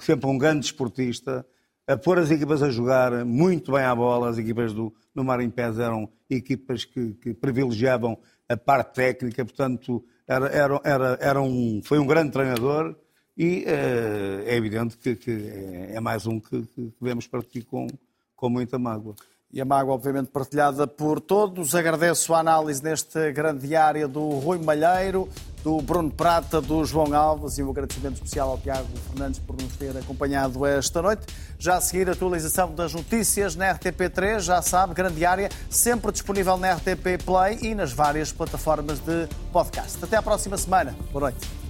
sempre 0.00 0.26
um 0.26 0.38
grande 0.38 0.64
esportista, 0.64 1.44
a 1.86 1.98
pôr 1.98 2.18
as 2.18 2.30
equipas 2.30 2.62
a 2.62 2.70
jogar 2.70 3.24
muito 3.26 3.72
bem 3.72 3.82
à 3.82 3.94
bola. 3.94 4.30
As 4.30 4.38
equipas 4.38 4.72
do, 4.72 4.94
do 5.14 5.22
Marim 5.22 5.50
Pés 5.50 5.78
eram 5.78 6.08
equipas 6.30 6.84
que, 6.84 7.12
que 7.14 7.34
privilegiavam 7.34 8.18
a 8.48 8.56
parte 8.56 8.94
técnica, 8.94 9.44
portanto, 9.44 10.04
era, 10.26 10.46
era, 10.48 10.80
era, 10.84 11.18
era 11.20 11.40
um, 11.42 11.80
foi 11.82 11.98
um 11.98 12.06
grande 12.06 12.32
treinador 12.32 12.96
e 13.36 13.64
uh, 13.64 14.46
é 14.46 14.54
evidente 14.54 14.96
que, 14.96 15.16
que 15.16 15.30
é, 15.30 15.96
é, 15.96 16.00
mais 16.00 16.26
um 16.26 16.38
que, 16.38 16.62
que 16.62 16.92
vemos 17.00 17.26
partir 17.26 17.64
com, 17.64 17.86
com 18.36 18.48
muita 18.48 18.78
mágoa. 18.78 19.14
E 19.54 19.60
a 19.60 19.64
mágoa, 19.64 19.94
obviamente, 19.94 20.30
partilhada 20.30 20.84
por 20.84 21.20
todos. 21.20 21.76
Agradeço 21.76 22.34
a 22.34 22.40
análise 22.40 22.82
neste 22.82 23.30
grande 23.30 23.68
diário 23.68 24.08
do 24.08 24.30
Rui 24.40 24.58
Malheiro, 24.58 25.28
do 25.62 25.80
Bruno 25.80 26.10
Prata, 26.10 26.60
do 26.60 26.84
João 26.84 27.14
Alves 27.14 27.56
e 27.56 27.62
um 27.62 27.70
agradecimento 27.70 28.14
especial 28.14 28.50
ao 28.50 28.58
Tiago 28.58 28.88
Fernandes 29.08 29.38
por 29.38 29.54
nos 29.54 29.76
ter 29.76 29.96
acompanhado 29.96 30.66
esta 30.66 31.00
noite. 31.00 31.24
Já 31.56 31.76
a 31.76 31.80
seguir, 31.80 32.08
a 32.08 32.14
atualização 32.14 32.74
das 32.74 32.92
notícias 32.92 33.54
na 33.54 33.72
RTP3, 33.72 34.40
já 34.40 34.60
sabe, 34.60 34.92
grande 34.92 35.14
diária, 35.14 35.48
sempre 35.70 36.10
disponível 36.10 36.56
na 36.56 36.72
RTP 36.72 37.22
Play 37.24 37.58
e 37.62 37.76
nas 37.76 37.92
várias 37.92 38.32
plataformas 38.32 38.98
de 38.98 39.28
podcast. 39.52 40.02
Até 40.02 40.16
à 40.16 40.22
próxima 40.22 40.58
semana. 40.58 40.96
Boa 41.12 41.30
noite. 41.30 41.63